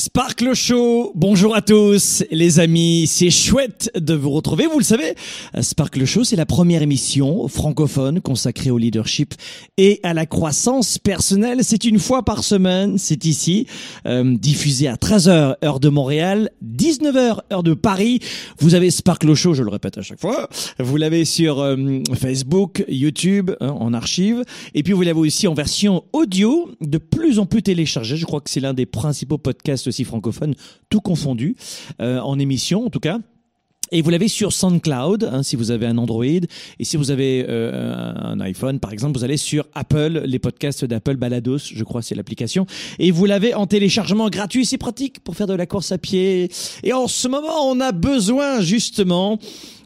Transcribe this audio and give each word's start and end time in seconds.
Sparkle 0.00 0.54
Show, 0.54 1.12
bonjour 1.14 1.54
à 1.54 1.60
tous 1.60 2.24
les 2.30 2.58
amis, 2.58 3.06
c'est 3.06 3.28
chouette 3.28 3.90
de 3.94 4.14
vous 4.14 4.30
retrouver, 4.30 4.66
vous 4.66 4.78
le 4.78 4.84
savez, 4.84 5.14
Sparkle 5.60 6.06
Show 6.06 6.24
c'est 6.24 6.36
la 6.36 6.46
première 6.46 6.80
émission 6.80 7.46
francophone 7.48 8.22
consacrée 8.22 8.70
au 8.70 8.78
leadership 8.78 9.34
et 9.76 10.00
à 10.02 10.14
la 10.14 10.24
croissance 10.24 10.96
personnelle, 10.96 11.58
c'est 11.60 11.84
une 11.84 11.98
fois 11.98 12.24
par 12.24 12.44
semaine, 12.44 12.96
c'est 12.96 13.26
ici, 13.26 13.66
euh, 14.06 14.38
diffusé 14.38 14.88
à 14.88 14.94
13h 14.94 15.56
heure 15.62 15.80
de 15.80 15.90
Montréal, 15.90 16.48
19h 16.64 17.40
heure 17.52 17.62
de 17.62 17.74
Paris, 17.74 18.20
vous 18.58 18.74
avez 18.74 18.90
Sparkle 18.90 19.34
Show, 19.34 19.52
je 19.52 19.62
le 19.62 19.70
répète 19.70 19.98
à 19.98 20.02
chaque 20.02 20.20
fois, 20.20 20.48
vous 20.78 20.96
l'avez 20.96 21.26
sur 21.26 21.60
euh, 21.60 21.76
Facebook, 22.18 22.86
YouTube, 22.88 23.50
hein, 23.60 23.76
en 23.78 23.92
archive, 23.92 24.44
et 24.72 24.82
puis 24.82 24.94
vous 24.94 25.02
l'avez 25.02 25.20
aussi 25.20 25.46
en 25.46 25.52
version 25.52 26.04
audio, 26.14 26.70
de 26.80 26.96
plus 26.96 27.38
en 27.38 27.44
plus 27.44 27.62
téléchargée, 27.62 28.16
je 28.16 28.24
crois 28.24 28.40
que 28.40 28.48
c'est 28.48 28.60
l'un 28.60 28.72
des 28.72 28.86
principaux 28.86 29.36
podcasts 29.36 29.89
aussi 29.90 30.04
francophone, 30.04 30.54
tout 30.88 31.00
confondu, 31.00 31.56
euh, 32.00 32.18
en 32.20 32.38
émission 32.38 32.86
en 32.86 32.90
tout 32.90 33.00
cas. 33.00 33.18
Et 33.92 34.02
vous 34.02 34.10
l'avez 34.10 34.28
sur 34.28 34.52
SoundCloud, 34.52 35.24
hein, 35.24 35.42
si 35.42 35.56
vous 35.56 35.72
avez 35.72 35.86
un 35.86 35.98
Android. 35.98 36.24
Et 36.24 36.84
si 36.84 36.96
vous 36.96 37.10
avez 37.10 37.44
euh, 37.48 38.12
un 38.16 38.38
iPhone, 38.40 38.78
par 38.78 38.92
exemple, 38.92 39.18
vous 39.18 39.24
allez 39.24 39.36
sur 39.36 39.66
Apple, 39.74 40.22
les 40.26 40.38
podcasts 40.38 40.84
d'Apple 40.84 41.16
Balados, 41.16 41.58
je 41.58 41.82
crois 41.82 42.00
c'est 42.00 42.14
l'application. 42.14 42.66
Et 43.00 43.10
vous 43.10 43.26
l'avez 43.26 43.54
en 43.54 43.66
téléchargement 43.66 44.28
gratuit, 44.30 44.64
c'est 44.64 44.78
pratique 44.78 45.20
pour 45.20 45.34
faire 45.34 45.48
de 45.48 45.54
la 45.54 45.66
course 45.66 45.90
à 45.90 45.98
pied. 45.98 46.50
Et 46.84 46.92
en 46.92 47.08
ce 47.08 47.26
moment, 47.26 47.68
on 47.68 47.80
a 47.80 47.90
besoin 47.90 48.60
justement 48.60 49.38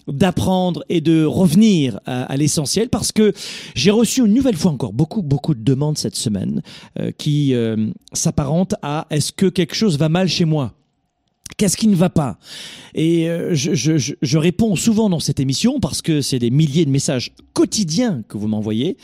d'apprendre 0.08 0.84
et 0.88 1.00
de 1.00 1.24
revenir 1.24 2.00
à, 2.06 2.36
l'essentiel 2.36 2.88
parce 2.88 3.12
que 3.12 3.32
j'ai 3.74 3.90
reçu 3.90 4.20
une 4.20 4.34
nouvelle 4.34 4.56
fois 4.56 4.72
encore 4.72 4.92
beaucoup 4.92 5.22
beaucoup 5.22 5.54
de 5.54 5.62
demandes 5.62 5.98
cette 5.98 6.16
semaine 6.16 6.62
euh, 6.98 7.10
qui 7.16 7.54
euh, 7.54 7.88
s'apparentent 8.12 8.74
à 8.82 9.06
est-ce 9.10 9.32
que 9.32 9.46
quelque 9.46 9.74
chose 9.74 9.98
va 9.98 10.08
mal 10.08 10.28
chez 10.28 10.44
moi? 10.44 10.74
Qu'est-ce 11.56 11.76
qui 11.76 11.86
ne 11.86 11.94
va 11.94 12.10
pas? 12.10 12.38
Et 12.94 13.28
euh, 13.28 13.54
je, 13.54 14.38
réponds 14.38 14.74
souvent 14.74 15.08
dans 15.08 15.20
cette 15.20 15.38
émission 15.38 15.78
parce 15.78 16.02
que 16.02 16.20
c'est 16.20 16.40
des 16.40 16.50
milliers 16.50 16.84
de 16.84 16.90
messages 16.90 17.32
quotidiens 17.52 18.22
que 18.28 18.36
vous 18.36 18.48
m'envoyez. 18.48 18.96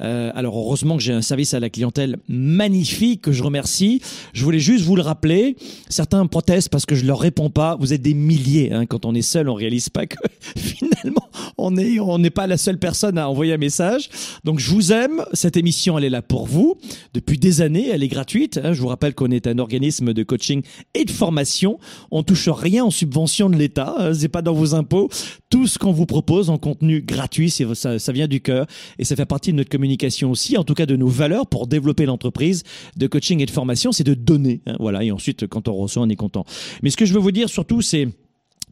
Euh, 0.00 0.32
alors 0.34 0.56
heureusement 0.56 0.96
que 0.96 1.02
j'ai 1.02 1.12
un 1.12 1.22
service 1.22 1.54
à 1.54 1.60
la 1.60 1.70
clientèle 1.70 2.16
magnifique 2.28 3.22
que 3.22 3.32
je 3.32 3.42
remercie. 3.42 4.00
Je 4.32 4.44
voulais 4.44 4.58
juste 4.58 4.84
vous 4.84 4.96
le 4.96 5.02
rappeler. 5.02 5.56
Certains 5.88 6.26
protestent 6.26 6.68
parce 6.68 6.86
que 6.86 6.94
je 6.94 7.04
leur 7.04 7.20
réponds 7.20 7.50
pas. 7.50 7.76
Vous 7.76 7.92
êtes 7.92 8.02
des 8.02 8.14
milliers. 8.14 8.72
Hein. 8.72 8.86
Quand 8.86 9.04
on 9.04 9.14
est 9.14 9.22
seul, 9.22 9.48
on 9.48 9.54
réalise 9.54 9.88
pas 9.88 10.06
que 10.06 10.16
finalement 10.56 11.28
on 11.58 11.76
est 11.76 12.00
on 12.00 12.18
n'est 12.18 12.30
pas 12.30 12.46
la 12.46 12.56
seule 12.56 12.78
personne 12.78 13.18
à 13.18 13.28
envoyer 13.28 13.52
un 13.54 13.58
message. 13.58 14.08
Donc 14.44 14.58
je 14.58 14.70
vous 14.70 14.92
aime. 14.92 15.24
Cette 15.32 15.56
émission 15.56 15.98
elle 15.98 16.04
est 16.04 16.10
là 16.10 16.22
pour 16.22 16.46
vous 16.46 16.76
depuis 17.12 17.38
des 17.38 17.62
années. 17.62 17.88
Elle 17.88 18.02
est 18.02 18.08
gratuite. 18.08 18.60
Hein. 18.62 18.72
Je 18.72 18.80
vous 18.80 18.88
rappelle 18.88 19.14
qu'on 19.14 19.30
est 19.30 19.46
un 19.46 19.58
organisme 19.58 20.12
de 20.12 20.22
coaching 20.22 20.62
et 20.94 21.04
de 21.04 21.10
formation. 21.10 21.78
On 22.10 22.22
touche 22.22 22.48
rien 22.48 22.84
en 22.84 22.90
subvention 22.90 23.48
de 23.48 23.56
l'État. 23.56 23.94
Hein. 23.98 24.14
C'est 24.14 24.28
pas 24.28 24.42
dans 24.42 24.54
vos 24.54 24.74
impôts. 24.74 25.08
Tout 25.50 25.66
ce 25.66 25.78
qu'on 25.78 25.92
vous 25.92 26.06
propose 26.06 26.50
en 26.50 26.58
contenu 26.58 27.00
gratuit, 27.00 27.50
ça, 27.50 27.98
ça 27.98 28.12
vient 28.12 28.26
du 28.26 28.40
cœur 28.40 28.66
et 28.98 29.04
ça 29.04 29.14
fait 29.14 29.24
partie 29.24 29.52
de 29.52 29.56
notre 29.56 29.70
communication 29.84 30.30
aussi, 30.30 30.56
en 30.56 30.64
tout 30.64 30.72
cas 30.72 30.86
de 30.86 30.96
nos 30.96 31.08
valeurs 31.08 31.46
pour 31.46 31.66
développer 31.66 32.06
l'entreprise 32.06 32.62
de 32.96 33.06
coaching 33.06 33.40
et 33.40 33.46
de 33.46 33.50
formation, 33.50 33.92
c'est 33.92 34.02
de 34.02 34.14
donner. 34.14 34.62
Hein. 34.66 34.76
voilà. 34.80 35.04
Et 35.04 35.12
ensuite, 35.12 35.46
quand 35.46 35.68
on 35.68 35.74
reçoit, 35.74 36.02
on 36.02 36.08
est 36.08 36.16
content. 36.16 36.46
Mais 36.82 36.88
ce 36.88 36.96
que 36.96 37.04
je 37.04 37.12
veux 37.12 37.20
vous 37.20 37.32
dire 37.32 37.50
surtout, 37.50 37.82
c'est 37.82 38.08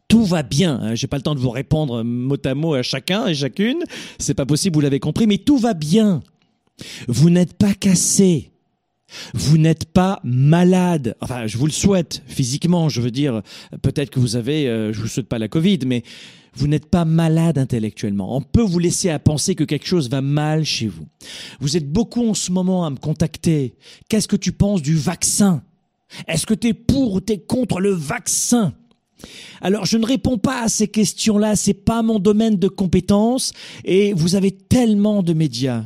tout 0.07 0.25
va 0.25 0.41
bien. 0.41 0.79
Hein. 0.81 0.95
J'ai 0.95 1.05
pas 1.05 1.17
le 1.17 1.21
temps 1.21 1.35
de 1.35 1.39
vous 1.39 1.51
répondre 1.51 2.01
mot 2.01 2.37
à 2.43 2.55
mot 2.55 2.73
à 2.73 2.81
chacun 2.81 3.27
et 3.27 3.35
chacune. 3.35 3.83
C'est 4.17 4.33
pas 4.33 4.47
possible, 4.47 4.73
vous 4.73 4.81
l'avez 4.81 4.99
compris, 4.99 5.27
mais 5.27 5.37
tout 5.37 5.59
va 5.59 5.75
bien. 5.75 6.23
Vous 7.07 7.29
n'êtes 7.29 7.53
pas 7.53 7.75
cassé. 7.75 8.49
Vous 9.35 9.59
n'êtes 9.59 9.85
pas 9.85 10.19
malade. 10.23 11.15
Enfin, 11.21 11.45
je 11.45 11.59
vous 11.59 11.67
le 11.67 11.71
souhaite 11.71 12.23
physiquement. 12.25 12.89
Je 12.89 13.01
veux 13.01 13.11
dire, 13.11 13.43
peut-être 13.83 14.09
que 14.09 14.19
vous 14.19 14.35
avez, 14.35 14.67
euh, 14.67 14.91
je 14.91 14.99
vous 14.99 15.07
souhaite 15.07 15.29
pas 15.29 15.37
la 15.37 15.47
Covid, 15.47 15.79
mais 15.85 16.01
vous 16.55 16.67
n'êtes 16.67 16.85
pas 16.85 17.05
malade 17.05 17.57
intellectuellement. 17.57 18.35
On 18.35 18.41
peut 18.41 18.61
vous 18.61 18.79
laisser 18.79 19.09
à 19.09 19.19
penser 19.19 19.55
que 19.55 19.63
quelque 19.63 19.87
chose 19.87 20.09
va 20.09 20.21
mal 20.21 20.63
chez 20.63 20.87
vous. 20.87 21.07
Vous 21.59 21.77
êtes 21.77 21.91
beaucoup 21.91 22.27
en 22.27 22.33
ce 22.33 22.51
moment 22.51 22.85
à 22.85 22.89
me 22.89 22.97
contacter. 22.97 23.75
Qu'est-ce 24.09 24.27
que 24.27 24.35
tu 24.35 24.51
penses 24.51 24.81
du 24.81 24.95
vaccin? 24.95 25.63
Est-ce 26.27 26.45
que 26.45 26.53
tu 26.53 26.67
es 26.67 26.73
pour 26.73 27.13
ou 27.13 27.21
tu 27.21 27.33
es 27.33 27.39
contre 27.39 27.79
le 27.79 27.91
vaccin? 27.91 28.73
Alors, 29.61 29.85
je 29.85 29.97
ne 29.97 30.05
réponds 30.05 30.37
pas 30.37 30.63
à 30.63 30.69
ces 30.69 30.87
questions-là, 30.87 31.55
c'est 31.55 31.73
pas 31.73 32.01
mon 32.03 32.19
domaine 32.19 32.57
de 32.57 32.67
compétence 32.67 33.53
et 33.85 34.13
vous 34.13 34.35
avez 34.35 34.51
tellement 34.51 35.23
de 35.23 35.33
médias 35.33 35.85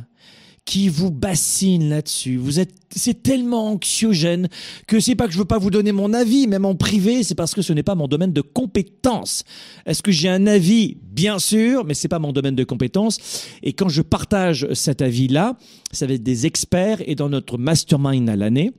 qui 0.68 0.90
vous 0.90 1.10
bassine 1.10 1.88
là-dessus. 1.88 2.36
Vous 2.36 2.60
êtes, 2.60 2.74
c'est 2.94 3.22
tellement 3.22 3.68
anxiogène 3.68 4.50
que 4.86 5.00
c'est 5.00 5.14
pas 5.14 5.26
que 5.26 5.32
je 5.32 5.38
veux 5.38 5.46
pas 5.46 5.56
vous 5.56 5.70
donner 5.70 5.92
mon 5.92 6.12
avis, 6.12 6.46
même 6.46 6.66
en 6.66 6.74
privé, 6.74 7.22
c'est 7.22 7.34
parce 7.34 7.54
que 7.54 7.62
ce 7.62 7.72
n'est 7.72 7.82
pas 7.82 7.94
mon 7.94 8.06
domaine 8.06 8.34
de 8.34 8.42
compétence. 8.42 9.44
Est-ce 9.86 10.02
que 10.02 10.12
j'ai 10.12 10.28
un 10.28 10.46
avis? 10.46 10.98
Bien 11.10 11.38
sûr, 11.38 11.86
mais 11.86 11.94
c'est 11.94 12.06
pas 12.06 12.18
mon 12.18 12.32
domaine 12.32 12.54
de 12.54 12.64
compétence. 12.64 13.46
Et 13.62 13.72
quand 13.72 13.88
je 13.88 14.02
partage 14.02 14.68
cet 14.74 15.00
avis-là, 15.00 15.56
ça 15.90 16.06
va 16.06 16.12
être 16.12 16.22
des 16.22 16.44
experts 16.44 16.98
et 17.06 17.14
dans 17.14 17.30
notre 17.30 17.56
mastermind 17.56 18.28
à 18.28 18.36
l'année, 18.36 18.74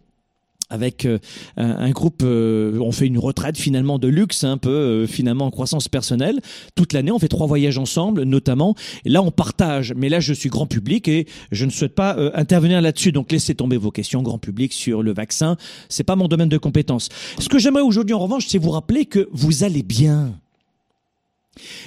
avec 0.69 1.05
euh, 1.05 1.17
un, 1.57 1.89
groupe, 1.91 2.21
euh, 2.23 2.79
on 2.79 2.91
fait 2.91 3.07
une 3.07 3.17
retraite 3.17 3.57
finalement 3.57 3.97
de 3.97 4.07
luxe, 4.07 4.43
un 4.43 4.57
peu 4.57 4.69
euh, 4.69 5.07
finalement 5.07 5.45
en 5.45 5.51
croissance 5.51 5.87
personnelle. 5.87 6.39
Toute 6.75 6.93
l'année, 6.93 7.11
on 7.11 7.19
fait 7.19 7.27
trois 7.27 7.47
voyages 7.47 7.77
ensemble, 7.77 8.23
notamment. 8.23 8.75
Et 9.05 9.09
là, 9.09 9.21
on 9.21 9.31
partage. 9.31 9.93
Mais 9.95 10.09
là, 10.09 10.19
je 10.19 10.33
suis 10.33 10.49
grand 10.49 10.67
public 10.67 11.07
et 11.07 11.27
je 11.51 11.65
ne 11.65 11.71
souhaite 11.71 11.95
pas 11.95 12.15
intervenir 12.33 12.81
là-dessus. 12.81 13.11
Donc, 13.11 13.31
laissez 13.31 13.55
tomber 13.55 13.77
vos 13.77 13.91
questions 13.91 14.21
grand 14.21 14.37
public 14.37 14.73
sur 14.73 15.01
le 15.01 15.13
vaccin. 15.13 15.57
C'est 15.89 16.03
pas 16.03 16.15
mon 16.15 16.27
domaine 16.27 16.49
de 16.49 16.57
compétence. 16.57 17.09
Ce 17.39 17.49
que 17.49 17.57
j'aimerais 17.57 17.81
aujourd'hui, 17.81 18.13
en 18.13 18.19
revanche, 18.19 18.47
c'est 18.47 18.57
vous 18.57 18.71
rappeler 18.71 19.05
que 19.05 19.27
vous 19.31 19.63
allez 19.63 19.83
bien. 19.83 20.35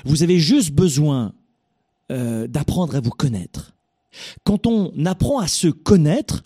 Vous 0.04 0.22
avez 0.22 0.38
juste 0.38 0.72
besoin 0.72 1.32
d'apprendre 2.10 2.94
à 2.94 3.00
vous 3.00 3.10
connaître. 3.10 3.72
Quand 4.44 4.66
on 4.66 4.92
apprend 5.06 5.38
à 5.38 5.46
se 5.46 5.68
connaître, 5.68 6.42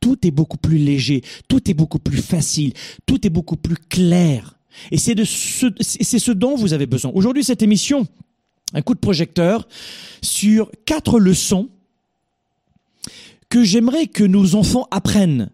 tout 0.00 0.26
est 0.26 0.30
beaucoup 0.30 0.56
plus 0.56 0.78
léger, 0.78 1.22
tout 1.48 1.70
est 1.70 1.74
beaucoup 1.74 1.98
plus 1.98 2.22
facile, 2.22 2.72
tout 3.06 3.26
est 3.26 3.30
beaucoup 3.30 3.56
plus 3.56 3.76
clair. 3.76 4.58
Et 4.90 4.98
c'est 4.98 5.14
de 5.14 5.24
ce, 5.24 5.66
c'est 5.80 6.18
ce 6.18 6.32
dont 6.32 6.56
vous 6.56 6.72
avez 6.72 6.86
besoin. 6.86 7.10
Aujourd'hui, 7.14 7.44
cette 7.44 7.62
émission, 7.62 8.06
un 8.74 8.82
coup 8.82 8.94
de 8.94 9.00
projecteur 9.00 9.66
sur 10.22 10.70
quatre 10.84 11.18
leçons 11.18 11.68
que 13.48 13.64
j'aimerais 13.64 14.06
que 14.06 14.24
nos 14.24 14.54
enfants 14.54 14.86
apprennent. 14.90 15.50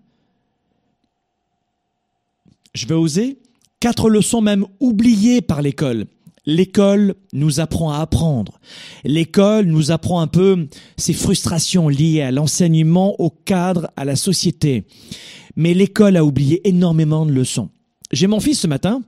Je 2.74 2.86
vais 2.86 2.94
oser 2.94 3.38
quatre 3.78 4.10
leçons 4.10 4.40
même 4.40 4.66
oubliées 4.80 5.42
par 5.42 5.62
l'école. 5.62 6.06
L'école 6.46 7.14
nous 7.32 7.60
apprend 7.60 7.90
à 7.90 7.98
apprendre. 7.98 8.60
L'école 9.04 9.66
nous 9.66 9.90
apprend 9.90 10.20
un 10.20 10.26
peu 10.26 10.68
ces 10.96 11.14
frustrations 11.14 11.88
liées 11.88 12.20
à 12.20 12.30
l'enseignement, 12.30 13.18
au 13.20 13.30
cadre, 13.30 13.90
à 13.96 14.04
la 14.04 14.16
société. 14.16 14.84
Mais 15.56 15.74
l'école 15.74 16.16
a 16.16 16.24
oublié 16.24 16.66
énormément 16.68 17.24
de 17.24 17.32
leçons. 17.32 17.70
J'ai 18.12 18.26
mon 18.26 18.40
fils 18.40 18.60
ce 18.60 18.66
matin 18.66 19.02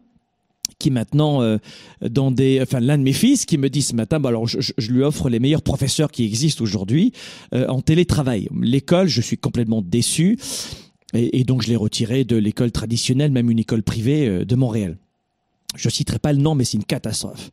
qui 0.79 0.91
maintenant 0.91 1.43
euh, 1.43 1.59
dans 2.03 2.31
des 2.31 2.61
enfin 2.61 2.81
l'un 2.81 2.99
de 2.99 3.03
mes 3.03 3.12
fils 3.12 3.47
qui 3.47 3.56
me 3.56 3.71
dit 3.71 3.83
ce 3.83 3.94
matin 3.94 4.21
bah 4.21 4.29
alors 4.29 4.47
je, 4.47 4.59
je, 4.61 4.93
lui 4.93 5.03
offre 5.03 5.31
les 5.31 5.38
meilleurs 5.38 5.62
professeurs 5.62 6.11
qui 6.11 6.25
existent 6.25 6.62
aujourd'hui 6.62 7.12
euh, 7.55 7.67
en 7.69 7.81
télétravail 7.81 8.49
l'école 8.61 9.09
je 9.09 9.23
suis 9.23 9.38
complètement 9.38 9.81
déçu 9.81 10.38
et, 11.15 11.41
et 11.41 11.44
donc 11.44 11.62
je 11.62 11.69
l'ai 11.69 11.77
retiré 11.77 12.25
de 12.25 12.37
l'école 12.37 12.73
traditionnelle 12.73 13.31
même 13.31 13.50
une 13.50 13.59
école 13.59 13.83
privée 13.83 14.29
euh, 14.29 14.44
de 14.44 14.55
Montréal 14.55 14.99
je 15.76 15.88
citerai 15.88 16.19
pas 16.19 16.32
le 16.32 16.38
nom, 16.38 16.55
mais 16.55 16.64
c'est 16.64 16.76
une 16.76 16.84
catastrophe. 16.84 17.50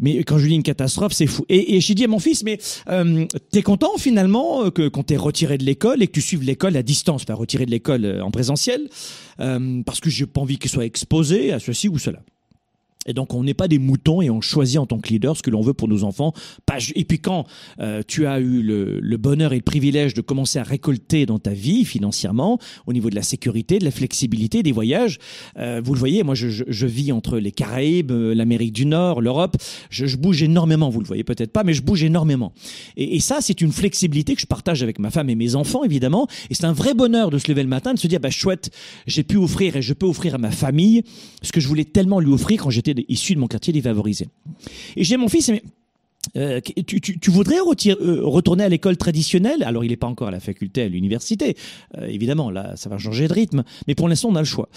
Mais 0.00 0.22
quand 0.24 0.38
je 0.38 0.46
dis 0.46 0.54
une 0.54 0.62
catastrophe, 0.62 1.12
c'est 1.12 1.26
fou. 1.26 1.44
Et, 1.48 1.80
j'ai 1.80 1.94
dit 1.94 2.04
à 2.04 2.08
mon 2.08 2.18
fils, 2.18 2.42
mais 2.44 2.58
euh, 2.88 3.26
t'es 3.50 3.62
content 3.62 3.96
finalement 3.98 4.70
que 4.70 4.88
quand 4.88 5.04
t'es 5.04 5.16
retiré 5.16 5.58
de 5.58 5.64
l'école 5.64 6.02
et 6.02 6.06
que 6.06 6.12
tu 6.12 6.20
suives 6.20 6.42
l'école 6.42 6.76
à 6.76 6.82
distance, 6.82 7.24
pas 7.24 7.34
retiré 7.34 7.66
de 7.66 7.70
l'école 7.70 8.04
euh, 8.04 8.22
en 8.22 8.30
présentiel, 8.30 8.88
euh, 9.40 9.82
parce 9.84 10.00
que 10.00 10.10
j'ai 10.10 10.26
pas 10.26 10.40
envie 10.40 10.58
qu'il 10.58 10.70
soit 10.70 10.84
exposé 10.84 11.52
à 11.52 11.58
ceci 11.58 11.88
ou 11.88 11.98
cela. 11.98 12.20
Et 13.06 13.12
donc 13.12 13.34
on 13.34 13.44
n'est 13.44 13.54
pas 13.54 13.68
des 13.68 13.78
moutons 13.78 14.20
et 14.20 14.30
on 14.30 14.40
choisit 14.40 14.78
en 14.78 14.86
tant 14.86 14.98
que 14.98 15.08
leader 15.08 15.36
ce 15.36 15.42
que 15.42 15.50
l'on 15.50 15.60
veut 15.60 15.74
pour 15.74 15.88
nos 15.88 16.04
enfants. 16.04 16.32
Et 16.94 17.04
puis 17.04 17.18
quand 17.18 17.46
euh, 17.80 18.02
tu 18.06 18.26
as 18.26 18.40
eu 18.40 18.62
le, 18.62 19.16
bonheur 19.16 19.52
et 19.52 19.56
le 19.56 19.62
privilège 19.62 20.14
de 20.14 20.20
commencer 20.20 20.58
à 20.58 20.62
récolter 20.62 21.26
dans 21.26 21.38
ta 21.38 21.52
vie 21.52 21.84
financièrement, 21.84 22.58
au 22.86 22.92
niveau 22.92 23.10
de 23.10 23.14
la 23.14 23.22
sécurité, 23.22 23.78
de 23.78 23.84
la 23.84 23.90
flexibilité, 23.90 24.62
des 24.62 24.72
voyages, 24.72 25.18
euh, 25.58 25.80
vous 25.82 25.94
le 25.94 25.98
voyez, 25.98 26.22
moi 26.22 26.34
je, 26.34 26.48
je, 26.48 26.86
vis 26.86 27.12
entre 27.12 27.38
les 27.38 27.52
Caraïbes, 27.52 28.12
euh, 28.12 28.34
l'Amérique 28.34 28.72
du 28.72 28.86
Nord, 28.86 29.20
l'Europe, 29.20 29.56
je, 29.90 30.06
je, 30.06 30.16
bouge 30.16 30.42
énormément, 30.42 30.90
vous 30.90 31.00
le 31.00 31.06
voyez 31.06 31.24
peut-être 31.24 31.52
pas, 31.52 31.64
mais 31.64 31.74
je 31.74 31.82
bouge 31.82 32.02
énormément. 32.04 32.52
Et, 32.96 33.16
et 33.16 33.20
ça 33.20 33.38
c'est 33.40 33.60
une 33.60 33.72
flexibilité 33.72 34.34
que 34.34 34.40
je 34.40 34.46
partage 34.46 34.82
avec 34.82 34.98
ma 34.98 35.10
femme 35.10 35.30
et 35.30 35.34
mes 35.34 35.54
enfants 35.54 35.84
évidemment. 35.84 36.26
Et 36.50 36.54
c'est 36.54 36.64
un 36.64 36.72
vrai 36.72 36.94
bonheur 36.94 37.30
de 37.30 37.38
se 37.38 37.50
lever 37.50 37.62
le 37.62 37.68
matin, 37.68 37.94
de 37.94 37.98
se 37.98 38.06
dire, 38.06 38.20
bah 38.20 38.30
chouette, 38.30 38.70
j'ai 39.06 39.22
pu 39.22 39.36
offrir 39.36 39.76
et 39.76 39.82
je 39.82 39.94
peux 39.94 40.06
offrir 40.06 40.34
à 40.34 40.38
ma 40.38 40.50
famille 40.50 41.02
ce 41.42 41.52
que 41.52 41.60
je 41.60 41.68
voulais 41.68 41.84
tellement 41.84 42.20
lui 42.20 42.32
offrir 42.32 42.62
quand 42.62 42.70
j'étais 42.70 42.95
issu 43.08 43.34
de 43.34 43.40
mon 43.40 43.46
quartier 43.46 43.72
défavorisé. 43.72 44.28
Et 44.96 45.04
j'ai 45.04 45.16
mon 45.16 45.28
fils, 45.28 45.48
mais 45.48 45.62
euh, 46.36 46.60
tu, 46.60 47.30
voudrais 47.30 47.58
euh, 47.58 48.20
retourner 48.22 48.64
à 48.64 48.68
l'école 48.68 48.96
traditionnelle? 48.96 49.62
Alors, 49.62 49.84
il 49.84 49.90
n'est 49.90 49.96
pas 49.96 50.06
encore 50.06 50.28
à 50.28 50.30
la 50.30 50.40
faculté, 50.40 50.82
à 50.82 50.88
l'université. 50.88 51.56
Euh, 51.98 52.06
évidemment, 52.06 52.50
là, 52.50 52.74
ça 52.76 52.88
va 52.88 52.98
changer 52.98 53.28
de 53.28 53.32
rythme. 53.32 53.64
Mais 53.86 53.94
pour 53.94 54.08
l'instant, 54.08 54.28
on 54.30 54.36
a 54.36 54.40
le 54.40 54.46
choix. 54.46 54.68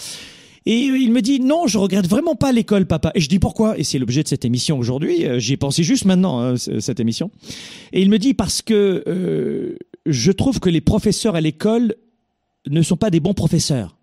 Et 0.66 0.78
il 0.78 1.12
me 1.12 1.22
dit 1.22 1.40
non, 1.40 1.68
je 1.68 1.78
regrette 1.78 2.08
vraiment 2.08 2.36
pas 2.36 2.52
l'école, 2.52 2.86
papa. 2.86 3.12
Et 3.16 3.22
je 3.22 3.30
dis 3.30 3.40
pourquoi? 3.40 3.78
Et 3.80 3.84
c'est 3.84 3.98
l'objet 3.98 4.24
de 4.24 4.28
cette 4.28 4.46
émission 4.46 4.78
aujourd'hui. 4.78 5.26
J'y 5.40 5.54
ai 5.54 5.58
pensé 5.58 5.84
juste 5.84 6.06
maintenant 6.06 6.42
hein, 6.42 6.58
cette 6.58 7.00
émission. 7.00 7.32
Et 7.94 8.02
il 8.02 8.10
me 8.10 8.20
dit 8.20 8.34
parce 8.34 8.62
que 8.62 9.78
je 10.06 10.32
trouve 10.32 10.60
que 10.60 10.70
les 10.70 10.82
professeurs 10.82 11.36
à 11.36 11.42
l'école 11.42 11.96
ne 12.68 12.82
sont 12.82 12.98
pas 12.98 13.10
des 13.10 13.22
bons 13.22 13.34
professeurs. 13.34 13.99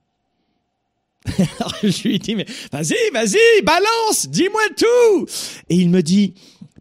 Alors 1.59 1.75
je 1.83 2.09
lui 2.09 2.19
dis, 2.19 2.35
mais 2.35 2.47
vas-y, 2.73 2.97
vas-y, 3.13 3.63
balance, 3.63 4.29
dis-moi 4.29 4.63
tout. 4.77 5.27
Et 5.69 5.77
il 5.77 5.91
me 5.91 6.03
dit, 6.03 6.35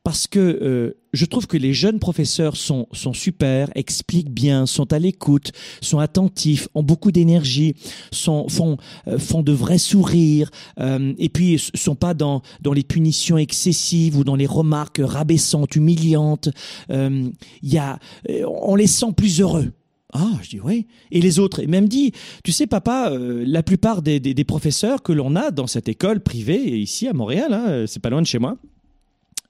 parce 0.05 0.27
que 0.27 0.39
euh, 0.39 0.97
je 1.13 1.25
trouve 1.25 1.47
que 1.47 1.57
les 1.57 1.73
jeunes 1.73 1.97
professeurs 1.97 2.57
sont, 2.57 2.87
sont 2.91 3.13
super, 3.13 3.69
expliquent 3.73 4.29
bien, 4.29 4.67
sont 4.67 4.93
à 4.93 4.99
l'écoute, 4.99 5.51
sont 5.81 5.97
attentifs, 5.97 6.67
ont 6.75 6.83
beaucoup 6.83 7.11
d'énergie, 7.11 7.73
sont, 8.11 8.47
font, 8.47 8.77
euh, 9.07 9.17
font 9.17 9.41
de 9.41 9.51
vrais 9.51 9.79
sourires, 9.79 10.51
euh, 10.79 11.13
et 11.17 11.29
puis 11.29 11.59
sont 11.73 11.95
pas 11.95 12.13
dans, 12.13 12.43
dans 12.61 12.73
les 12.73 12.83
punitions 12.83 13.39
excessives 13.39 14.15
ou 14.15 14.23
dans 14.23 14.35
les 14.35 14.45
remarques 14.45 15.01
rabaissantes, 15.03 15.75
humiliantes. 15.75 16.49
Il 16.89 17.33
y 17.63 17.79
a, 17.79 17.97
on 18.45 18.75
les 18.75 18.87
sent 18.87 19.11
plus 19.17 19.41
heureux. 19.41 19.71
Ah, 20.17 20.39
je 20.41 20.49
dis 20.49 20.59
oui. 20.61 20.87
Et 21.11 21.19
les 21.19 21.39
autres, 21.39 21.59
et 21.59 21.67
même 21.67 21.89
dit, 21.89 22.13
tu 22.43 22.53
sais 22.53 22.67
papa, 22.67 23.09
euh, 23.11 23.43
la 23.45 23.63
plupart 23.63 24.01
des, 24.01 24.21
des, 24.21 24.43
professeurs 24.45 25.03
que 25.03 25.11
l'on 25.11 25.35
a 25.35 25.51
dans 25.51 25.67
cette 25.67 25.89
école 25.89 26.21
privée, 26.21 26.79
ici 26.79 27.07
à 27.09 27.13
Montréal, 27.13 27.53
hein, 27.53 27.83
c'est 27.85 27.99
pas 28.01 28.09
loin 28.09 28.21
de 28.21 28.27
chez 28.27 28.39
moi, 28.39 28.57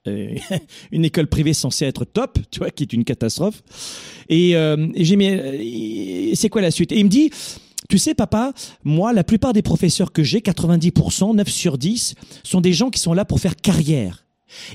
euh, 0.07 0.35
une 0.91 1.05
école 1.05 1.27
privée 1.27 1.53
censée 1.53 1.85
être 1.85 2.03
top, 2.03 2.39
tu 2.49 2.59
vois, 2.59 2.71
qui 2.71 2.81
est 2.81 2.93
une 2.93 3.03
catastrophe. 3.03 3.61
Et, 4.27 4.55
euh, 4.55 4.87
j'ai 4.95 5.15
mis, 5.15 6.35
c'est 6.35 6.49
quoi 6.49 6.61
la 6.61 6.71
suite? 6.71 6.91
Et 6.91 6.97
il 6.97 7.05
me 7.05 7.09
dit, 7.09 7.29
tu 7.87 7.99
sais 7.99 8.15
papa, 8.15 8.51
moi, 8.83 9.13
la 9.13 9.23
plupart 9.23 9.53
des 9.53 9.61
professeurs 9.61 10.11
que 10.11 10.23
j'ai, 10.23 10.39
90%, 10.39 11.35
9 11.35 11.47
sur 11.47 11.77
10, 11.77 12.15
sont 12.43 12.61
des 12.61 12.73
gens 12.73 12.89
qui 12.89 12.99
sont 12.99 13.13
là 13.13 13.23
pour 13.23 13.39
faire 13.39 13.55
carrière. 13.55 14.24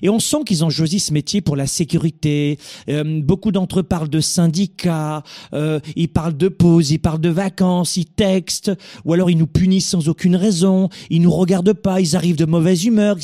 Et 0.02 0.08
on 0.08 0.18
sent 0.18 0.38
qu'ils 0.46 0.64
ont 0.64 0.70
choisi 0.70 1.00
ce 1.00 1.12
métier 1.12 1.40
pour 1.40 1.56
la 1.56 1.66
sécurité. 1.66 2.58
Euh, 2.88 3.20
beaucoup 3.22 3.52
d'entre 3.52 3.80
eux 3.80 3.82
parlent 3.82 4.08
de 4.08 4.20
syndicats, 4.20 5.22
euh, 5.52 5.80
ils 5.96 6.08
parlent 6.08 6.36
de 6.36 6.48
pauses, 6.48 6.90
ils 6.90 6.98
parlent 6.98 7.20
de 7.20 7.28
vacances, 7.28 7.96
ils 7.96 8.06
textent, 8.06 8.72
ou 9.04 9.12
alors 9.12 9.30
ils 9.30 9.38
nous 9.38 9.46
punissent 9.46 9.88
sans 9.88 10.08
aucune 10.08 10.36
raison, 10.36 10.88
ils 11.10 11.22
nous 11.22 11.30
regardent 11.30 11.72
pas, 11.72 12.00
ils 12.00 12.16
arrivent 12.16 12.36
de 12.36 12.44
mauvaise 12.44 12.84
humeur, 12.84 13.16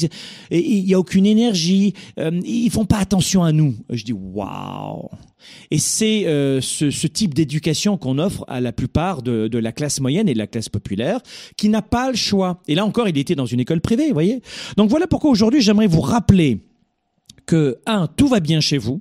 il 0.50 0.88
y 0.88 0.94
a 0.94 0.98
aucune 0.98 1.26
énergie, 1.26 1.94
euh, 2.18 2.40
ils 2.44 2.70
font 2.70 2.84
pas 2.84 2.98
attention 2.98 3.44
à 3.44 3.52
nous. 3.52 3.74
Je 3.90 4.04
dis 4.04 4.12
waouh. 4.12 5.08
Et 5.70 5.78
c'est 5.78 6.26
euh, 6.26 6.60
ce, 6.60 7.06
type 7.06 7.34
d'éducation 7.34 7.96
qu'on 7.96 8.18
offre 8.18 8.44
à 8.48 8.60
la 8.60 8.72
plupart 8.72 9.22
de, 9.22 9.48
de, 9.48 9.58
la 9.58 9.72
classe 9.72 10.00
moyenne 10.00 10.28
et 10.28 10.34
de 10.34 10.38
la 10.38 10.46
classe 10.46 10.68
populaire, 10.68 11.20
qui 11.56 11.68
n'a 11.68 11.82
pas 11.82 12.10
le 12.10 12.16
choix. 12.16 12.60
Et 12.68 12.74
là 12.74 12.84
encore, 12.84 13.08
il 13.08 13.18
était 13.18 13.34
dans 13.34 13.46
une 13.46 13.60
école 13.60 13.80
privée, 13.80 14.08
vous 14.08 14.14
voyez. 14.14 14.42
Donc 14.76 14.90
voilà 14.90 15.06
pourquoi 15.06 15.30
aujourd'hui, 15.30 15.60
j'aimerais 15.60 15.86
vous 15.86 16.00
rappeler 16.00 16.60
que, 17.46 17.78
un, 17.86 18.06
tout 18.06 18.28
va 18.28 18.40
bien 18.40 18.60
chez 18.60 18.78
vous. 18.78 19.00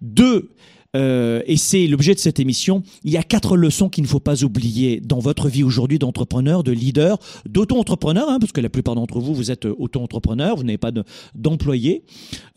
Deux, 0.00 0.50
euh, 0.94 1.42
et 1.46 1.56
c'est 1.56 1.86
l'objet 1.86 2.14
de 2.14 2.18
cette 2.18 2.40
émission. 2.40 2.82
Il 3.04 3.12
y 3.12 3.16
a 3.16 3.22
quatre 3.22 3.56
leçons 3.56 3.88
qu'il 3.88 4.02
ne 4.04 4.08
faut 4.08 4.20
pas 4.20 4.44
oublier 4.44 5.00
dans 5.00 5.18
votre 5.18 5.48
vie 5.48 5.62
aujourd'hui 5.62 5.98
d'entrepreneur, 5.98 6.62
de 6.62 6.72
leader, 6.72 7.18
d'auto-entrepreneur, 7.48 8.28
hein, 8.28 8.38
parce 8.40 8.52
que 8.52 8.60
la 8.60 8.68
plupart 8.68 8.94
d'entre 8.94 9.20
vous, 9.20 9.34
vous 9.34 9.50
êtes 9.50 9.64
auto-entrepreneur, 9.66 10.56
vous 10.56 10.64
n'avez 10.64 10.78
pas 10.78 10.92
d'employés, 11.34 12.04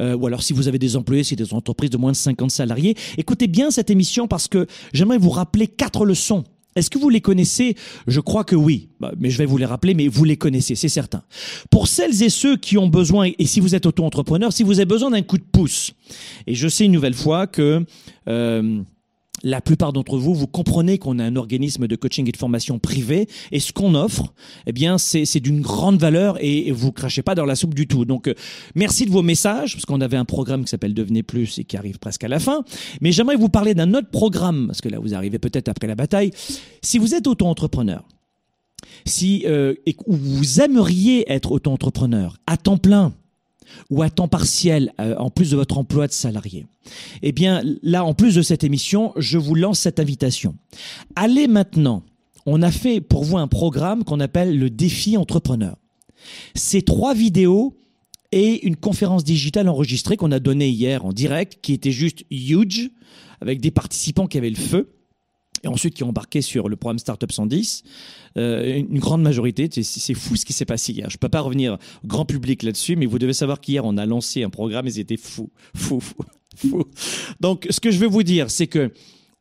euh, 0.02 0.16
ou 0.16 0.28
alors 0.28 0.44
si 0.44 0.54
vous 0.54 0.68
avez 0.68 0.80
des 0.80 0.96
employés, 0.96 1.24
c'est 1.24 1.36
des 1.36 1.54
entreprises 1.54 1.90
de 1.90 1.98
moins 1.98 2.12
de 2.12 2.18
50 2.18 2.52
salariés. 2.52 2.96
Écoutez 3.18 3.48
bien 3.48 3.72
cette 3.72 3.90
émission 3.90 4.28
parce 4.28 4.48
que 4.48 4.68
j'aimerais 4.94 5.18
vous 5.18 5.30
rappeler 5.30 5.68
quatre 5.68 6.06
leçons 6.06 6.44
est-ce 6.78 6.90
que 6.90 6.98
vous 6.98 7.10
les 7.10 7.22
connaissez? 7.22 7.76
Je 8.08 8.20
crois 8.20 8.44
que 8.44 8.56
oui, 8.56 8.90
bah, 9.00 9.12
mais 9.20 9.30
je 9.30 9.38
vais 9.38 9.46
vous 9.46 9.58
les 9.58 9.66
rappeler, 9.66 9.94
mais 9.94 10.08
vous 10.08 10.24
les 10.24 10.38
connaissez, 10.38 10.76
c'est 10.76 10.90
certain. 10.90 11.24
Pour 11.70 11.88
celles 11.88 12.24
et 12.24 12.30
ceux 12.30 12.56
qui 12.56 12.78
ont 12.78 12.88
besoin, 12.88 13.32
et 13.38 13.46
si 13.46 13.60
vous 13.60 13.76
êtes 13.76 13.86
auto-entrepreneur, 13.86 14.54
si 14.54 14.64
vous 14.64 14.80
avez 14.80 14.86
besoin 14.86 15.12
d'un 15.12 15.24
coup 15.24 15.38
de 15.38 15.44
pouce, 15.44 15.94
et 16.46 16.56
je 16.56 16.68
sais 16.68 16.86
une 16.86 16.94
nouvelle 16.94 17.16
fois 17.16 17.48
que... 17.48 17.86
Euh, 18.28 18.82
la 19.44 19.62
plupart 19.62 19.94
d'entre 19.94 20.18
vous, 20.18 20.34
vous 20.34 20.48
comprenez 20.48 20.98
qu'on 20.98 21.20
a 21.20 21.24
un 21.24 21.36
organisme 21.36 21.88
de 21.88 21.96
coaching 21.96 22.28
et 22.28 22.32
de 22.32 22.38
formation 22.38 22.80
privé, 22.80 23.28
et 23.52 23.60
ce 23.60 23.72
qu'on 23.72 23.96
offre, 23.96 24.34
eh 24.66 24.72
bien, 24.72 24.98
c'est 24.98 25.40
d'une 25.40 25.62
grande 25.62 26.00
valeur 26.00 26.38
et 26.40 26.72
vous 26.72 26.92
crachez 26.92 27.22
pas 27.22 27.36
dans 27.36 27.46
la 27.46 27.56
soupe 27.56 27.74
du 27.74 27.88
tout. 27.88 28.06
Donc, 28.06 28.28
euh, 28.28 28.34
merci 28.76 29.06
de 29.06 29.12
vos 29.12 29.22
messages, 29.22 29.74
parce 29.74 29.86
qu'on 29.86 30.02
avait 30.02 30.18
un 30.18 30.26
programme 30.26 30.64
qui 30.64 30.70
s'appelle 30.70 30.94
Devenez 30.94 31.24
Plus 31.24 31.60
et 31.60 31.64
qui 31.64 31.78
arrive 31.78 32.00
presque 32.00 32.24
à 32.24 32.28
la 32.28 32.40
fin. 32.40 32.64
Mais 33.02 33.12
j'aimerais 33.12 33.36
vous 33.36 33.50
parler 33.50 33.74
d'un 33.74 33.94
autre 33.94 34.10
programme, 34.10 34.68
parce 34.68 34.82
que 34.82 34.90
là, 34.90 35.00
vous 35.00 35.14
arrivez 35.14 35.40
peut-être 35.40 35.70
après 35.70 35.88
la 35.88 35.96
bataille. 35.96 36.32
Si 36.82 36.98
vous 36.98 37.14
êtes 37.14 37.28
auto-entrepreneur, 37.28 38.04
si 39.06 39.44
euh, 39.46 39.74
et, 39.86 39.96
vous 40.08 40.62
aimeriez 40.62 41.32
être 41.32 41.52
auto-entrepreneur 41.52 42.38
à 42.48 42.58
temps 42.58 42.78
plein, 42.78 43.14
ou 43.90 44.02
à 44.02 44.10
temps 44.10 44.28
partiel 44.28 44.94
euh, 45.00 45.16
en 45.18 45.30
plus 45.30 45.52
de 45.52 45.56
votre 45.56 45.78
emploi 45.78 46.08
de 46.08 46.14
salarié. 46.14 46.66
Eh 47.22 47.32
bien, 47.32 47.64
là, 47.84 48.04
en 48.04 48.14
plus 48.14 48.36
de 48.36 48.42
cette 48.42 48.64
émission, 48.64 49.14
je 49.18 49.38
vous 49.38 49.56
lance 49.56 49.80
cette 49.80 50.00
invitation. 50.00 50.56
Allez 51.16 51.48
maintenant, 51.48 52.04
on 52.46 52.62
a 52.62 52.72
fait 52.72 53.02
pour 53.02 53.24
vous 53.24 53.38
un 53.38 53.48
programme 53.48 54.04
qu'on 54.04 54.20
appelle 54.20 54.58
le 54.58 54.70
défi 54.70 55.18
entrepreneur. 55.18 55.76
Ces 56.56 56.82
trois 56.82 57.14
vidéos 57.14 57.78
et 58.32 58.66
une 58.66 58.76
conférence 58.76 59.24
digitale 59.24 59.70
enregistrée 59.70 60.18
qu'on 60.18 60.32
a 60.32 60.40
donnée 60.40 60.70
hier 60.70 61.06
en 61.06 61.14
direct, 61.14 61.60
qui 61.62 61.74
était 61.74 61.92
juste 61.92 62.26
huge, 62.30 62.90
avec 63.42 63.62
des 63.62 63.72
participants 63.72 64.28
qui 64.28 64.38
avaient 64.38 64.50
le 64.50 64.56
feu 64.56 64.97
et 65.68 65.70
ensuite 65.70 65.94
qui 65.94 66.04
ont 66.04 66.10
embarqué 66.10 66.42
sur 66.42 66.70
le 66.70 66.76
programme 66.76 67.00
Startup 67.00 67.32
110. 67.32 67.84
Euh, 68.38 68.78
une 68.78 69.00
grande 69.00 69.22
majorité, 69.22 69.70
c'est 69.84 70.14
fou 70.14 70.36
ce 70.36 70.46
qui 70.46 70.54
s'est 70.54 70.66
passé 70.66 70.94
hier. 70.94 71.10
Je 71.10 71.18
peux 71.18 71.30
pas 71.30 71.42
revenir 71.42 71.78
grand 72.06 72.26
public 72.26 72.64
là-dessus, 72.64 72.96
mais 72.96 73.06
vous 73.06 73.20
devez 73.20 73.34
savoir 73.34 73.60
qu'hier 73.60 73.86
on 73.86 73.98
a 73.98 74.06
lancé 74.06 74.44
un 74.44 74.50
programme 74.50 74.88
et 74.88 74.92
c'était 74.92 75.18
fou, 75.18 75.50
fou, 75.76 76.00
fou, 76.00 76.16
fou. 76.56 76.84
Donc 77.40 77.68
ce 77.70 77.80
que 77.80 77.92
je 77.92 78.00
veux 78.00 78.08
vous 78.08 78.24
dire, 78.24 78.50
c'est 78.50 78.68
que 78.68 78.92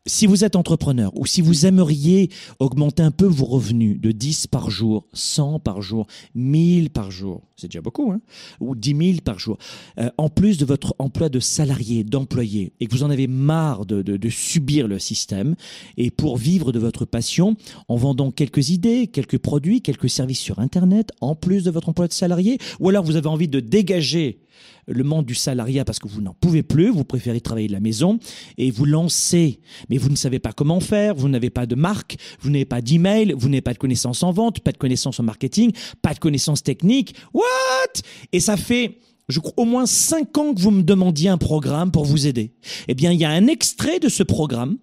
si 0.07 0.27
vous 0.27 0.45
êtes 0.45 0.57
entrepreneur 0.57 1.11
ou 1.19 1.27
si 1.27 1.41
vous 1.41 1.67
aimeriez 1.67 2.31
augmenter 2.59 3.03
un 3.03 3.11
peu 3.11 3.27
vos 3.27 3.45
revenus 3.45 4.01
de 4.01 4.13
10 4.13 4.47
par 4.47 4.71
jour, 4.71 5.07
100 5.13 5.61
par 5.61 5.83
jour, 5.83 6.07
1000 6.35 6.91
par 6.91 7.11
jour, 7.11 7.43
c'est 7.57 7.69
déjà 7.69 7.81
beaucoup, 7.81 8.13
hein, 8.13 8.21
ou 8.61 8.75
10 8.75 8.97
000 8.97 9.19
par 9.25 9.39
jour, 9.39 9.59
euh, 9.99 10.11
en 10.19 10.29
plus 10.29 10.59
de 10.59 10.65
votre 10.65 10.95
emploi 10.99 11.29
de 11.29 11.41
salarié, 11.41 12.05
d'employé, 12.05 12.73
et 12.81 12.87
que 12.87 12.93
vous 12.93 13.03
en 13.03 13.11
avez 13.11 13.27
marre 13.27 13.87
de, 13.87 14.03
de, 14.03 14.17
de, 14.17 14.29
subir 14.29 14.89
le 14.89 14.99
système, 14.99 15.57
et 15.97 16.11
pour 16.11 16.37
vivre 16.37 16.73
de 16.73 16.79
votre 16.79 17.05
passion, 17.05 17.57
en 17.89 17.97
vendant 17.97 18.31
quelques 18.31 18.71
idées, 18.71 19.09
quelques 19.09 19.39
produits, 19.39 19.83
quelques 19.83 20.11
services 20.11 20.41
sur 20.41 20.59
Internet, 20.59 21.13
en 21.21 21.35
plus 21.35 21.65
de 21.65 21.71
votre 21.71 21.89
emploi 21.89 22.09
de 22.09 22.13
salarié, 22.13 22.59
ou 22.79 22.89
alors 22.89 23.05
vous 23.05 23.17
avez 23.17 23.29
envie 23.29 23.49
de 23.49 23.61
dégager 23.61 24.41
le 24.87 25.05
monde 25.05 25.27
du 25.27 25.35
salariat 25.35 25.85
parce 25.85 25.99
que 25.99 26.09
vous 26.09 26.21
n'en 26.21 26.35
pouvez 26.35 26.63
plus, 26.63 26.91
vous 26.91 27.05
préférez 27.05 27.41
travailler 27.41 27.69
de 27.69 27.73
la 27.73 27.81
maison 27.81 28.19
et 28.59 28.71
vous 28.71 28.85
lancez, 28.85 29.61
mais 29.89 29.99
vous 29.99 30.09
ne 30.09 30.17
savez 30.17 30.39
pas 30.39 30.53
comment 30.53 30.81
faire, 30.81 31.15
vous 31.15 31.29
n'avez 31.29 31.51
pas 31.51 31.67
de 31.67 31.75
marque, 31.75 32.17
vous 32.41 32.51
n'avez 32.51 32.65
pas 32.65 32.81
d'email, 32.81 33.35
vous 33.37 33.49
n'avez 33.49 33.63
pas 33.63 33.73
de 33.73 33.79
connaissances 33.79 34.23
en 34.23 34.33
vente, 34.33 34.61
pas 34.61 34.73
de 34.73 34.79
connaissances 34.79 35.21
en 35.21 35.25
marketing, 35.25 35.73
pas 36.03 36.15
de 36.15 36.19
connaissances 36.19 36.63
techniques. 36.63 37.15
What? 37.35 38.03
Et 38.33 38.41
ça 38.41 38.57
fait 38.57 38.99
je 39.29 39.41
crois 39.41 39.55
au 39.57 39.65
moins 39.65 39.87
cinq 39.87 40.39
ans 40.39 40.55
que 40.55 40.61
vous 40.61 40.71
me 40.71 40.83
demandiez 40.83 41.29
un 41.29 41.39
programme 41.39 41.91
pour 41.91 42.05
vous 42.05 42.27
aider. 42.27 42.53
Eh 42.89 42.95
bien, 42.95 43.11
il 43.11 43.21
y 43.21 43.25
a 43.25 43.31
un 43.31 43.49
extrait 43.49 43.99
de 43.99 44.09
ce 44.09 44.23
programme. 44.23 44.79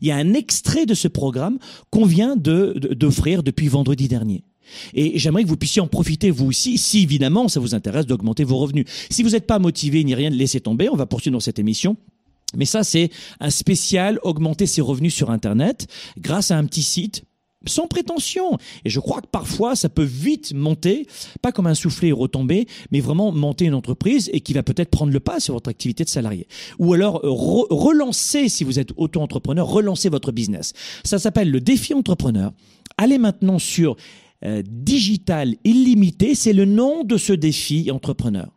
Il 0.00 0.08
y 0.08 0.10
a 0.10 0.16
un 0.16 0.32
extrait 0.32 0.86
de 0.86 0.94
ce 0.94 1.08
programme 1.08 1.58
qu'on 1.90 2.06
vient 2.06 2.36
de, 2.36 2.72
d'offrir 2.94 3.42
depuis 3.42 3.68
vendredi 3.68 4.08
dernier. 4.08 4.44
Et 4.94 5.18
j'aimerais 5.18 5.42
que 5.42 5.48
vous 5.48 5.56
puissiez 5.56 5.82
en 5.82 5.86
profiter 5.86 6.30
vous 6.30 6.46
aussi, 6.46 6.78
si 6.78 7.02
évidemment 7.02 7.48
ça 7.48 7.60
vous 7.60 7.74
intéresse 7.74 8.06
d'augmenter 8.06 8.44
vos 8.44 8.58
revenus. 8.58 8.86
Si 9.10 9.22
vous 9.22 9.30
n'êtes 9.30 9.46
pas 9.46 9.58
motivé 9.58 10.04
ni 10.04 10.14
rien, 10.14 10.30
laissez 10.30 10.60
tomber, 10.60 10.88
on 10.88 10.96
va 10.96 11.06
poursuivre 11.06 11.34
dans 11.34 11.40
cette 11.40 11.58
émission. 11.58 11.96
Mais 12.56 12.66
ça, 12.66 12.84
c'est 12.84 13.10
un 13.40 13.50
spécial 13.50 14.20
augmenter 14.22 14.66
ses 14.66 14.80
revenus 14.80 15.14
sur 15.14 15.30
Internet 15.30 15.88
grâce 16.18 16.50
à 16.50 16.56
un 16.56 16.64
petit 16.64 16.82
site 16.82 17.24
sans 17.66 17.86
prétention. 17.86 18.58
Et 18.84 18.90
je 18.90 19.00
crois 19.00 19.20
que 19.20 19.26
parfois, 19.26 19.76
ça 19.76 19.88
peut 19.88 20.02
vite 20.02 20.52
monter, 20.54 21.06
pas 21.42 21.52
comme 21.52 21.66
un 21.66 21.74
soufflet 21.74 22.08
et 22.08 22.12
retomber, 22.12 22.66
mais 22.90 23.00
vraiment 23.00 23.32
monter 23.32 23.64
une 23.64 23.74
entreprise 23.74 24.30
et 24.32 24.40
qui 24.40 24.52
va 24.52 24.62
peut-être 24.62 24.90
prendre 24.90 25.12
le 25.12 25.20
pas 25.20 25.40
sur 25.40 25.54
votre 25.54 25.70
activité 25.70 26.04
de 26.04 26.08
salarié. 26.08 26.46
Ou 26.78 26.92
alors 26.92 27.20
relancer, 27.22 28.48
si 28.48 28.64
vous 28.64 28.78
êtes 28.78 28.90
auto-entrepreneur, 28.96 29.66
relancer 29.66 30.08
votre 30.08 30.32
business. 30.32 30.72
Ça 31.04 31.18
s'appelle 31.18 31.50
le 31.50 31.60
défi 31.60 31.94
entrepreneur. 31.94 32.52
Allez 32.96 33.18
maintenant 33.18 33.58
sur 33.58 33.96
euh, 34.46 34.62
Digital 34.68 35.54
Illimité, 35.64 36.34
c'est 36.34 36.52
le 36.52 36.64
nom 36.64 37.04
de 37.04 37.16
ce 37.16 37.32
défi 37.32 37.90
entrepreneur. 37.90 38.48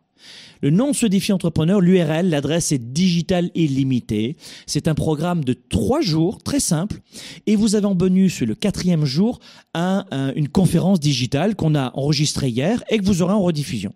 Le 0.60 0.70
nom 0.70 0.90
de 0.90 0.96
ce 0.96 1.06
défi 1.06 1.32
entrepreneur, 1.32 1.80
l'URL, 1.80 2.28
l'adresse 2.28 2.72
est 2.72 2.92
Digital 2.92 3.50
Illimité. 3.54 4.36
C'est 4.66 4.88
un 4.88 4.94
programme 4.94 5.44
de 5.44 5.52
trois 5.52 6.00
jours, 6.00 6.42
très 6.42 6.60
simple. 6.60 7.00
Et 7.46 7.54
vous 7.54 7.76
avez 7.76 7.86
en 7.86 7.94
bonus 7.94 8.40
le 8.40 8.56
quatrième 8.56 9.04
jour 9.04 9.38
une 9.76 10.48
conférence 10.48 10.98
digitale 10.98 11.54
qu'on 11.54 11.76
a 11.76 11.92
enregistrée 11.94 12.48
hier 12.48 12.82
et 12.90 12.98
que 12.98 13.04
vous 13.04 13.22
aurez 13.22 13.34
en 13.34 13.42
rediffusion. 13.42 13.94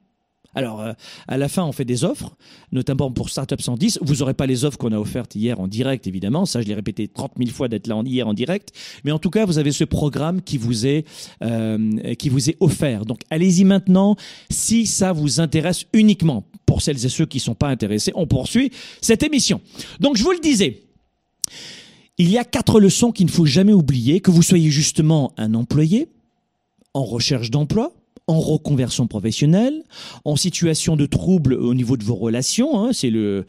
Alors, 0.55 0.81
euh, 0.81 0.93
à 1.29 1.39
la 1.39 1.49
fin, 1.49 1.65
on 1.65 1.73
fait 1.73 1.85
des 1.85 2.05
offres, 2.05 2.37
notamment 2.73 3.11
pour 3.11 3.31
Startup 3.31 3.61
110. 3.61 4.01
Vous 4.03 4.17
n'aurez 4.17 4.35
pas 4.35 4.47
les 4.47 4.65
offres 4.65 4.77
qu'on 4.77 4.93
a 4.93 4.99
offertes 4.99 5.35
hier 5.35 5.59
en 5.61 5.67
direct, 5.67 6.07
évidemment. 6.07 6.45
Ça, 6.45 6.61
je 6.61 6.67
l'ai 6.67 6.75
répété 6.75 7.09
30 7.09 7.33
000 7.39 7.51
fois 7.51 7.69
d'être 7.69 7.87
là 7.87 7.97
en, 7.97 8.05
hier 8.05 8.29
en 8.29 8.35
direct. 8.35 8.73
Mais 9.05 9.13
en 9.13 9.19
tout 9.19 9.31
cas, 9.31 9.47
vous 9.47 9.59
avez 9.59 9.73
ce 9.73 9.85
programme 9.85 10.43
qui 10.43 10.59
vous 10.59 10.87
est, 10.87 11.07
euh, 11.43 12.15
qui 12.15 12.29
vous 12.29 12.51
est 12.51 12.57
offert. 12.61 13.07
Donc, 13.07 13.21
allez-y 13.31 13.65
maintenant 13.65 14.17
si 14.51 14.87
ça 14.87 15.13
vous 15.13 15.41
intéresse 15.41 15.87
uniquement. 15.93 16.45
Pour 16.67 16.83
celles 16.83 17.05
et 17.05 17.09
ceux 17.09 17.27
qui 17.27 17.39
ne 17.39 17.43
sont 17.43 17.55
pas 17.55 17.69
intéressés, 17.69 18.13
on 18.15 18.27
poursuit 18.27 18.71
cette 19.01 19.23
émission. 19.23 19.61
Donc, 20.01 20.17
je 20.17 20.23
vous 20.23 20.33
le 20.33 20.41
disais. 20.41 20.83
Il 22.19 22.31
y 22.31 22.39
a 22.39 22.45
quatre 22.45 22.79
leçons 22.79 23.11
qu'il 23.11 23.27
ne 23.27 23.31
faut 23.31 23.47
jamais 23.47 23.73
oublier, 23.73 24.21
que 24.21 24.31
vous 24.31 24.43
soyez 24.43 24.71
justement 24.71 25.33
un 25.39 25.55
employé, 25.55 26.09
en 26.95 27.05
recherche 27.05 27.51
d'emploi, 27.51 27.93
en 28.29 28.39
reconversion 28.39 29.07
professionnelle, 29.07 29.83
en 30.25 30.37
situation 30.37 30.97
de 30.97 31.07
trouble 31.07 31.55
au 31.55 31.75
niveau 31.75 31.97
de 31.97 32.05
vos 32.05 32.15
relations, 32.15 32.83
hein, 32.83 32.91
c'est 32.93 33.11
le 33.11 33.45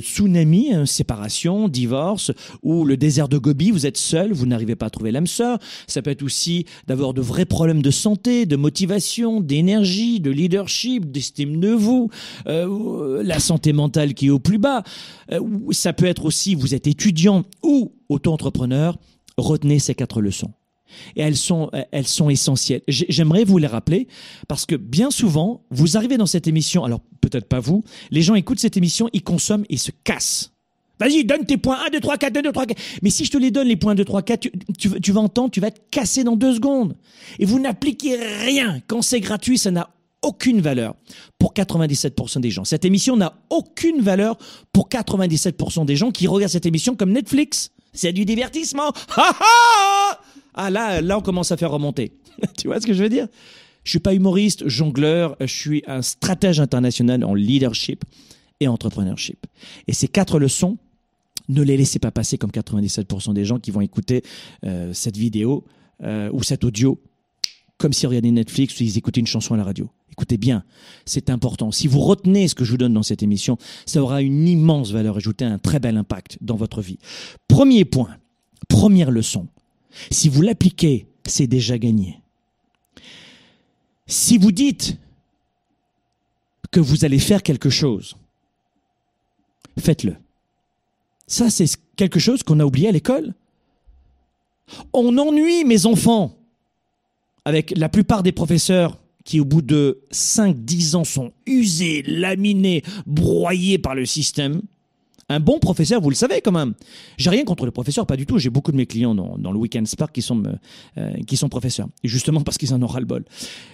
tsunami, 0.00 0.72
hein, 0.72 0.86
séparation, 0.86 1.68
divorce 1.68 2.32
ou 2.62 2.84
le 2.84 2.96
désert 2.96 3.28
de 3.28 3.38
Gobi, 3.38 3.70
vous 3.70 3.86
êtes 3.86 3.96
seul, 3.96 4.32
vous 4.32 4.46
n'arrivez 4.46 4.76
pas 4.76 4.86
à 4.86 4.90
trouver 4.90 5.10
l'âme 5.10 5.26
sœur. 5.26 5.58
Ça 5.86 6.02
peut 6.02 6.10
être 6.10 6.22
aussi 6.22 6.66
d'avoir 6.86 7.14
de 7.14 7.20
vrais 7.20 7.46
problèmes 7.46 7.82
de 7.82 7.90
santé, 7.90 8.46
de 8.46 8.56
motivation, 8.56 9.40
d'énergie, 9.40 10.20
de 10.20 10.30
leadership, 10.30 11.10
d'estime 11.10 11.60
de 11.60 11.70
vous, 11.70 12.10
euh, 12.46 13.22
la 13.22 13.38
santé 13.38 13.72
mentale 13.72 14.14
qui 14.14 14.26
est 14.26 14.30
au 14.30 14.38
plus 14.38 14.58
bas. 14.58 14.82
Euh, 15.32 15.40
ça 15.70 15.92
peut 15.92 16.06
être 16.06 16.24
aussi 16.24 16.54
vous 16.54 16.74
êtes 16.74 16.86
étudiant 16.86 17.44
ou 17.62 17.92
auto-entrepreneur. 18.08 18.98
Retenez 19.36 19.78
ces 19.78 19.94
quatre 19.94 20.20
leçons. 20.20 20.52
Et 21.16 21.22
elles 21.22 21.36
sont, 21.36 21.70
elles 21.92 22.06
sont 22.06 22.30
essentielles. 22.30 22.82
J'aimerais 22.88 23.44
vous 23.44 23.58
les 23.58 23.66
rappeler 23.66 24.08
parce 24.48 24.66
que 24.66 24.76
bien 24.76 25.10
souvent, 25.10 25.64
vous 25.70 25.96
arrivez 25.96 26.16
dans 26.16 26.26
cette 26.26 26.46
émission, 26.46 26.84
alors 26.84 27.00
peut-être 27.20 27.46
pas 27.46 27.60
vous, 27.60 27.84
les 28.10 28.22
gens 28.22 28.34
écoutent 28.34 28.60
cette 28.60 28.76
émission, 28.76 29.08
ils 29.12 29.22
consomment 29.22 29.64
et 29.68 29.76
se 29.76 29.90
cassent. 30.04 30.52
Vas-y, 31.00 31.24
donne 31.24 31.46
tes 31.46 31.56
points 31.56 31.78
1, 31.86 31.90
2, 31.90 32.00
3, 32.00 32.18
4, 32.18 32.32
2, 32.34 32.42
2, 32.42 32.52
3, 32.52 32.66
4. 32.66 32.82
Mais 33.02 33.08
si 33.08 33.24
je 33.24 33.30
te 33.30 33.38
les 33.38 33.50
donne, 33.50 33.66
les 33.68 33.76
points 33.76 33.94
2, 33.94 34.04
3, 34.04 34.22
4, 34.22 34.40
tu, 34.78 35.00
tu, 35.00 35.12
vas 35.12 35.20
entendre, 35.20 35.50
tu 35.50 35.60
vas 35.60 35.70
te 35.70 35.80
casser 35.90 36.24
dans 36.24 36.36
deux 36.36 36.54
secondes. 36.54 36.94
Et 37.38 37.46
vous 37.46 37.58
n'appliquez 37.58 38.16
rien. 38.16 38.80
Quand 38.86 39.00
c'est 39.00 39.20
gratuit, 39.20 39.56
ça 39.56 39.70
n'a 39.70 39.88
aucune 40.22 40.60
valeur 40.60 40.94
pour 41.38 41.54
97% 41.54 42.40
des 42.40 42.50
gens. 42.50 42.64
Cette 42.64 42.84
émission 42.84 43.16
n'a 43.16 43.32
aucune 43.48 44.02
valeur 44.02 44.36
pour 44.74 44.90
97% 44.90 45.86
des 45.86 45.96
gens 45.96 46.10
qui 46.10 46.26
regardent 46.26 46.52
cette 46.52 46.66
émission 46.66 46.94
comme 46.94 47.12
Netflix. 47.12 47.70
C'est 47.94 48.12
du 48.12 48.26
divertissement. 48.26 48.92
Ha 49.16 49.36
ha 49.40 50.19
ah 50.54 50.70
là, 50.70 51.00
là 51.00 51.18
on 51.18 51.22
commence 51.22 51.52
à 51.52 51.56
faire 51.56 51.70
remonter. 51.70 52.12
tu 52.58 52.68
vois 52.68 52.80
ce 52.80 52.86
que 52.86 52.92
je 52.92 53.02
veux 53.02 53.08
dire? 53.08 53.28
Je 53.84 53.90
suis 53.90 53.98
pas 53.98 54.14
humoriste, 54.14 54.68
jongleur, 54.68 55.36
je 55.40 55.46
suis 55.46 55.82
un 55.86 56.02
stratège 56.02 56.60
international 56.60 57.24
en 57.24 57.34
leadership 57.34 58.04
et 58.60 58.68
entrepreneurship. 58.68 59.46
Et 59.88 59.92
ces 59.92 60.08
quatre 60.08 60.38
leçons, 60.38 60.76
ne 61.48 61.62
les 61.62 61.76
laissez 61.76 61.98
pas 61.98 62.10
passer 62.10 62.38
comme 62.38 62.50
97% 62.50 63.32
des 63.32 63.44
gens 63.44 63.58
qui 63.58 63.70
vont 63.70 63.80
écouter 63.80 64.22
euh, 64.64 64.92
cette 64.92 65.16
vidéo 65.16 65.64
euh, 66.02 66.30
ou 66.32 66.42
cet 66.42 66.64
audio 66.64 67.00
comme 67.80 67.92
s'ils 67.94 68.08
regardaient 68.08 68.30
Netflix 68.30 68.78
ou 68.78 68.84
ils 68.84 68.98
écoutaient 68.98 69.20
une 69.20 69.26
chanson 69.26 69.54
à 69.54 69.56
la 69.56 69.64
radio. 69.64 69.88
Écoutez 70.12 70.36
bien, 70.36 70.64
c'est 71.06 71.30
important. 71.30 71.72
Si 71.72 71.88
vous 71.88 72.00
retenez 72.00 72.46
ce 72.46 72.54
que 72.54 72.62
je 72.62 72.72
vous 72.72 72.76
donne 72.76 72.92
dans 72.92 73.02
cette 73.02 73.22
émission, 73.22 73.56
ça 73.86 74.02
aura 74.02 74.20
une 74.20 74.46
immense 74.46 74.92
valeur 74.92 75.16
ajoutée, 75.16 75.46
un 75.46 75.58
très 75.58 75.80
bel 75.80 75.96
impact 75.96 76.36
dans 76.42 76.56
votre 76.56 76.82
vie. 76.82 76.98
Premier 77.48 77.86
point, 77.86 78.16
première 78.68 79.10
leçon, 79.10 79.48
si 80.10 80.28
vous 80.28 80.42
l'appliquez, 80.42 81.06
c'est 81.26 81.46
déjà 81.46 81.78
gagné. 81.78 82.20
Si 84.06 84.38
vous 84.38 84.52
dites 84.52 84.98
que 86.70 86.80
vous 86.80 87.04
allez 87.04 87.18
faire 87.18 87.42
quelque 87.42 87.70
chose, 87.70 88.16
faites-le. 89.78 90.16
Ça, 91.26 91.48
c'est 91.50 91.68
quelque 91.96 92.18
chose 92.18 92.42
qu'on 92.42 92.60
a 92.60 92.64
oublié 92.64 92.88
à 92.88 92.92
l'école. 92.92 93.34
On 94.92 95.16
ennuie 95.18 95.64
mes 95.64 95.86
enfants 95.86 96.36
avec 97.44 97.72
la 97.76 97.88
plupart 97.88 98.22
des 98.22 98.32
professeurs 98.32 99.00
qui, 99.24 99.40
au 99.40 99.44
bout 99.44 99.62
de 99.62 100.02
5-10 100.12 100.96
ans, 100.96 101.04
sont 101.04 101.32
usés, 101.46 102.02
laminés, 102.02 102.82
broyés 103.06 103.78
par 103.78 103.94
le 103.94 104.06
système. 104.06 104.62
Un 105.30 105.38
bon 105.38 105.60
professeur, 105.60 106.00
vous 106.00 106.10
le 106.10 106.16
savez 106.16 106.40
quand 106.40 106.50
même. 106.50 106.74
J'ai 107.16 107.30
rien 107.30 107.44
contre 107.44 107.64
les 107.64 107.70
professeurs, 107.70 108.04
pas 108.04 108.16
du 108.16 108.26
tout. 108.26 108.38
J'ai 108.38 108.50
beaucoup 108.50 108.72
de 108.72 108.76
mes 108.76 108.86
clients 108.86 109.14
dans, 109.14 109.52
le 109.52 109.58
Weekend 109.58 109.86
Spark 109.86 110.12
qui 110.12 110.22
sont, 110.22 110.42
euh, 110.98 111.12
qui 111.24 111.36
sont 111.36 111.48
professeurs. 111.48 111.86
Et 112.02 112.08
justement 112.08 112.40
parce 112.40 112.58
qu'ils 112.58 112.74
en 112.74 112.82
ont 112.82 112.88
ras 112.88 112.98
le 112.98 113.06
bol. 113.06 113.24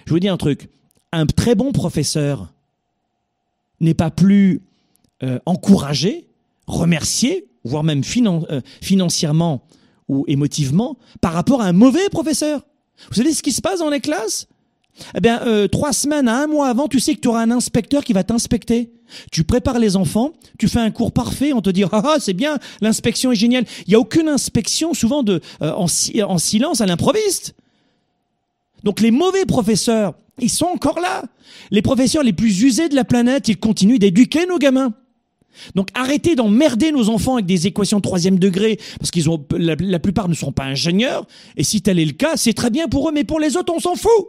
Je 0.05 0.11
vous 0.11 0.19
dis 0.19 0.29
un 0.29 0.37
truc. 0.37 0.69
Un 1.11 1.25
très 1.25 1.55
bon 1.55 1.71
professeur 1.71 2.53
n'est 3.79 3.95
pas 3.95 4.11
plus 4.11 4.61
euh, 5.23 5.39
encouragé, 5.47 6.27
remercié, 6.67 7.47
voire 7.63 7.83
même 7.83 8.03
euh, 8.05 8.61
financièrement 8.81 9.63
ou 10.07 10.25
émotivement 10.27 10.99
par 11.21 11.33
rapport 11.33 11.63
à 11.63 11.65
un 11.65 11.73
mauvais 11.73 12.07
professeur. 12.09 12.61
Vous 13.09 13.15
savez 13.15 13.33
ce 13.33 13.41
qui 13.41 13.51
se 13.51 13.61
passe 13.61 13.79
dans 13.79 13.89
les 13.89 13.99
classes? 13.99 14.47
Eh 15.15 15.21
bien, 15.21 15.41
euh, 15.45 15.67
trois 15.67 15.93
semaines 15.93 16.27
à 16.27 16.43
un 16.43 16.47
mois 16.47 16.69
avant, 16.69 16.87
tu 16.87 16.99
sais 16.99 17.15
que 17.15 17.19
tu 17.19 17.27
auras 17.27 17.41
un 17.41 17.51
inspecteur 17.51 18.03
qui 18.03 18.13
va 18.13 18.23
t'inspecter. 18.23 18.91
Tu 19.31 19.43
prépares 19.43 19.79
les 19.79 19.95
enfants, 19.95 20.33
tu 20.59 20.67
fais 20.67 20.79
un 20.79 20.91
cours 20.91 21.11
parfait, 21.11 21.53
on 21.53 21.61
te 21.61 21.69
dit 21.69 21.83
ah, 21.91 22.03
ah 22.03 22.17
c'est 22.19 22.33
bien, 22.33 22.57
l'inspection 22.81 23.31
est 23.31 23.35
géniale. 23.35 23.65
Il 23.85 23.89
n'y 23.89 23.95
a 23.95 23.99
aucune 23.99 24.27
inspection 24.27 24.93
souvent 24.93 25.23
euh, 25.27 25.39
en, 25.61 25.85
en 25.85 26.37
silence 26.37 26.81
à 26.81 26.85
l'improviste. 26.85 27.55
Donc 28.83 28.99
les 28.99 29.11
mauvais 29.11 29.45
professeurs, 29.45 30.13
ils 30.39 30.49
sont 30.49 30.65
encore 30.65 30.99
là. 30.99 31.23
Les 31.71 31.81
professeurs 31.81 32.23
les 32.23 32.33
plus 32.33 32.61
usés 32.61 32.89
de 32.89 32.95
la 32.95 33.03
planète, 33.03 33.47
ils 33.47 33.57
continuent 33.57 33.99
d'éduquer 33.99 34.45
nos 34.45 34.57
gamins. 34.57 34.93
Donc 35.73 35.89
arrêtez 35.95 36.35
d'emmerder 36.35 36.91
nos 36.91 37.09
enfants 37.09 37.35
avec 37.35 37.47
des 37.47 37.65
équations 37.65 37.97
de 37.97 38.03
troisième 38.03 38.37
degré, 38.37 38.77
parce 38.99 39.09
qu'ils 39.09 39.29
ont 39.29 39.43
la 39.51 39.99
plupart 39.99 40.29
ne 40.29 40.35
sont 40.35 40.51
pas 40.51 40.65
ingénieurs. 40.65 41.25
Et 41.55 41.63
si 41.63 41.81
tel 41.81 41.97
est 41.97 42.05
le 42.05 42.11
cas, 42.11 42.37
c'est 42.37 42.53
très 42.53 42.69
bien 42.69 42.87
pour 42.87 43.09
eux, 43.09 43.11
mais 43.11 43.23
pour 43.23 43.39
les 43.39 43.57
autres, 43.57 43.73
on 43.73 43.79
s'en 43.79 43.95
fout. 43.95 44.27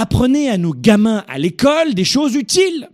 Apprenez 0.00 0.48
à 0.48 0.58
nos 0.58 0.74
gamins 0.74 1.24
à 1.26 1.40
l'école 1.40 1.92
des 1.92 2.04
choses 2.04 2.36
utiles. 2.36 2.88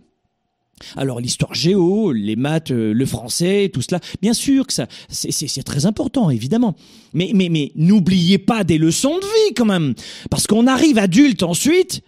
Alors 0.97 1.19
l'histoire 1.19 1.53
géo, 1.53 2.11
les 2.11 2.35
maths, 2.35 2.71
euh, 2.71 2.95
le 2.95 3.05
français, 3.05 3.69
tout 3.71 3.83
cela, 3.83 3.99
bien 4.23 4.33
sûr 4.33 4.65
que 4.65 4.73
ça, 4.73 4.87
c'est 5.07 5.63
très 5.63 5.85
important, 5.85 6.31
évidemment. 6.31 6.75
Mais, 7.13 7.31
n'oubliez 7.75 8.39
pas 8.39 8.63
des 8.63 8.79
leçons 8.79 9.19
de 9.19 9.23
vie 9.23 9.53
quand 9.55 9.65
même, 9.65 9.93
parce 10.31 10.47
qu'on 10.47 10.65
arrive 10.65 10.97
adulte 10.97 11.43
ensuite 11.43 12.01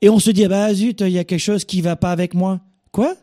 et 0.00 0.08
on 0.08 0.18
se 0.18 0.32
dit 0.32 0.44
ah 0.44 0.48
bah 0.48 0.74
zut, 0.74 1.02
il 1.02 1.10
y 1.10 1.20
a 1.20 1.24
quelque 1.24 1.38
chose 1.38 1.64
qui 1.64 1.80
va 1.80 1.94
pas 1.94 2.10
avec 2.10 2.34
moi. 2.34 2.58
Quoi? 2.90 3.14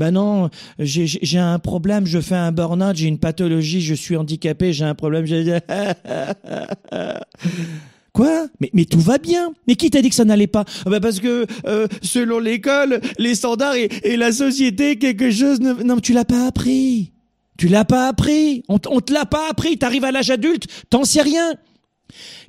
Ben 0.00 0.10
non, 0.10 0.50
j'ai 0.80 1.38
un 1.38 1.60
problème, 1.60 2.06
je 2.06 2.20
fais 2.20 2.34
un 2.34 2.50
burn-out, 2.50 2.96
j'ai 2.96 3.06
une 3.06 3.20
pathologie, 3.20 3.82
je 3.82 3.94
suis 3.94 4.16
handicapé, 4.16 4.72
j'ai 4.72 4.84
un 4.84 4.96
problème. 4.96 5.26
Quoi? 8.14 8.46
Mais, 8.60 8.70
mais 8.72 8.84
tout 8.84 9.00
va 9.00 9.18
bien. 9.18 9.52
Mais 9.66 9.74
qui 9.74 9.90
t'a 9.90 10.00
dit 10.00 10.08
que 10.08 10.14
ça 10.14 10.24
n'allait 10.24 10.46
pas? 10.46 10.64
Ah 10.86 10.90
bah 10.90 11.00
Parce 11.00 11.18
que 11.18 11.46
euh, 11.66 11.88
selon 12.00 12.38
l'école, 12.38 13.00
les 13.18 13.34
standards 13.34 13.74
et, 13.74 14.16
la 14.16 14.30
société, 14.30 14.96
quelque 14.98 15.30
chose... 15.32 15.60
Ne... 15.60 15.72
Non, 15.82 15.98
tu 15.98 16.12
l'as 16.12 16.24
pas 16.24 16.46
appris. 16.46 17.12
Tu 17.58 17.66
l'as 17.66 17.84
pas 17.84 18.06
appris. 18.06 18.62
On, 18.68 18.78
on 18.88 19.00
te 19.00 19.12
l'a 19.12 19.26
pas 19.26 19.50
appris. 19.50 19.78
T'arrives 19.78 20.04
à 20.04 20.12
l'âge 20.12 20.30
adulte, 20.30 20.68
t'en 20.90 21.04
sais 21.04 21.22
rien. 21.22 21.54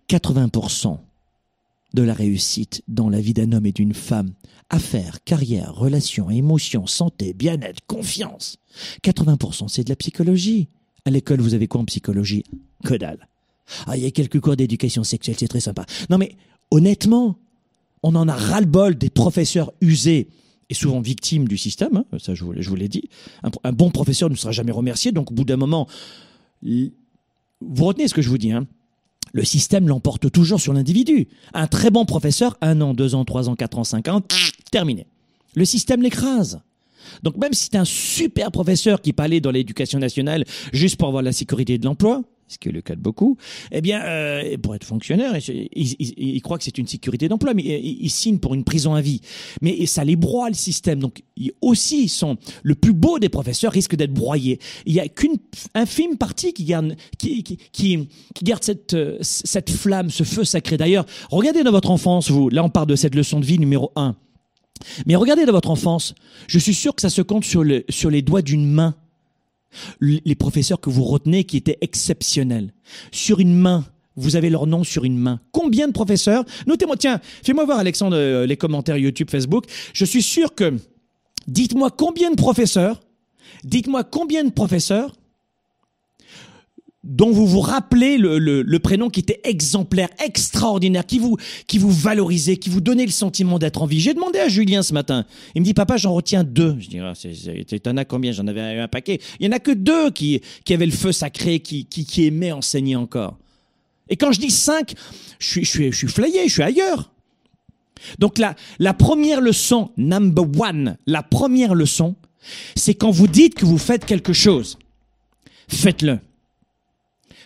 80% 0.08 1.00
de 1.96 2.04
la 2.04 2.14
réussite 2.14 2.84
dans 2.88 3.10
la 3.10 3.20
vie 3.20 3.34
d'un 3.34 3.52
homme 3.52 3.66
et 3.66 3.72
d'une 3.72 3.96
femme, 3.96 4.34
affaires, 4.70 5.24
carrière, 5.24 5.74
relations, 5.74 6.30
émotions, 6.30 6.86
santé, 6.86 7.34
bien-être, 7.34 7.80
confiance. 7.88 8.58
80% 9.04 9.68
c'est 9.70 9.86
de 9.86 9.90
la 9.90 9.96
psychologie. 9.96 10.68
À 11.06 11.10
l'école, 11.10 11.42
vous 11.42 11.56
avez 11.56 11.68
quoi 11.68 11.82
en 11.82 11.86
psychologie? 11.86 12.44
Que. 12.84 12.98
Ah, 13.88 13.98
il 13.98 14.04
y 14.04 14.06
a 14.06 14.12
quelques 14.12 14.40
cours 14.40 14.56
d'éducation 14.56 15.04
sexuelle, 15.04 15.36
c'est 15.40 15.48
très 15.48 15.60
sympa. 15.60 15.86
Non 16.10 16.18
mais 16.18 16.36
honnêtement, 16.72 17.38
on 18.04 18.16
en 18.16 18.28
a 18.28 18.34
ras-le-bol 18.34 18.96
des 18.96 19.10
professeurs 19.10 19.72
usés 19.82 20.30
et 20.70 20.74
souvent 20.74 21.00
victimes 21.00 21.48
du 21.48 21.58
système, 21.58 21.98
hein, 21.98 22.18
ça 22.18 22.34
je 22.34 22.44
vous, 22.44 22.76
l'ai 22.76 22.88
dit. 22.88 23.10
Un, 23.64 23.72
bon 23.72 23.92
professeur 23.92 24.30
ne 24.30 24.36
sera 24.36 24.52
jamais 24.52 24.72
remercié, 24.72 25.12
donc 25.12 25.32
au 25.32 25.34
bout 25.34 25.44
d'un 25.44 25.58
moment, 25.58 25.88
vous 26.62 27.86
retenez 27.86 28.08
ce 28.08 28.14
que 28.14 28.22
je 28.22 28.30
vous 28.30 28.38
dis, 28.38 28.52
hein, 28.52 28.68
le 29.34 29.44
système 29.44 29.88
l'emporte 29.88 30.32
toujours 30.32 30.62
sur 30.62 30.74
l'individu. 30.74 31.28
Un 31.54 31.68
très 31.68 31.92
bon 31.92 32.06
professeur, 32.06 32.58
un 32.62 32.80
an, 32.82 32.94
deux 32.94 33.16
ans, 33.16 33.26
trois 33.26 33.50
ans, 33.50 33.56
quatre 33.56 33.78
ans, 33.78 33.84
cinq 33.84 34.08
ans, 34.08 34.22
terminé. 34.72 35.08
Le 35.56 35.66
système 35.66 36.02
l'écrase. 36.02 36.62
Donc 37.22 37.38
même 37.38 37.54
si 37.54 37.66
c'est 37.66 37.78
un 37.78 37.86
super 37.86 38.52
professeur 38.52 39.02
qui 39.02 39.14
parlait 39.14 39.42
dans 39.42 39.52
l'éducation 39.52 40.00
nationale 40.00 40.46
juste 40.74 40.98
pour 40.98 41.08
avoir 41.08 41.22
la 41.22 41.32
sécurité 41.32 41.78
de 41.78 41.86
l'emploi, 41.86 42.24
ce 42.48 42.58
qui 42.58 42.70
est 42.70 42.72
le 42.72 42.82
cas 42.82 42.96
de 42.96 43.02
beaucoup, 43.02 43.38
eh 43.72 43.82
bien, 43.82 44.04
euh, 44.04 44.58
pour 44.58 44.76
être 44.76 44.84
fonctionnaire, 44.84 45.36
ils, 45.38 45.68
ils, 45.74 46.14
ils 46.18 46.42
croient 46.42 46.58
que 46.58 46.64
c'est 46.64 46.78
une 46.78 46.88
sécurité 46.88 47.28
d'emploi, 47.28 47.54
mais 47.54 47.64
ils, 47.64 48.04
ils, 48.04 48.10
signent 48.10 48.40
pour 48.40 48.54
une 48.54 48.64
prison 48.64 48.94
à 48.94 49.02
vie. 49.02 49.22
Mais 49.62 49.86
ça 49.86 50.04
les 50.04 50.16
broie 50.16 50.50
le 50.50 50.56
système. 50.56 51.00
Donc 51.00 51.24
aussi, 51.62 52.08
sont 52.08 52.38
le 52.64 52.76
plus 52.76 52.94
beau 52.94 53.20
des 53.20 53.30
professeurs 53.30 53.72
risque 53.72 53.96
d'être 53.96 54.14
broyé. 54.14 54.60
Il 54.86 54.94
y 54.94 55.00
a 55.00 55.08
qu'une 55.08 55.36
infime 55.74 56.18
partie 56.18 56.54
qui 56.54 56.64
garde, 56.66 56.96
qui, 57.18 57.44
qui, 57.44 57.58
qui, 57.72 58.08
qui 58.34 58.44
garde 58.44 58.64
cette, 58.64 58.94
euh, 58.94 59.18
cette 59.22 59.70
flamme, 59.70 60.10
ce 60.10 60.24
feu 60.24 60.44
sacré. 60.44 60.78
D'ailleurs, 60.78 61.06
regardez 61.30 61.64
dans 61.64 61.72
votre 61.72 61.92
enfance, 61.92 62.30
vous. 62.30 62.50
Là, 62.50 62.64
on 62.64 62.70
parle 62.70 62.88
de 62.88 62.96
cette 62.96 63.16
leçon 63.16 63.40
de 63.40 63.46
vie 63.46 63.60
numéro 63.60 63.92
un. 63.96 64.16
Mais 65.06 65.16
regardez 65.16 65.46
dans 65.46 65.54
votre 65.54 65.70
enfance. 65.70 66.16
Je 66.48 66.60
suis 66.60 66.74
sûr 66.74 66.96
que 66.96 67.02
ça 67.02 67.10
se 67.10 67.22
compte 67.22 67.46
sur, 67.46 67.64
le, 67.64 67.86
sur 67.90 68.10
les 68.10 68.22
doigts 68.22 68.42
d'une 68.42 68.70
main 68.70 68.96
les 70.00 70.36
professeurs 70.36 70.80
que 70.80 70.90
vous 70.90 71.04
retenez 71.04 71.44
qui 71.44 71.58
étaient 71.58 71.78
exceptionnels. 71.82 72.74
Sur 73.12 73.40
une 73.40 73.56
main, 73.56 73.86
vous 74.16 74.36
avez 74.36 74.50
leur 74.50 74.68
nom 74.68 74.84
sur 74.84 75.04
une 75.04 75.18
main. 75.18 75.40
Combien 75.52 75.88
de 75.88 75.94
professeurs? 75.94 76.46
Notez-moi, 76.68 76.96
tiens, 76.98 77.20
fais-moi 77.44 77.66
voir 77.66 77.80
Alexandre 77.80 78.16
euh, 78.16 78.46
les 78.46 78.58
commentaires 78.58 78.98
YouTube, 78.98 79.30
Facebook. 79.30 79.66
Je 79.94 80.06
suis 80.06 80.24
sûr 80.24 80.56
que, 80.56 80.74
dites-moi 81.48 81.92
combien 81.92 82.32
de 82.32 82.36
professeurs, 82.36 83.02
dites-moi 83.64 84.04
combien 84.04 84.44
de 84.44 84.52
professeurs 84.52 85.16
dont 87.06 87.32
vous 87.32 87.46
vous 87.46 87.60
rappelez 87.60 88.18
le, 88.18 88.40
le, 88.40 88.64
le, 88.64 88.80
prénom 88.80 89.10
qui 89.10 89.20
était 89.20 89.40
exemplaire, 89.44 90.10
extraordinaire, 90.24 91.06
qui 91.06 91.20
vous, 91.20 91.38
qui 91.68 91.78
vous 91.78 91.92
valorisait, 91.92 92.58
qui 92.58 92.70
vous 92.70 92.82
donnait 92.82 93.06
le 93.06 93.12
sentiment 93.12 93.60
d'être 93.60 93.84
en 93.84 93.86
vie. 93.86 94.00
J'ai 94.00 94.16
demandé 94.16 94.40
à 94.40 94.48
Julien 94.48 94.82
ce 94.82 94.92
matin. 94.92 95.26
Il 95.54 95.62
me 95.62 95.66
dit, 95.66 95.76
papa, 95.76 95.98
j'en 95.98 96.14
retiens 96.14 96.44
deux. 96.44 96.76
Je 96.80 96.90
dis, 96.90 97.00
ah, 97.00 97.14
t'en 97.80 97.98
as 97.98 98.06
combien 98.06 98.32
J'en 98.32 98.48
avais 98.48 98.80
un 98.80 98.88
paquet. 98.88 99.20
Il 99.40 99.46
y 99.46 99.50
en 99.50 99.52
a 99.52 99.60
que 99.60 99.72
deux 99.72 100.10
qui, 100.10 100.42
qui 100.66 100.74
avaient 100.74 100.88
le 100.88 100.92
feu 100.92 101.12
sacré, 101.12 101.60
qui, 101.60 101.86
qui, 101.86 102.06
qui 102.06 102.26
aimaient 102.26 102.52
enseigner 102.52 102.96
encore. 102.96 103.38
Et 104.10 104.18
quand 104.18 104.32
je 104.32 104.40
dis 104.40 104.52
cinq, 104.52 104.96
je 105.40 105.48
suis, 105.48 105.66
je 105.66 105.70
suis, 105.70 105.92
je 105.92 105.98
suis 105.98 106.08
flayé, 106.08 106.48
je 106.48 106.54
suis 106.54 106.64
ailleurs. 106.64 107.12
Donc 108.18 108.40
la, 108.40 108.56
la 108.80 108.94
première 108.94 109.42
leçon, 109.42 109.92
number 109.98 110.46
one, 110.60 110.98
la 111.06 111.22
première 111.24 111.76
leçon, 111.76 112.16
c'est 112.76 112.96
quand 112.96 113.12
vous 113.12 113.28
dites 113.28 113.56
que 113.56 113.66
vous 113.66 113.78
faites 113.78 114.06
quelque 114.06 114.34
chose, 114.34 114.78
faites-le. 115.68 116.20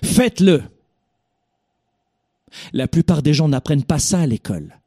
Faites-le. 0.04 0.64
La 2.74 2.88
plupart 2.88 3.22
des 3.22 3.34
gens 3.34 3.48
n'apprennent 3.48 3.84
pas 3.84 4.00
ça 4.00 4.22
à 4.22 4.28
l'école 4.28 4.80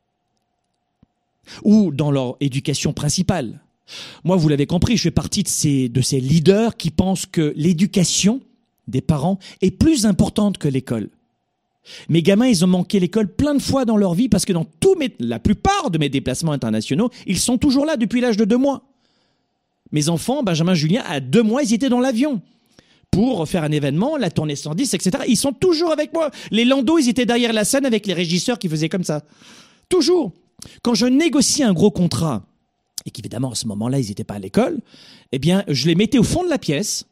ou 1.62 1.92
dans 1.92 2.10
leur 2.10 2.36
éducation 2.40 2.92
principale. 2.92 3.60
Moi, 4.24 4.36
vous 4.36 4.48
l'avez 4.48 4.66
compris, 4.66 4.96
je 4.96 5.02
fais 5.02 5.10
partie 5.10 5.42
de 5.42 5.48
ces, 5.48 5.88
de 5.88 6.00
ces 6.00 6.20
leaders 6.20 6.76
qui 6.76 6.90
pensent 6.90 7.26
que 7.26 7.52
l'éducation 7.56 8.40
des 8.88 9.00
parents 9.00 9.38
est 9.60 9.70
plus 9.70 10.06
importante 10.06 10.58
que 10.58 10.68
l'école. 10.68 11.10
Mes 12.08 12.22
gamins, 12.22 12.46
ils 12.46 12.64
ont 12.64 12.68
manqué 12.68 13.00
l'école 13.00 13.28
plein 13.28 13.54
de 13.54 13.62
fois 13.62 13.84
dans 13.84 13.96
leur 13.96 14.14
vie 14.14 14.28
parce 14.28 14.44
que 14.44 14.52
dans 14.52 14.64
tous 14.64 14.94
mes, 14.94 15.14
la 15.18 15.40
plupart 15.40 15.90
de 15.90 15.98
mes 15.98 16.08
déplacements 16.08 16.52
internationaux, 16.52 17.10
ils 17.26 17.38
sont 17.38 17.58
toujours 17.58 17.84
là 17.84 17.96
depuis 17.96 18.20
l'âge 18.20 18.36
de 18.36 18.44
deux 18.44 18.56
mois. 18.56 18.84
Mes 19.90 20.08
enfants, 20.08 20.42
Benjamin 20.42 20.74
Julien, 20.74 21.02
à 21.06 21.20
deux 21.20 21.42
mois, 21.42 21.62
ils 21.62 21.74
étaient 21.74 21.88
dans 21.88 22.00
l'avion 22.00 22.40
pour 23.12 23.46
faire 23.46 23.62
un 23.62 23.70
événement, 23.70 24.16
la 24.16 24.30
tournée 24.30 24.56
110, 24.56 24.94
etc. 24.94 25.24
Ils 25.28 25.36
sont 25.36 25.52
toujours 25.52 25.92
avec 25.92 26.12
moi. 26.14 26.30
Les 26.50 26.64
Landaux, 26.64 26.98
ils 26.98 27.08
étaient 27.08 27.26
derrière 27.26 27.52
la 27.52 27.64
scène 27.64 27.86
avec 27.86 28.06
les 28.06 28.14
régisseurs 28.14 28.58
qui 28.58 28.68
faisaient 28.68 28.88
comme 28.88 29.04
ça. 29.04 29.22
Toujours. 29.88 30.32
Quand 30.80 30.94
je 30.94 31.06
négociais 31.06 31.64
un 31.64 31.74
gros 31.74 31.90
contrat, 31.90 32.42
et 33.04 33.10
qu'évidemment, 33.10 33.52
à 33.52 33.54
ce 33.54 33.66
moment-là, 33.68 34.00
ils 34.00 34.08
n'étaient 34.08 34.24
pas 34.24 34.34
à 34.34 34.38
l'école, 34.38 34.78
eh 35.30 35.38
bien, 35.38 35.62
je 35.68 35.88
les 35.88 35.94
mettais 35.94 36.18
au 36.18 36.22
fond 36.22 36.42
de 36.42 36.48
la 36.48 36.56
pièce, 36.56 37.04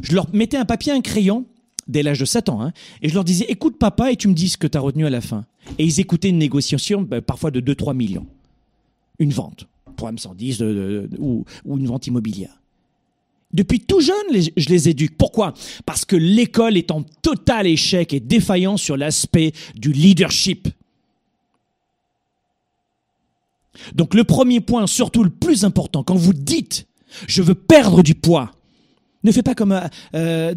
je 0.00 0.14
leur 0.14 0.34
mettais 0.34 0.56
un 0.56 0.64
papier, 0.64 0.92
un 0.92 1.02
crayon, 1.02 1.44
dès 1.88 2.02
l'âge 2.02 2.20
de 2.20 2.24
7 2.24 2.48
ans, 2.48 2.62
hein, 2.62 2.72
et 3.02 3.10
je 3.10 3.14
leur 3.14 3.24
disais, 3.24 3.44
écoute 3.48 3.78
papa, 3.78 4.10
et 4.10 4.16
tu 4.16 4.28
me 4.28 4.34
dis 4.34 4.48
ce 4.48 4.56
que 4.56 4.66
tu 4.66 4.78
as 4.78 4.80
retenu 4.80 5.04
à 5.04 5.10
la 5.10 5.20
fin. 5.20 5.44
Et 5.78 5.84
ils 5.84 6.00
écoutaient 6.00 6.30
une 6.30 6.38
négociation, 6.38 7.02
ben, 7.02 7.20
parfois 7.20 7.50
de 7.50 7.60
2-3 7.60 7.94
millions. 7.94 8.26
Une 9.18 9.30
vente, 9.30 9.66
pour 9.96 10.08
M110 10.08 10.58
de, 10.58 10.64
de, 10.64 11.08
de, 11.10 11.16
ou, 11.18 11.44
ou 11.66 11.76
une 11.76 11.86
vente 11.86 12.06
immobilière. 12.06 12.62
Depuis 13.54 13.80
tout 13.80 14.00
jeune, 14.00 14.42
je 14.56 14.68
les 14.68 14.88
éduque. 14.88 15.16
Pourquoi? 15.16 15.54
Parce 15.86 16.04
que 16.04 16.16
l'école 16.16 16.76
est 16.76 16.90
en 16.90 17.04
total 17.22 17.68
échec 17.68 18.12
et 18.12 18.18
défaillant 18.18 18.76
sur 18.76 18.96
l'aspect 18.96 19.52
du 19.76 19.92
leadership. 19.92 20.68
Donc 23.94 24.14
le 24.14 24.24
premier 24.24 24.60
point, 24.60 24.88
surtout 24.88 25.22
le 25.22 25.30
plus 25.30 25.64
important, 25.64 26.02
quand 26.02 26.16
vous 26.16 26.34
dites 26.34 26.86
je 27.28 27.42
veux 27.42 27.54
perdre 27.54 28.02
du 28.02 28.16
poids, 28.16 28.50
ne 29.22 29.30
faites 29.30 29.44
pas 29.44 29.54
comme 29.54 29.70
euh, 29.70 29.88
euh 30.16 30.54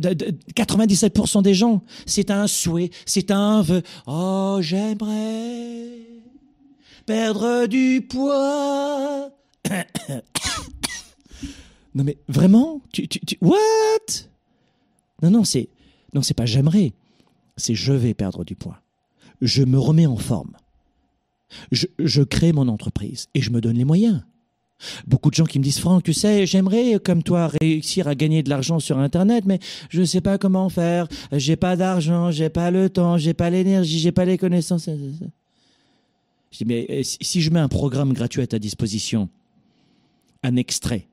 97% 0.55 1.43
des 1.43 1.53
gens. 1.53 1.83
C'est 2.07 2.31
un 2.31 2.47
souhait, 2.47 2.89
c'est 3.05 3.29
un 3.29 3.61
vœu. 3.61 3.83
Oh, 4.07 4.57
j'aimerais 4.59 5.91
perdre 7.05 7.67
du 7.67 8.01
poids. 8.09 9.29
Non 11.97 12.03
mais 12.03 12.17
vraiment? 12.27 12.81
Tu, 12.93 13.07
tu, 13.07 13.19
tu, 13.19 13.37
What? 13.41 13.57
Non, 15.23 15.31
non, 15.31 15.43
c'est... 15.43 15.67
Non, 16.13 16.21
c'est 16.21 16.35
pas 16.35 16.45
j'aimerais. 16.45 16.93
C'est 17.57 17.73
je 17.73 17.91
vais 17.91 18.13
perdre 18.13 18.45
du 18.45 18.55
poids. 18.55 18.79
Je 19.41 19.63
me 19.63 19.79
remets 19.79 20.05
en 20.05 20.15
forme. 20.15 20.55
Je, 21.71 21.87
je 21.97 22.21
crée 22.21 22.53
mon 22.53 22.67
entreprise 22.67 23.29
et 23.33 23.41
je 23.41 23.49
me 23.49 23.61
donne 23.61 23.77
les 23.77 23.83
moyens. 23.83 24.23
Beaucoup 25.07 25.31
de 25.31 25.35
gens 25.35 25.45
qui 25.45 25.57
me 25.57 25.63
disent 25.63 25.79
Franck, 25.79 26.03
tu 26.03 26.13
sais, 26.13 26.45
j'aimerais 26.45 26.99
comme 27.03 27.23
toi 27.23 27.49
réussir 27.61 28.07
à 28.07 28.13
gagner 28.13 28.43
de 28.43 28.49
l'argent 28.51 28.79
sur 28.79 28.99
Internet, 28.99 29.45
mais 29.47 29.57
je 29.89 30.01
ne 30.01 30.05
sais 30.05 30.21
pas 30.21 30.37
comment 30.37 30.69
faire. 30.69 31.07
J'ai 31.31 31.55
pas 31.55 31.75
d'argent, 31.75 32.29
j'ai 32.29 32.49
pas 32.49 32.69
le 32.69 32.91
temps, 32.91 33.17
j'ai 33.17 33.33
pas 33.33 33.49
l'énergie, 33.49 33.97
j'ai 33.97 34.11
pas 34.11 34.25
les 34.25 34.37
connaissances. 34.37 34.87
Je 36.51 36.57
dis 36.59 36.65
mais 36.65 37.01
si 37.03 37.41
je 37.41 37.49
mets 37.49 37.59
un 37.59 37.67
programme 37.69 38.13
gratuit 38.13 38.43
à 38.43 38.47
ta 38.47 38.59
disposition, 38.59 39.29
un 40.43 40.55
extrait, 40.57 41.07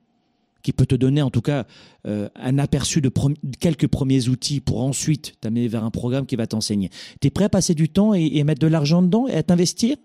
qui 0.65 0.73
peut 0.73 0.87
te 0.87 0.95
donner 0.95 1.21
en 1.21 1.29
tout 1.29 1.41
cas 1.41 1.67
euh, 2.07 2.27
un 2.35 2.57
aperçu 2.57 2.99
de 2.99 3.11
quelques 3.59 3.85
premiers 3.85 4.29
outils 4.29 4.61
pour 4.61 4.81
ensuite 4.81 5.35
t'amener 5.39 5.67
vers 5.67 5.83
un 5.83 5.91
programme 5.91 6.25
qui 6.25 6.35
va 6.35 6.47
t'enseigner. 6.47 6.89
Tu 7.21 7.27
es 7.27 7.29
prêt 7.29 7.45
à 7.45 7.49
passer 7.49 7.75
du 7.75 7.87
temps 7.87 8.15
et, 8.15 8.25
et 8.33 8.43
mettre 8.43 8.61
de 8.61 8.67
l'argent 8.67 9.03
dedans 9.03 9.27
et 9.27 9.35
à 9.35 9.43
t'investir? 9.43 9.95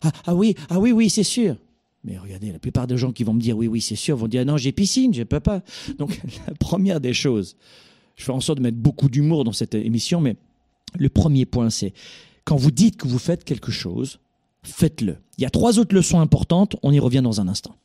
Ah, 0.00 0.10
ah 0.26 0.34
oui, 0.34 0.56
ah 0.68 0.80
oui, 0.80 0.90
oui, 0.90 1.08
c'est 1.08 1.22
sûr. 1.22 1.54
Mais 2.02 2.18
regardez, 2.18 2.50
la 2.50 2.58
plupart 2.58 2.88
des 2.88 2.96
gens 2.96 3.12
qui 3.12 3.22
vont 3.22 3.34
me 3.34 3.40
dire 3.40 3.56
oui, 3.56 3.68
oui, 3.68 3.80
c'est 3.80 3.94
sûr, 3.94 4.16
vont 4.16 4.26
dire 4.26 4.44
non, 4.44 4.56
j'ai 4.56 4.72
piscine, 4.72 5.14
je 5.14 5.22
peux 5.22 5.38
pas. 5.38 5.62
Donc 5.96 6.20
la 6.48 6.54
première 6.54 7.00
des 7.00 7.14
choses, 7.14 7.54
je 8.16 8.24
fais 8.24 8.32
en 8.32 8.40
sorte 8.40 8.58
de 8.58 8.64
mettre 8.64 8.78
beaucoup 8.78 9.08
d'humour 9.08 9.44
dans 9.44 9.52
cette 9.52 9.76
émission, 9.76 10.20
mais 10.20 10.34
le 10.98 11.08
premier 11.08 11.46
point, 11.46 11.70
c'est 11.70 11.92
quand 12.44 12.56
vous 12.56 12.72
dites 12.72 12.96
que 12.96 13.06
vous 13.06 13.20
faites 13.20 13.44
quelque 13.44 13.70
chose, 13.70 14.18
faites-le. 14.64 15.18
Il 15.38 15.42
y 15.42 15.46
a 15.46 15.50
trois 15.50 15.78
autres 15.78 15.94
leçons 15.94 16.18
importantes, 16.18 16.74
on 16.82 16.90
y 16.90 16.98
revient 16.98 17.22
dans 17.22 17.40
un 17.40 17.46
instant. 17.46 17.76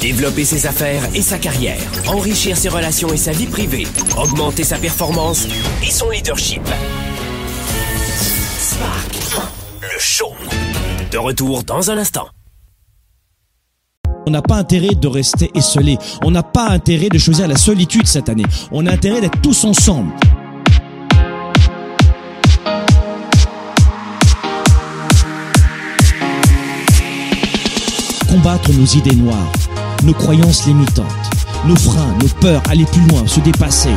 Développer 0.00 0.46
ses 0.46 0.66
affaires 0.66 1.02
et 1.14 1.20
sa 1.20 1.38
carrière, 1.38 1.78
enrichir 2.08 2.56
ses 2.56 2.70
relations 2.70 3.12
et 3.12 3.18
sa 3.18 3.32
vie 3.32 3.46
privée, 3.46 3.86
augmenter 4.16 4.64
sa 4.64 4.78
performance 4.78 5.46
et 5.86 5.90
son 5.90 6.08
leadership. 6.08 6.62
Spark, 8.58 9.50
le 9.82 9.98
show. 9.98 10.32
De 11.10 11.18
retour 11.18 11.64
dans 11.64 11.90
un 11.90 11.98
instant. 11.98 12.28
On 14.26 14.30
n'a 14.30 14.40
pas 14.40 14.56
intérêt 14.56 14.94
de 14.94 15.06
rester 15.06 15.50
esselé. 15.54 15.98
On 16.24 16.30
n'a 16.30 16.42
pas 16.42 16.68
intérêt 16.68 17.10
de 17.10 17.18
choisir 17.18 17.46
la 17.46 17.56
solitude 17.56 18.06
cette 18.06 18.30
année. 18.30 18.46
On 18.72 18.86
a 18.86 18.92
intérêt 18.92 19.20
d'être 19.20 19.42
tous 19.42 19.64
ensemble. 19.64 20.12
Combattre 28.30 28.72
nos 28.72 28.86
idées 28.86 29.16
noires 29.16 29.52
nos 30.04 30.14
croyances 30.14 30.66
limitantes, 30.66 31.06
nos 31.66 31.76
freins, 31.76 32.14
nos 32.20 32.28
peurs, 32.40 32.62
aller 32.68 32.84
plus 32.84 33.06
loin, 33.08 33.26
se 33.26 33.40
dépasser. 33.40 33.90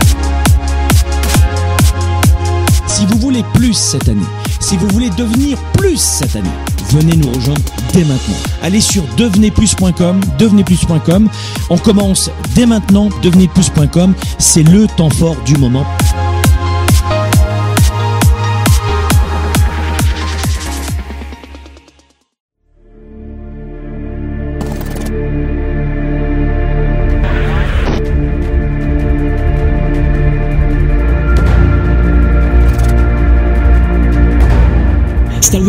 Si 2.88 3.06
vous 3.06 3.18
voulez 3.18 3.44
plus 3.54 3.74
cette 3.74 4.08
année, 4.08 4.22
si 4.60 4.78
vous 4.78 4.88
voulez 4.90 5.10
devenir 5.12 5.58
plus 5.74 5.98
cette 5.98 6.36
année, 6.36 6.50
venez 6.92 7.16
nous 7.16 7.32
rejoindre 7.32 7.62
dès 7.94 8.04
maintenant. 8.04 8.36
Allez 8.62 8.82
sur 8.82 9.04
devenezplus.com, 9.18 10.20
devenezplus.com. 10.40 11.30
On 11.70 11.78
commence 11.78 12.30
dès 12.56 12.66
maintenant, 12.66 13.10
devenezplus.com. 13.22 14.14
C'est 14.38 14.64
le 14.64 14.88
temps 14.88 15.10
fort 15.10 15.38
du 15.46 15.56
moment. 15.58 15.86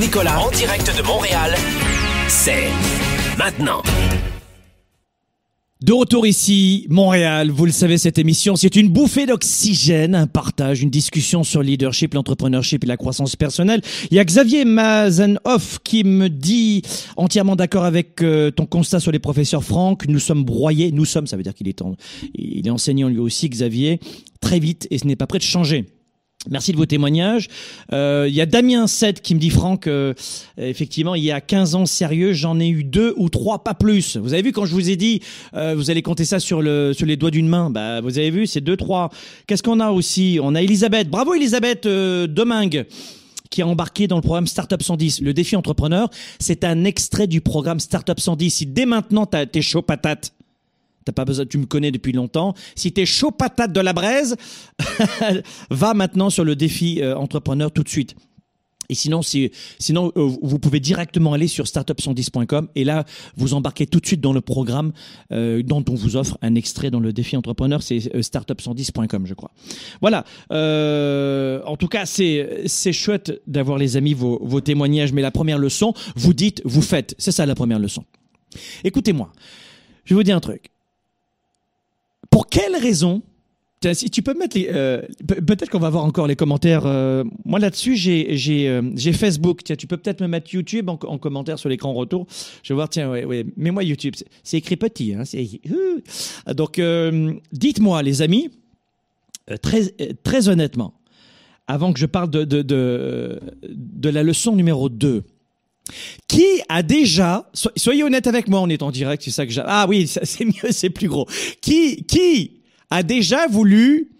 Nicolas 0.00 0.38
en 0.40 0.50
direct 0.50 0.86
de 0.96 1.02
Montréal. 1.02 1.54
C'est 2.28 2.68
maintenant. 3.38 3.82
De 5.82 5.92
retour 5.92 6.26
ici, 6.26 6.86
Montréal, 6.88 7.50
vous 7.50 7.66
le 7.66 7.70
savez, 7.72 7.98
cette 7.98 8.18
émission, 8.18 8.56
c'est 8.56 8.76
une 8.76 8.88
bouffée 8.88 9.26
d'oxygène, 9.26 10.14
un 10.14 10.26
partage, 10.26 10.82
une 10.82 10.88
discussion 10.90 11.44
sur 11.44 11.60
le 11.60 11.66
leadership, 11.68 12.14
l'entrepreneurship 12.14 12.82
et 12.84 12.86
la 12.86 12.96
croissance 12.96 13.36
personnelle. 13.36 13.82
Il 14.10 14.16
y 14.16 14.18
a 14.20 14.24
Xavier 14.24 14.64
Mazenhoff 14.64 15.78
qui 15.84 16.02
me 16.02 16.28
dit, 16.28 16.82
entièrement 17.16 17.56
d'accord 17.56 17.84
avec 17.84 18.22
euh, 18.22 18.50
ton 18.50 18.64
constat 18.66 19.00
sur 19.00 19.12
les 19.12 19.18
professeurs 19.18 19.62
Franck, 19.64 20.08
nous 20.08 20.18
sommes 20.18 20.44
broyés, 20.44 20.92
nous 20.92 21.04
sommes, 21.04 21.26
ça 21.26 21.36
veut 21.36 21.42
dire 21.42 21.54
qu'il 21.54 21.68
est, 21.68 21.82
en- 21.82 21.94
il 22.34 22.66
est 22.66 22.70
enseignant 22.70 23.08
lui 23.08 23.18
aussi, 23.18 23.48
Xavier, 23.48 24.00
très 24.40 24.58
vite, 24.58 24.88
et 24.90 24.98
ce 24.98 25.06
n'est 25.06 25.16
pas 25.16 25.26
prêt 25.26 25.38
de 25.38 25.44
changer. 25.44 25.84
Merci 26.50 26.72
de 26.72 26.76
vos 26.76 26.86
témoignages. 26.86 27.48
Euh, 27.92 28.26
Il 28.28 28.34
y 28.34 28.40
a 28.40 28.46
Damien 28.46 28.86
7 28.86 29.20
qui 29.22 29.34
me 29.34 29.40
dit 29.40 29.50
Franck, 29.50 29.86
euh, 29.86 30.14
effectivement, 30.58 31.14
il 31.14 31.24
y 31.24 31.30
a 31.32 31.40
15 31.40 31.74
ans 31.74 31.86
sérieux, 31.86 32.32
j'en 32.32 32.60
ai 32.60 32.68
eu 32.68 32.84
deux 32.84 33.14
ou 33.16 33.28
trois, 33.28 33.64
pas 33.64 33.74
plus. 33.74 34.16
Vous 34.16 34.32
avez 34.32 34.42
vu 34.42 34.52
quand 34.52 34.64
je 34.64 34.72
vous 34.72 34.88
ai 34.90 34.96
dit, 34.96 35.20
euh, 35.54 35.74
vous 35.76 35.90
allez 35.90 36.02
compter 36.02 36.24
ça 36.24 36.38
sur 36.40 36.62
le 36.62 36.92
sur 36.92 37.06
les 37.06 37.16
doigts 37.16 37.30
d'une 37.30 37.48
main? 37.48 37.70
Bah, 37.70 38.00
vous 38.00 38.18
avez 38.18 38.30
vu, 38.30 38.46
c'est 38.46 38.60
deux 38.60 38.76
trois. 38.76 39.10
Qu'est-ce 39.46 39.62
qu'on 39.62 39.80
a 39.80 39.90
aussi? 39.90 40.38
On 40.42 40.54
a 40.54 40.62
Elisabeth. 40.62 41.08
Bravo 41.08 41.34
Elisabeth 41.34 41.86
euh, 41.86 42.26
Domingue 42.26 42.86
qui 43.50 43.62
a 43.62 43.66
embarqué 43.66 44.06
dans 44.08 44.16
le 44.16 44.22
programme 44.22 44.46
Startup 44.46 44.82
110. 44.82 45.20
Le 45.22 45.32
défi 45.32 45.56
entrepreneur, 45.56 46.10
c'est 46.40 46.64
un 46.64 46.84
extrait 46.84 47.26
du 47.28 47.40
programme 47.40 47.78
Startup 47.80 48.18
110. 48.18 48.50
Si 48.50 48.66
dès 48.66 48.86
maintenant 48.86 49.24
t'as- 49.24 49.46
t'es 49.46 49.62
chaud 49.62 49.82
patate, 49.82 50.32
T'as 51.06 51.12
pas 51.12 51.24
besoin, 51.24 51.46
tu 51.46 51.56
me 51.56 51.66
connais 51.66 51.92
depuis 51.92 52.12
longtemps. 52.12 52.54
Si 52.74 52.92
t'es 52.92 53.06
chaud 53.06 53.30
patate 53.30 53.72
de 53.72 53.80
la 53.80 53.92
braise, 53.92 54.36
va 55.70 55.94
maintenant 55.94 56.30
sur 56.30 56.44
le 56.44 56.56
défi 56.56 57.00
euh, 57.00 57.16
entrepreneur 57.16 57.70
tout 57.70 57.84
de 57.84 57.88
suite. 57.88 58.16
Et 58.88 58.94
sinon, 58.94 59.22
si, 59.22 59.50
sinon 59.78 60.12
euh, 60.16 60.28
vous 60.42 60.58
pouvez 60.58 60.80
directement 60.80 61.32
aller 61.32 61.48
sur 61.48 61.64
startup110.com 61.64 62.68
et 62.74 62.84
là, 62.84 63.04
vous 63.36 63.54
embarquez 63.54 63.86
tout 63.86 64.00
de 64.00 64.06
suite 64.06 64.20
dans 64.20 64.32
le 64.32 64.40
programme 64.40 64.92
euh, 65.32 65.62
dont 65.62 65.84
on 65.88 65.94
vous 65.94 66.16
offre 66.16 66.38
un 66.42 66.54
extrait 66.54 66.90
dans 66.90 67.00
le 67.00 67.12
défi 67.12 67.36
entrepreneur. 67.36 67.82
C'est 67.82 68.14
euh, 68.14 68.20
startup110.com, 68.20 69.26
je 69.26 69.34
crois. 69.34 69.50
Voilà. 70.00 70.24
Euh, 70.52 71.62
en 71.66 71.76
tout 71.76 71.88
cas, 71.88 72.06
c'est 72.06 72.62
c'est 72.66 72.92
chouette 72.92 73.40
d'avoir 73.46 73.78
les 73.78 73.96
amis 73.96 74.14
vos, 74.14 74.38
vos 74.42 74.60
témoignages. 74.60 75.12
Mais 75.12 75.22
la 75.22 75.30
première 75.30 75.58
leçon, 75.58 75.94
vous 76.16 76.34
dites, 76.34 76.62
vous 76.64 76.82
faites. 76.82 77.14
C'est 77.18 77.32
ça 77.32 77.46
la 77.46 77.54
première 77.54 77.78
leçon. 77.78 78.04
Écoutez-moi, 78.84 79.32
je 80.04 80.14
vais 80.14 80.18
vous 80.18 80.22
dire 80.22 80.36
un 80.36 80.40
truc. 80.40 80.70
Pour 82.30 82.46
quelle 82.48 82.76
raison 82.76 83.22
si 83.92 84.10
tu 84.10 84.20
peux 84.20 84.34
me 84.34 84.40
mettre 84.40 84.56
les, 84.56 84.68
euh, 84.72 85.02
pe- 85.28 85.40
peut-être 85.42 85.70
qu'on 85.70 85.78
va 85.78 85.90
voir 85.90 86.04
encore 86.04 86.26
les 86.26 86.34
commentaires. 86.34 86.86
euh, 86.86 87.22
moi 87.44 87.60
là-dessus, 87.60 87.94
j'ai 87.94 88.68
euh, 88.68 88.82
j'ai 88.96 89.12
Facebook. 89.12 89.60
Tiens, 89.62 89.76
tu 89.76 89.86
peux 89.86 89.96
peut-être 89.96 90.20
me 90.22 90.26
mettre 90.26 90.52
YouTube 90.52 90.88
en, 90.88 90.98
en 91.06 91.18
commentaire 91.18 91.56
sur 91.56 91.68
l'écran 91.68 91.92
retour. 91.92 92.26
Je 92.64 92.72
vais 92.72 92.74
voir. 92.74 92.88
Tiens, 92.88 93.08
ouais, 93.10 93.24
ouais. 93.24 93.46
Mets-moi 93.56 93.84
YouTube. 93.84 94.14
C'est- 94.42 94.56
écrit 94.58 94.76
petit. 94.76 95.14
Hein, 95.14 95.22
donc 96.54 96.80
dites-moi, 97.52 98.02
les 98.02 98.22
amis, 98.22 98.50
très 99.62 99.82
très 100.24 100.48
honnêtement, 100.48 100.94
avant 101.68 101.92
que 101.92 102.00
je 102.00 102.06
parle 102.06 102.30
de 102.30 102.42
de 102.44 102.62
de, 102.62 103.40
de 103.68 104.08
la 104.08 104.24
leçon 104.24 104.56
numéro 104.56 104.88
2 104.88 105.22
qui 106.28 106.44
a 106.68 106.82
déjà, 106.82 107.48
so- 107.54 107.70
soyez 107.76 108.02
honnête 108.02 108.26
avec 108.26 108.48
moi, 108.48 108.60
on 108.60 108.68
est 108.68 108.82
en 108.82 108.90
direct, 108.90 109.22
c'est 109.22 109.30
ça 109.30 109.46
que 109.46 109.52
j'ai. 109.52 109.62
Ah 109.64 109.86
oui, 109.88 110.06
c'est 110.22 110.44
mieux, 110.44 110.70
c'est 110.72 110.90
plus 110.90 111.08
gros. 111.08 111.26
Qui, 111.60 112.04
qui 112.04 112.60
a 112.90 113.02
déjà 113.02 113.46
voulu 113.46 114.10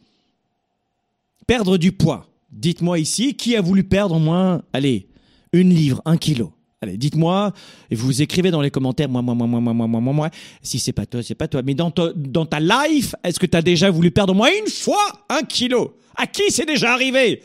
perdre 1.46 1.76
du 1.78 1.92
poids? 1.92 2.26
Dites-moi 2.50 2.98
ici, 2.98 3.34
qui 3.34 3.56
a 3.56 3.60
voulu 3.60 3.84
perdre 3.84 4.14
au 4.16 4.18
moins, 4.18 4.62
allez, 4.72 5.08
une 5.52 5.74
livre, 5.74 6.00
un 6.04 6.16
kilo? 6.16 6.52
Allez, 6.82 6.96
dites-moi, 6.98 7.52
et 7.90 7.94
vous 7.94 8.20
écrivez 8.22 8.50
dans 8.50 8.60
les 8.60 8.70
commentaires, 8.70 9.08
moi, 9.08 9.22
moi, 9.22 9.34
moi, 9.34 9.46
moi, 9.46 9.60
moi, 9.60 9.72
moi, 9.74 9.86
moi, 9.88 10.00
moi, 10.00 10.12
moi. 10.12 10.30
Si 10.62 10.78
c'est 10.78 10.92
pas 10.92 11.06
toi, 11.06 11.22
c'est 11.22 11.34
pas 11.34 11.48
toi. 11.48 11.62
Mais 11.64 11.74
dans, 11.74 11.90
ta- 11.90 12.12
dans 12.14 12.44
ta 12.46 12.60
life, 12.60 13.14
est-ce 13.24 13.38
que 13.38 13.46
tu 13.46 13.56
as 13.56 13.62
déjà 13.62 13.90
voulu 13.90 14.10
perdre 14.10 14.32
au 14.34 14.36
moins 14.36 14.50
une 14.62 14.70
fois 14.70 15.24
un 15.28 15.42
kilo? 15.42 15.96
À 16.16 16.26
qui 16.26 16.42
c'est 16.50 16.66
déjà 16.66 16.92
arrivé? 16.92 17.42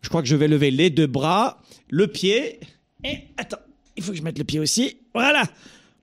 Je 0.00 0.08
crois 0.08 0.20
que 0.20 0.28
je 0.28 0.34
vais 0.36 0.48
lever 0.48 0.70
les 0.72 0.90
deux 0.90 1.06
bras, 1.06 1.62
le 1.88 2.08
pied, 2.08 2.58
et 3.04 3.18
attends, 3.36 3.58
il 3.96 4.02
faut 4.02 4.12
que 4.12 4.18
je 4.18 4.22
mette 4.22 4.38
le 4.38 4.44
pied 4.44 4.60
aussi. 4.60 4.96
Voilà. 5.14 5.44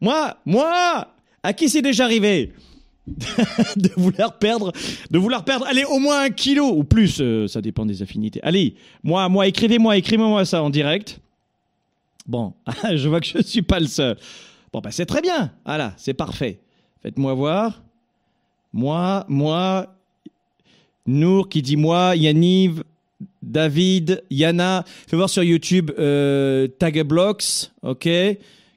Moi, 0.01 0.37
moi, 0.45 1.13
à 1.43 1.53
qui 1.53 1.69
c'est 1.69 1.81
déjà 1.81 2.05
arrivé 2.05 2.53
de 3.75 3.89
vouloir 3.97 4.37
perdre, 4.37 4.71
de 5.09 5.17
vouloir 5.17 5.43
perdre, 5.43 5.65
allez, 5.67 5.83
au 5.83 5.99
moins 5.99 6.23
un 6.23 6.29
kilo 6.29 6.67
ou 6.67 6.83
plus, 6.83 7.19
euh, 7.21 7.47
ça 7.47 7.61
dépend 7.61 7.85
des 7.85 8.01
affinités. 8.01 8.39
Allez, 8.43 8.75
moi, 9.03 9.27
moi, 9.29 9.47
écrivez-moi, 9.47 9.97
écrivez-moi 9.97 10.45
ça 10.45 10.61
en 10.61 10.69
direct. 10.69 11.19
Bon, 12.27 12.53
je 12.93 13.09
vois 13.09 13.19
que 13.19 13.27
je 13.27 13.41
suis 13.41 13.61
pas 13.61 13.79
le 13.79 13.87
seul. 13.87 14.17
Bon, 14.71 14.81
bah 14.81 14.91
c'est 14.91 15.05
très 15.05 15.21
bien. 15.21 15.51
Voilà, 15.65 15.93
c'est 15.97 16.13
parfait. 16.13 16.59
Faites-moi 17.01 17.33
voir. 17.33 17.81
Moi, 18.71 19.25
moi, 19.27 19.95
Nour 21.07 21.49
qui 21.49 21.63
dit 21.63 21.75
moi, 21.75 22.15
Yaniv, 22.15 22.83
David, 23.41 24.23
Yana. 24.29 24.83
Fais 25.07 25.15
voir 25.15 25.29
sur 25.29 25.43
YouTube 25.43 25.91
euh, 25.97 26.67
Tageblocks, 26.67 27.71
ok? 27.81 28.09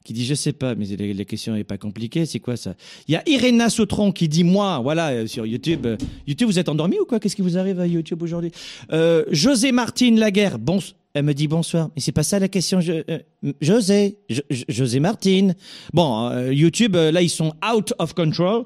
Qui 0.04 0.12
dit 0.12 0.24
je 0.24 0.34
sais 0.34 0.52
pas, 0.52 0.74
mais 0.74 0.84
les, 0.84 1.14
les 1.14 1.24
questions 1.24 1.54
n'est 1.54 1.62
pas 1.62 1.78
compliquées, 1.78 2.26
c'est 2.26 2.40
quoi 2.40 2.56
ça? 2.56 2.74
Il 3.06 3.12
y 3.12 3.16
a 3.16 3.22
Irena 3.28 3.70
Sautron 3.70 4.10
qui 4.10 4.28
dit 4.28 4.42
moi, 4.42 4.80
voilà, 4.82 5.10
euh, 5.10 5.26
sur 5.26 5.46
YouTube. 5.46 5.86
Euh, 5.86 5.96
YouTube, 6.26 6.48
vous 6.48 6.58
êtes 6.58 6.68
endormi 6.68 6.98
ou 6.98 7.04
quoi? 7.04 7.20
Qu'est-ce 7.20 7.36
qui 7.36 7.42
vous 7.42 7.56
arrive 7.56 7.78
à 7.78 7.86
YouTube 7.86 8.22
aujourd'hui? 8.22 8.50
Euh, 8.92 9.24
José 9.30 9.70
Martine 9.70 10.18
Laguerre, 10.18 10.58
bon, 10.58 10.80
elle 11.14 11.24
me 11.24 11.34
dit 11.34 11.46
bonsoir, 11.48 11.90
mais 11.94 12.00
c'est 12.00 12.12
pas 12.12 12.22
ça 12.22 12.38
la 12.38 12.48
question. 12.48 12.80
Euh, 12.86 13.18
José, 13.60 14.16
Jo- 14.30 14.42
Jo- 14.50 14.64
José 14.68 14.98
Martine. 15.00 15.54
Bon, 15.92 16.28
euh, 16.30 16.52
YouTube, 16.52 16.96
euh, 16.96 17.10
là 17.12 17.20
ils 17.22 17.28
sont 17.28 17.52
out 17.74 17.92
of 17.98 18.14
control, 18.14 18.64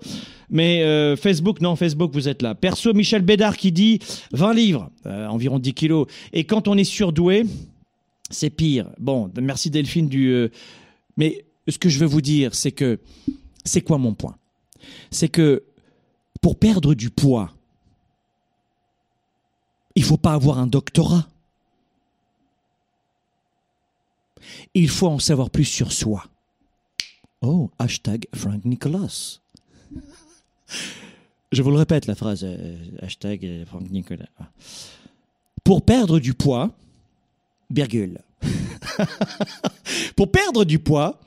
mais 0.49 1.17
Facebook, 1.17 1.61
non, 1.61 1.75
Facebook, 1.77 2.13
vous 2.13 2.29
êtes 2.29 2.43
là. 2.43 2.55
Perso, 2.55 2.95
Michel 2.95 3.23
Bédard 3.23 3.57
qui 3.57 3.73
dit 3.73 3.99
20 4.33 4.55
livres, 4.55 4.91
environ 5.05 5.59
10 5.59 5.75
kilos. 5.75 6.07
Et 6.33 6.45
quand 6.45 6.69
on 6.69 6.77
est 6.79 6.85
surdoué, 6.85 7.45
c'est 8.31 8.51
pire. 8.51 8.89
Bon, 8.99 9.31
merci 9.41 9.71
Delphine 9.71 10.09
du. 10.09 10.49
mais 11.17 11.45
ce 11.69 11.79
que 11.79 11.89
je 11.89 11.99
veux 11.99 12.07
vous 12.07 12.21
dire, 12.23 12.55
c'est 12.55 12.71
que 12.73 13.01
c'est 13.65 13.81
quoi 13.81 13.99
mon 13.99 14.15
point? 14.15 14.37
C'est 15.11 15.29
que 15.29 15.65
pour 16.41 16.57
perdre 16.57 16.95
du 16.95 17.11
poids, 17.11 17.51
il 19.97 20.05
faut 20.05 20.17
pas 20.17 20.35
avoir 20.35 20.59
un 20.61 20.69
doctorat. 20.69 21.27
Il 24.75 24.89
faut 24.89 25.09
en 25.09 25.19
savoir 25.19 25.51
plus 25.51 25.65
sur 25.65 25.93
soi. 25.93 26.25
Oh, 27.43 27.71
hashtag 27.79 28.27
Frank 28.35 28.65
Nicholas. 28.65 29.41
Je 31.53 31.63
vous 31.63 31.71
le 31.71 31.77
répète 31.77 32.07
la 32.07 32.15
phrase, 32.15 32.43
euh, 32.45 32.77
hashtag 33.01 33.65
Frank 33.67 33.89
Nicolas. 33.91 34.29
Pour 35.63 35.83
perdre 35.83 36.19
du 36.19 36.35
poids, 36.35 36.71
virgule. 37.71 38.21
Pour 40.17 40.31
perdre 40.31 40.65
du 40.65 40.79
poids, 40.79 41.21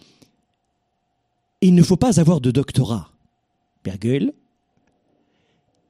il 1.61 1.75
ne 1.75 1.83
faut 1.83 1.97
pas 1.97 2.19
avoir 2.19 2.41
de 2.41 2.51
doctorat. 2.51 3.11
Virgule. 3.83 4.33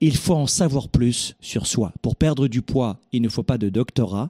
Il 0.02 0.16
faut 0.16 0.36
en 0.36 0.48
savoir 0.48 0.88
plus 0.88 1.36
sur 1.42 1.68
soi. 1.68 1.92
Pour 2.02 2.16
perdre 2.16 2.48
du 2.48 2.62
poids, 2.62 3.00
il 3.12 3.22
ne 3.22 3.30
faut 3.30 3.44
pas 3.44 3.58
de 3.58 3.70
doctorat. 3.70 4.30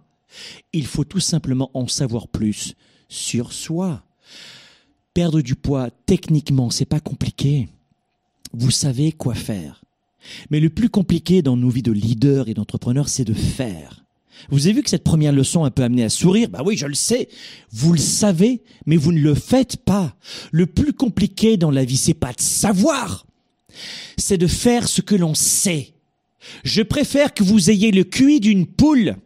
Il 0.74 0.86
faut 0.86 1.04
tout 1.04 1.20
simplement 1.20 1.72
en 1.74 1.88
savoir 1.88 2.28
plus 2.28 2.76
sur 3.08 3.54
soi. 3.54 4.04
Perdre 5.14 5.42
du 5.42 5.56
poids, 5.56 5.90
techniquement, 6.06 6.70
c'est 6.70 6.86
pas 6.86 7.00
compliqué. 7.00 7.68
Vous 8.54 8.72
savez 8.72 9.12
quoi 9.12 9.36
faire. 9.36 9.84
Mais 10.50 10.60
le 10.60 10.70
plus 10.70 10.90
compliqué 10.90 11.42
dans 11.42 11.58
nos 11.58 11.70
vies 11.70 11.82
de 11.82 11.92
leaders 11.92 12.50
et 12.50 12.54
d'entrepreneurs, 12.54 13.10
c'est 13.10 13.26
de 13.26 13.34
faire. 13.34 14.06
Vous 14.50 14.66
avez 14.66 14.76
vu 14.76 14.84
que 14.84 14.90
cette 14.90 15.04
première 15.04 15.34
leçon 15.34 15.64
a 15.66 15.72
peu 15.72 15.84
amené 15.84 16.04
à 16.04 16.10
sourire? 16.10 16.50
Bah 16.50 16.62
oui, 16.66 16.78
je 16.78 16.86
le 16.86 16.94
sais. 16.94 17.30
Vous 17.72 17.92
le 17.92 18.00
savez, 18.00 18.62
mais 18.86 18.96
vous 18.96 19.12
ne 19.12 19.20
le 19.20 19.36
faites 19.36 19.78
pas. 19.78 20.16
Le 20.52 20.66
plus 20.66 20.94
compliqué 20.94 21.58
dans 21.58 21.72
la 21.72 21.84
vie, 21.84 21.98
c'est 21.98 22.14
pas 22.14 22.34
de 22.34 22.42
savoir, 22.42 23.26
c'est 24.18 24.38
de 24.38 24.48
faire 24.48 24.88
ce 24.88 25.02
que 25.02 25.16
l'on 25.16 25.36
sait. 25.36 25.94
Je 26.64 26.82
préfère 26.82 27.34
que 27.34 27.44
vous 27.44 27.70
ayez 27.70 27.92
le 27.92 28.04
QI 28.04 28.40
d'une 28.40 28.66
poule, 28.66 29.18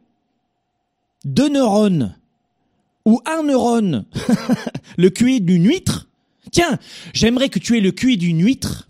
deux 1.26 1.50
neurones, 1.50 2.16
ou 3.06 3.22
un 3.26 3.44
neurone, 3.44 4.06
le 4.98 5.10
QI 5.10 5.42
d'une 5.42 5.66
huître. 5.66 6.08
Tiens, 6.52 6.80
j'aimerais 7.14 7.50
que 7.50 7.60
tu 7.60 7.78
aies 7.78 7.82
le 7.82 7.92
QI 7.92 8.18
d'une 8.18 8.44
huître, 8.44 8.88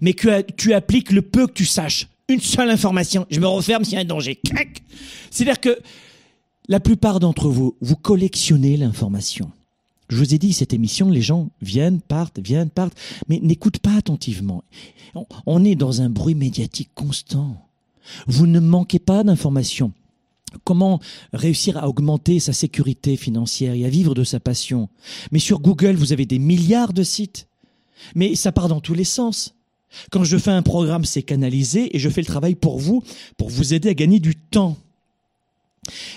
mais 0.00 0.12
que 0.12 0.42
tu 0.52 0.74
appliques 0.74 1.12
le 1.12 1.22
peu 1.22 1.46
que 1.46 1.52
tu 1.52 1.66
saches 1.66 2.08
une 2.28 2.40
seule 2.40 2.70
information. 2.70 3.26
Je 3.30 3.40
me 3.40 3.46
referme 3.46 3.84
s'il 3.84 3.94
y 3.94 3.96
a 3.96 4.00
un 4.00 4.04
danger. 4.04 4.40
C'est-à-dire 5.30 5.60
que 5.60 5.78
la 6.68 6.80
plupart 6.80 7.20
d'entre 7.20 7.48
vous, 7.48 7.76
vous 7.80 7.96
collectionnez 7.96 8.76
l'information. 8.76 9.50
Je 10.08 10.16
vous 10.16 10.34
ai 10.34 10.38
dit, 10.38 10.52
cette 10.52 10.72
émission, 10.72 11.10
les 11.10 11.22
gens 11.22 11.48
viennent, 11.62 12.00
partent, 12.00 12.38
viennent, 12.38 12.70
partent, 12.70 12.96
mais 13.28 13.40
n'écoutent 13.42 13.78
pas 13.78 13.94
attentivement. 13.96 14.62
On 15.46 15.64
est 15.64 15.74
dans 15.74 16.02
un 16.02 16.10
bruit 16.10 16.34
médiatique 16.34 16.90
constant. 16.94 17.56
Vous 18.26 18.46
ne 18.46 18.60
manquez 18.60 18.98
pas 18.98 19.24
d'informations. 19.24 19.92
Comment 20.62 21.00
réussir 21.32 21.76
à 21.76 21.88
augmenter 21.88 22.40
sa 22.40 22.52
sécurité 22.52 23.16
financière 23.16 23.74
et 23.74 23.84
à 23.84 23.88
vivre 23.88 24.14
de 24.14 24.24
sa 24.24 24.40
passion 24.40 24.88
Mais 25.32 25.38
sur 25.38 25.60
Google, 25.60 25.96
vous 25.96 26.12
avez 26.12 26.26
des 26.26 26.38
milliards 26.38 26.92
de 26.92 27.02
sites. 27.02 27.48
Mais 28.14 28.34
ça 28.34 28.52
part 28.52 28.68
dans 28.68 28.80
tous 28.80 28.94
les 28.94 29.04
sens. 29.04 29.54
Quand 30.10 30.24
je 30.24 30.36
fais 30.36 30.50
un 30.50 30.62
programme, 30.62 31.04
c'est 31.04 31.22
canalisé 31.22 31.94
et 31.96 31.98
je 31.98 32.08
fais 32.08 32.20
le 32.20 32.26
travail 32.26 32.54
pour 32.54 32.78
vous, 32.78 33.02
pour 33.36 33.50
vous 33.50 33.74
aider 33.74 33.88
à 33.88 33.94
gagner 33.94 34.20
du 34.20 34.34
temps. 34.34 34.76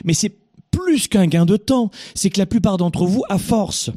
Mais 0.03 0.13
c'est 0.13 0.33
plus 0.71 1.07
qu'un 1.07 1.27
gain 1.27 1.45
de 1.45 1.57
temps, 1.57 1.91
c'est 2.15 2.29
que 2.29 2.39
la 2.39 2.45
plupart 2.45 2.77
d'entre 2.77 3.05
vous, 3.05 3.23
à 3.29 3.37
force, 3.37 3.91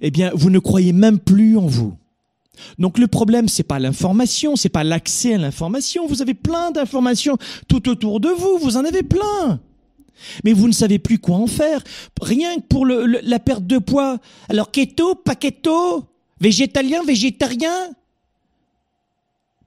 eh 0.00 0.10
bien, 0.10 0.30
vous 0.34 0.50
ne 0.50 0.58
croyez 0.58 0.92
même 0.92 1.18
plus 1.18 1.56
en 1.56 1.66
vous. 1.66 1.96
Donc 2.78 2.98
le 2.98 3.06
problème, 3.06 3.48
c'est 3.48 3.62
pas 3.62 3.78
l'information, 3.78 4.56
c'est 4.56 4.68
pas 4.68 4.84
l'accès 4.84 5.34
à 5.34 5.38
l'information. 5.38 6.06
Vous 6.06 6.22
avez 6.22 6.34
plein 6.34 6.70
d'informations 6.70 7.36
tout 7.68 7.88
autour 7.88 8.20
de 8.20 8.28
vous, 8.28 8.58
vous 8.58 8.76
en 8.76 8.84
avez 8.84 9.02
plein. 9.02 9.60
Mais 10.44 10.52
vous 10.52 10.68
ne 10.68 10.72
savez 10.72 10.98
plus 10.98 11.18
quoi 11.18 11.36
en 11.36 11.46
faire. 11.46 11.82
Rien 12.20 12.56
que 12.56 12.66
pour 12.68 12.86
la 12.86 13.38
perte 13.38 13.66
de 13.66 13.78
poids. 13.78 14.18
Alors 14.48 14.70
keto, 14.70 15.14
pas 15.14 15.34
Végétalien, 16.40 17.02
végétarien 17.02 17.90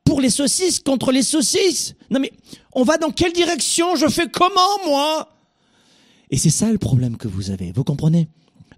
Pour 0.06 0.22
les 0.22 0.30
saucisses, 0.30 0.80
contre 0.80 1.12
les 1.12 1.24
saucisses 1.24 1.96
Non 2.10 2.20
mais, 2.20 2.32
on 2.74 2.84
va 2.84 2.98
dans 2.98 3.12
quelle 3.12 3.34
direction? 3.34 3.96
Je 3.96 4.08
fais 4.08 4.30
comment, 4.30 4.86
moi? 4.86 5.30
Et 6.30 6.38
c'est 6.38 6.50
ça 6.50 6.72
le 6.72 6.78
problème 6.78 7.18
que 7.18 7.28
vous 7.28 7.52
avez, 7.52 7.74
vous 7.74 7.84
comprenez? 7.84 8.30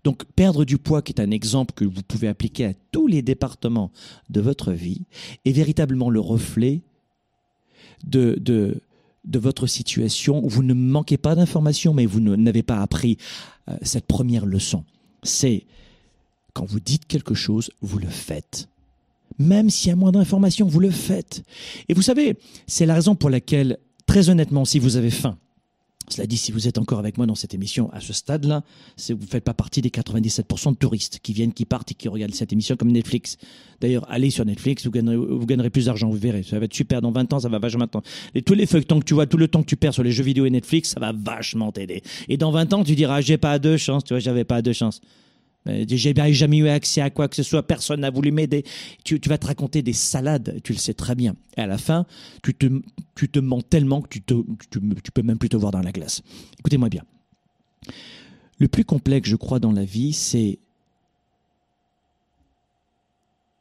Donc 0.04 0.26
perdre 0.36 0.66
du 0.66 0.78
poids, 0.78 1.02
qui 1.02 1.14
est 1.14 1.22
un 1.22 1.32
exemple 1.32 1.74
que 1.74 1.86
vous 1.86 2.04
pouvez 2.04 2.28
appliquer 2.28 2.66
à 2.66 2.74
tous 2.92 3.08
les 3.08 3.22
départements 3.22 3.92
de 4.30 4.42
votre 4.42 4.72
vie, 4.74 5.06
est 5.46 5.52
véritablement 5.52 6.10
le 6.10 6.20
reflet 6.20 6.82
de, 8.06 8.82
votre 9.34 9.68
situation 9.68 10.42
vous 10.46 10.64
ne 10.64 10.74
manquez 10.74 11.18
pas 11.18 11.36
d'informations, 11.36 11.94
mais 11.94 12.06
vous 12.06 12.20
n'avez 12.20 12.64
pas 12.64 12.82
appris 12.82 13.18
euh, 13.70 13.78
cette 13.82 14.06
première 14.06 14.46
leçon. 14.46 14.84
C'est 15.24 15.66
quand 16.54 16.66
vous 16.66 16.80
dites 16.80 17.06
quelque 17.08 17.34
chose, 17.34 17.72
vous 17.82 18.00
le 18.00 18.10
faites. 18.10 18.68
Même 19.40 19.70
s'il 19.70 19.90
y 19.90 19.92
a 19.92 19.96
moins 19.96 20.12
d'informations, 20.12 20.68
vous 20.68 20.80
le 20.80 20.92
faites. 20.92 21.44
Et 21.90 21.94
vous 21.94 22.04
savez, 22.04 22.38
c'est 22.68 22.86
la 22.86 22.94
raison 22.94 23.16
pour 23.16 23.30
laquelle, 23.30 23.80
très 24.06 24.30
honnêtement, 24.30 24.66
si 24.66 24.78
vous 24.78 24.98
avez 24.98 25.10
faim, 25.10 25.38
cela 26.10 26.28
dit, 26.28 26.38
si 26.38 26.52
vous 26.52 26.68
êtes 26.68 26.78
encore 26.78 27.00
avec 27.00 27.18
moi 27.18 27.26
dans 27.26 27.36
cette 27.36 27.54
émission 27.54 27.90
à 27.92 28.02
ce 28.02 28.14
stade-là, 28.14 28.64
vous 29.10 29.16
ne 29.16 29.26
faites 29.26 29.44
pas 29.44 29.54
partie 29.54 29.82
des 29.82 29.90
97% 29.90 30.72
de 30.72 30.76
touristes 30.76 31.20
qui 31.24 31.34
viennent, 31.34 31.54
qui 31.54 31.66
partent 31.66 31.92
et 31.92 31.96
qui 31.96 32.08
regardent 32.08 32.34
cette 32.34 32.52
émission 32.54 32.76
comme 32.76 32.92
Netflix. 32.92 33.38
D'ailleurs, 33.82 34.06
allez 34.10 34.30
sur 34.30 34.46
Netflix, 34.46 34.86
vous 34.86 34.92
gagnerez, 34.92 35.70
plus 35.70 35.86
d'argent, 35.86 36.10
vous 36.10 36.18
verrez. 36.18 36.44
Ça 36.44 36.60
va 36.60 36.66
être 36.66 36.74
super. 36.74 37.02
Dans 37.02 37.12
20 37.12 37.34
ans, 37.34 37.40
ça 37.40 37.50
va 37.50 37.60
vachement 37.60 37.88
t'aider. 37.88 38.06
Et 38.36 38.42
tous 38.42 38.54
les 38.54 38.66
feuilletons 38.66 39.00
que 39.00 39.06
tu 39.06 39.14
vois, 39.14 39.26
tout 39.26 39.38
le 39.38 39.48
temps 39.48 39.62
que 39.62 39.68
tu 39.68 39.76
perds 39.76 39.94
sur 39.94 40.04
les 40.04 40.12
jeux 40.12 40.24
vidéo 40.24 40.46
et 40.46 40.50
Netflix, 40.50 40.90
ça 40.90 41.00
va 41.00 41.14
vachement 41.14 41.72
t'aider. 41.72 42.02
Et 42.30 42.38
dans 42.38 42.52
20 42.52 42.74
ans, 42.74 42.84
tu 42.84 42.96
diras, 42.96 43.22
j'ai 43.22 43.38
pas 43.38 43.58
deux 43.60 43.78
chances, 43.78 44.04
tu 44.04 44.14
vois, 44.14 44.20
j'avais 44.20 44.44
pas 44.44 44.62
deux 44.62 44.74
chances. 44.74 45.02
J'ai 45.66 46.14
jamais 46.34 46.58
eu 46.58 46.68
accès 46.68 47.02
à 47.02 47.10
quoi 47.10 47.28
que 47.28 47.36
ce 47.36 47.44
soit, 47.44 47.64
personne 47.64 48.02
n'a 48.02 48.10
voulu 48.10 48.32
m'aider. 48.32 48.64
Tu, 49.04 49.20
vas 49.28 49.38
te 49.38 49.48
raconter 49.48 49.82
des 49.82 49.94
salades, 49.94 50.60
tu 50.64 50.74
le 50.74 50.78
sais 50.78 50.94
très 50.94 51.16
bien. 51.16 51.36
Et 51.58 51.62
à 51.62 51.68
la 51.68 51.78
fin, 51.78 52.06
tu 52.44 52.54
te, 52.54 52.68
tu 53.16 53.30
te 53.30 53.40
mens 53.40 53.62
tellement 53.62 54.02
que 54.02 54.10
tu, 54.10 54.22
te, 54.22 54.34
tu 54.70 55.12
peux 55.12 55.22
même 55.22 55.38
plus 55.38 55.50
te 55.50 55.58
voir 55.58 55.72
dans 55.72 55.82
la 55.82 55.92
glace. 55.92 56.22
Écoutez-moi 56.60 56.90
bien. 56.90 57.04
Le 58.60 58.68
plus 58.68 58.86
complexe, 58.86 59.30
je 59.30 59.36
crois, 59.36 59.60
dans 59.60 59.72
la 59.72 59.86
vie, 59.86 60.14
c'est 60.14 60.60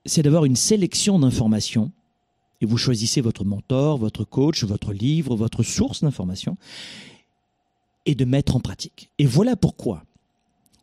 c'est 0.04 0.22
d'avoir 0.22 0.44
une 0.44 0.56
sélection 0.56 1.20
d'informations 1.20 1.92
et 2.60 2.66
vous 2.66 2.76
choisissez 2.76 3.20
votre 3.20 3.44
mentor, 3.44 3.98
votre 3.98 4.24
coach, 4.24 4.64
votre 4.64 4.92
livre, 4.92 5.36
votre 5.36 5.62
source 5.62 6.02
d'informations 6.02 6.56
et 8.06 8.14
de 8.14 8.24
mettre 8.24 8.56
en 8.56 8.60
pratique. 8.60 9.10
Et 9.18 9.26
voilà 9.26 9.56
pourquoi 9.56 10.04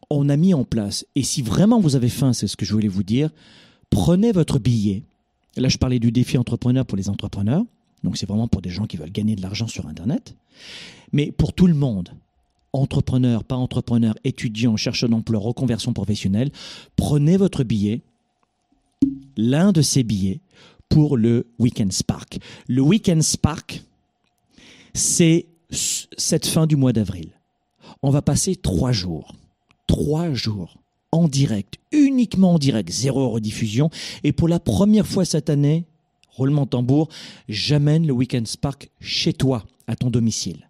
on 0.10 0.30
a 0.30 0.38
mis 0.38 0.54
en 0.54 0.64
place, 0.64 1.06
et 1.16 1.24
si 1.24 1.42
vraiment 1.42 1.80
vous 1.80 1.96
avez 1.96 2.10
faim, 2.10 2.34
c'est 2.34 2.48
ce 2.48 2.58
que 2.58 2.66
je 2.66 2.74
voulais 2.74 2.88
vous 2.88 3.04
dire, 3.04 3.30
prenez 3.90 4.32
votre 4.32 4.60
billet. 4.60 5.04
Là, 5.56 5.70
je 5.70 5.78
parlais 5.78 6.00
du 6.00 6.12
défi 6.12 6.38
entrepreneur 6.38 6.86
pour 6.86 6.98
les 6.98 7.10
entrepreneurs. 7.10 7.64
Donc, 8.04 8.18
c'est 8.18 8.28
vraiment 8.28 8.48
pour 8.48 8.62
des 8.62 8.70
gens 8.70 8.86
qui 8.86 8.98
veulent 8.98 9.12
gagner 9.12 9.36
de 9.36 9.42
l'argent 9.42 9.68
sur 9.68 9.88
Internet. 9.88 10.36
Mais 11.12 11.32
pour 11.32 11.54
tout 11.54 11.68
le 11.68 11.74
monde, 11.74 12.10
entrepreneur, 12.74 13.44
pas 13.44 13.56
entrepreneur, 13.56 14.16
étudiant, 14.24 14.78
chercheur 14.78 15.10
d'emploi, 15.10 15.40
reconversion 15.40 15.94
professionnelle, 15.94 16.52
prenez 16.96 17.38
votre 17.38 17.64
billet, 17.64 18.02
l'un 19.38 19.72
de 19.72 19.82
ces 19.82 20.04
billets, 20.04 20.40
pour 20.88 21.18
le 21.18 21.46
Weekend 21.60 21.94
Spark. 21.94 22.40
Le 22.68 22.82
Weekend 22.82 23.22
Spark, 23.22 23.84
c'est 24.94 25.46
cette 25.70 26.48
fin 26.48 26.66
du 26.66 26.76
mois 26.76 26.94
d'avril. 26.94 27.30
On 28.02 28.10
va 28.10 28.24
passer 28.24 28.56
trois 28.56 28.92
jours 28.92 29.36
trois 29.90 30.32
jours 30.36 30.78
en 31.12 31.28
direct, 31.28 31.80
uniquement 31.92 32.54
en 32.54 32.60
direct, 32.60 32.92
zéro 32.92 33.28
rediffusion. 33.32 33.90
Et 34.24 34.32
pour 34.32 34.48
la 34.48 34.60
première 34.60 35.08
fois 35.08 35.26
cette 35.26 35.50
année, 35.50 35.86
roulement 36.30 36.68
tambour, 36.68 37.10
j'amène 37.50 38.06
le 38.06 38.14
Weekend 38.14 38.48
Spark 38.48 38.92
chez 39.00 39.34
toi, 39.34 39.66
à 39.88 39.96
ton 39.96 40.12
domicile. 40.12 40.70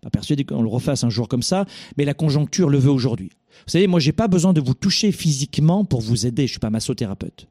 Pas 0.00 0.08
persuadé 0.08 0.44
qu'on 0.44 0.62
le 0.62 0.68
refasse 0.68 1.04
un 1.04 1.10
jour 1.10 1.28
comme 1.28 1.42
ça, 1.42 1.66
mais 1.98 2.06
la 2.06 2.14
conjoncture 2.14 2.70
le 2.70 2.78
veut 2.78 2.90
aujourd'hui. 2.90 3.28
Vous 3.66 3.72
savez, 3.72 3.86
moi, 3.86 4.00
j'ai 4.00 4.12
pas 4.12 4.26
besoin 4.26 4.54
de 4.54 4.62
vous 4.62 4.74
toucher 4.74 5.12
physiquement 5.12 5.84
pour 5.84 6.00
vous 6.00 6.24
aider. 6.24 6.46
Je 6.46 6.52
suis 6.52 6.58
pas 6.58 6.70
massothérapeute. 6.70 7.48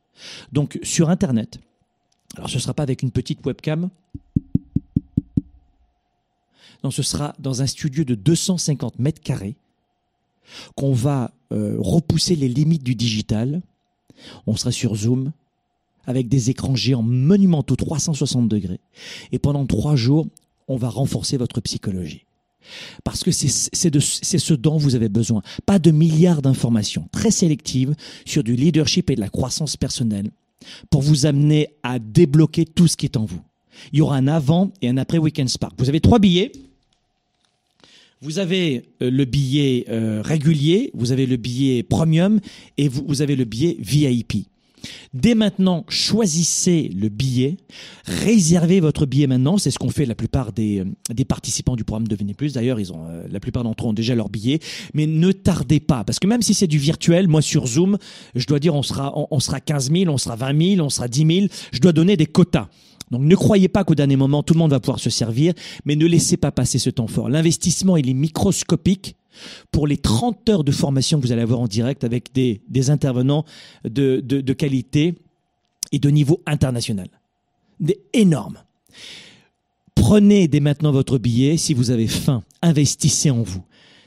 Donc, 0.52 0.80
sur 0.82 1.12
Internet, 1.12 1.60
alors 2.36 2.50
ce 2.50 2.58
sera 2.58 2.74
pas 2.74 2.84
avec 2.84 3.04
une 3.04 3.12
petite 3.12 3.46
webcam. 3.46 3.90
Non, 6.84 6.90
ce 6.90 7.04
sera 7.04 7.36
dans 7.38 7.62
un 7.62 7.68
studio 7.68 8.04
de 8.04 8.16
250 8.16 8.98
mètres 8.98 9.22
carrés 9.22 9.56
qu'on 10.76 10.94
va 10.94 11.32
euh, 11.52 11.76
repousser 11.80 12.36
les 12.36 12.48
limites 12.48 12.84
du 12.84 12.96
digital. 12.96 13.62
On 14.48 14.56
sera 14.56 14.72
sur 14.72 14.96
Zoom 14.96 15.32
avec 16.06 16.28
des 16.28 16.50
écrans 16.50 16.76
géants 16.76 17.02
monumentaux 17.02 17.76
360 17.76 18.48
degrés. 18.48 18.80
Et 19.32 19.40
pendant 19.40 19.66
trois 19.66 19.96
jours, 19.96 20.28
on 20.68 20.78
va 20.78 20.90
renforcer 20.90 21.38
votre 21.38 21.62
psychologie. 21.62 22.26
Parce 23.04 23.24
que 23.24 23.32
c'est 23.32 23.48
ce 23.48 24.54
dont 24.54 24.78
vous 24.78 24.96
avez 24.96 25.10
besoin. 25.10 25.42
Pas 25.66 25.78
de 25.78 25.92
milliards 25.92 26.42
d'informations 26.42 27.08
très 27.12 27.32
sélectives 27.32 27.96
sur 28.26 28.44
du 28.44 28.56
leadership 28.56 29.10
et 29.10 29.16
de 29.16 29.22
la 29.22 29.30
croissance 29.30 29.78
personnelle 29.78 30.32
pour 30.90 31.02
vous 31.02 31.26
amener 31.26 31.70
à 31.84 32.00
débloquer 32.00 32.66
tout 32.66 32.88
ce 32.88 32.98
qui 32.98 33.06
est 33.06 33.18
en 33.18 33.26
vous. 33.26 33.42
Il 33.92 34.00
y 34.00 34.02
aura 34.02 34.18
un 34.18 34.28
avant 34.28 34.72
et 34.82 34.90
un 34.90 34.98
après 34.98 35.18
Weekend 35.18 35.50
Spark. 35.50 35.74
Vous 35.78 35.90
avez 35.90 36.00
trois 36.00 36.20
billets. 36.20 36.52
Vous 38.26 38.40
avez 38.40 38.82
euh, 39.04 39.12
le 39.12 39.24
billet 39.26 39.86
euh, 39.88 40.24
régulier, 40.24 40.90
vous 40.96 41.12
avez 41.12 41.28
le 41.28 41.38
billet 41.38 41.84
premium 41.84 42.40
et 42.76 42.88
vous, 42.88 43.22
avez 43.22 43.36
le 43.36 43.46
billet 43.46 43.78
VIP. 43.80 44.48
Dès 45.14 45.36
maintenant, 45.36 45.86
choisissez 45.90 46.90
le 47.00 47.10
billet, 47.10 47.58
réservez 48.06 48.80
votre 48.80 49.06
billet 49.06 49.28
maintenant. 49.28 49.60
C'est 49.60 49.70
ce 49.70 49.78
qu'on 49.78 49.92
fait 49.92 50.08
la 50.08 50.16
plupart 50.16 50.54
des, 50.54 50.80
euh, 50.80 51.24
participants 51.28 51.76
du 51.76 51.84
programme 51.84 52.08
Devenez 52.08 52.34
Plus. 52.34 52.54
D'ailleurs, 52.54 52.80
ils 52.80 52.92
ont 52.92 53.06
la 53.30 53.40
plupart 53.40 53.64
d'entre 53.64 53.86
eux 53.86 53.90
ont 53.90 53.94
déjà 53.94 54.16
leur 54.16 54.30
billet. 54.30 54.58
Mais 54.96 55.06
ne 55.06 55.32
tardez 55.32 55.80
pas, 55.80 56.04
parce 56.04 56.18
que 56.18 56.26
même 56.26 56.42
si 56.42 56.56
c'est 56.56 56.66
du 56.66 56.80
virtuel, 56.80 57.28
moi 57.28 57.44
sur 57.44 57.68
Zoom, 57.68 58.00
je 58.34 58.48
dois 58.48 58.60
dire, 58.60 58.74
on 58.74 58.82
sera, 58.82 59.14
on 59.16 59.40
sera 59.40 59.60
15 59.60 59.92
000, 59.92 60.12
on 60.12 60.18
sera 60.18 60.36
20 60.36 60.76
000, 60.78 60.84
on 60.84 60.90
sera 60.90 61.08
10 61.08 61.36
000. 61.42 61.48
Je 61.72 61.80
dois 61.80 61.92
donner 61.92 62.18
des 62.18 62.26
quotas. 62.26 62.70
Donc 63.12 63.22
ne 63.22 63.36
croyez 63.36 63.68
pas 63.68 63.84
qu'au 63.84 63.96
dernier 63.96 64.16
moment, 64.16 64.44
tout 64.44 64.54
le 64.54 64.60
monde 64.60 64.72
va 64.72 64.80
pouvoir 64.80 65.00
se 65.00 65.10
servir, 65.10 65.54
mais 65.86 65.96
ne 65.96 66.06
laissez 66.06 66.38
pas 66.38 66.52
passer 66.52 66.80
ce 66.80 66.90
temps 66.90 67.08
fort. 67.08 67.30
L'investissement, 67.30 67.98
il 67.98 68.10
est 68.10 68.14
microscopique 68.14 69.16
pour 69.72 69.88
les 69.88 69.98
30 69.98 70.50
heures 70.50 70.64
de 70.64 70.72
formation 70.72 71.20
que 71.20 71.26
vous 71.26 71.32
allez 71.32 71.42
avoir 71.42 71.60
en 71.60 71.68
direct 71.68 72.04
avec 72.04 72.34
des, 72.34 72.90
intervenants 72.90 73.46
de, 73.84 74.54
qualité 74.54 75.16
et 75.92 76.00
de 76.00 76.10
niveau 76.10 76.42
international. 76.46 77.10
Des 77.80 78.00
énormes. 78.14 78.60
Prenez 79.94 80.48
dès 80.48 80.60
maintenant 80.60 80.92
votre 80.92 81.18
billet 81.18 81.58
si 81.58 81.74
vous 81.74 81.92
avez 81.92 82.08
faim. 82.08 82.44
Investissez 82.62 83.30
en 83.30 83.44
vous. 83.44 83.64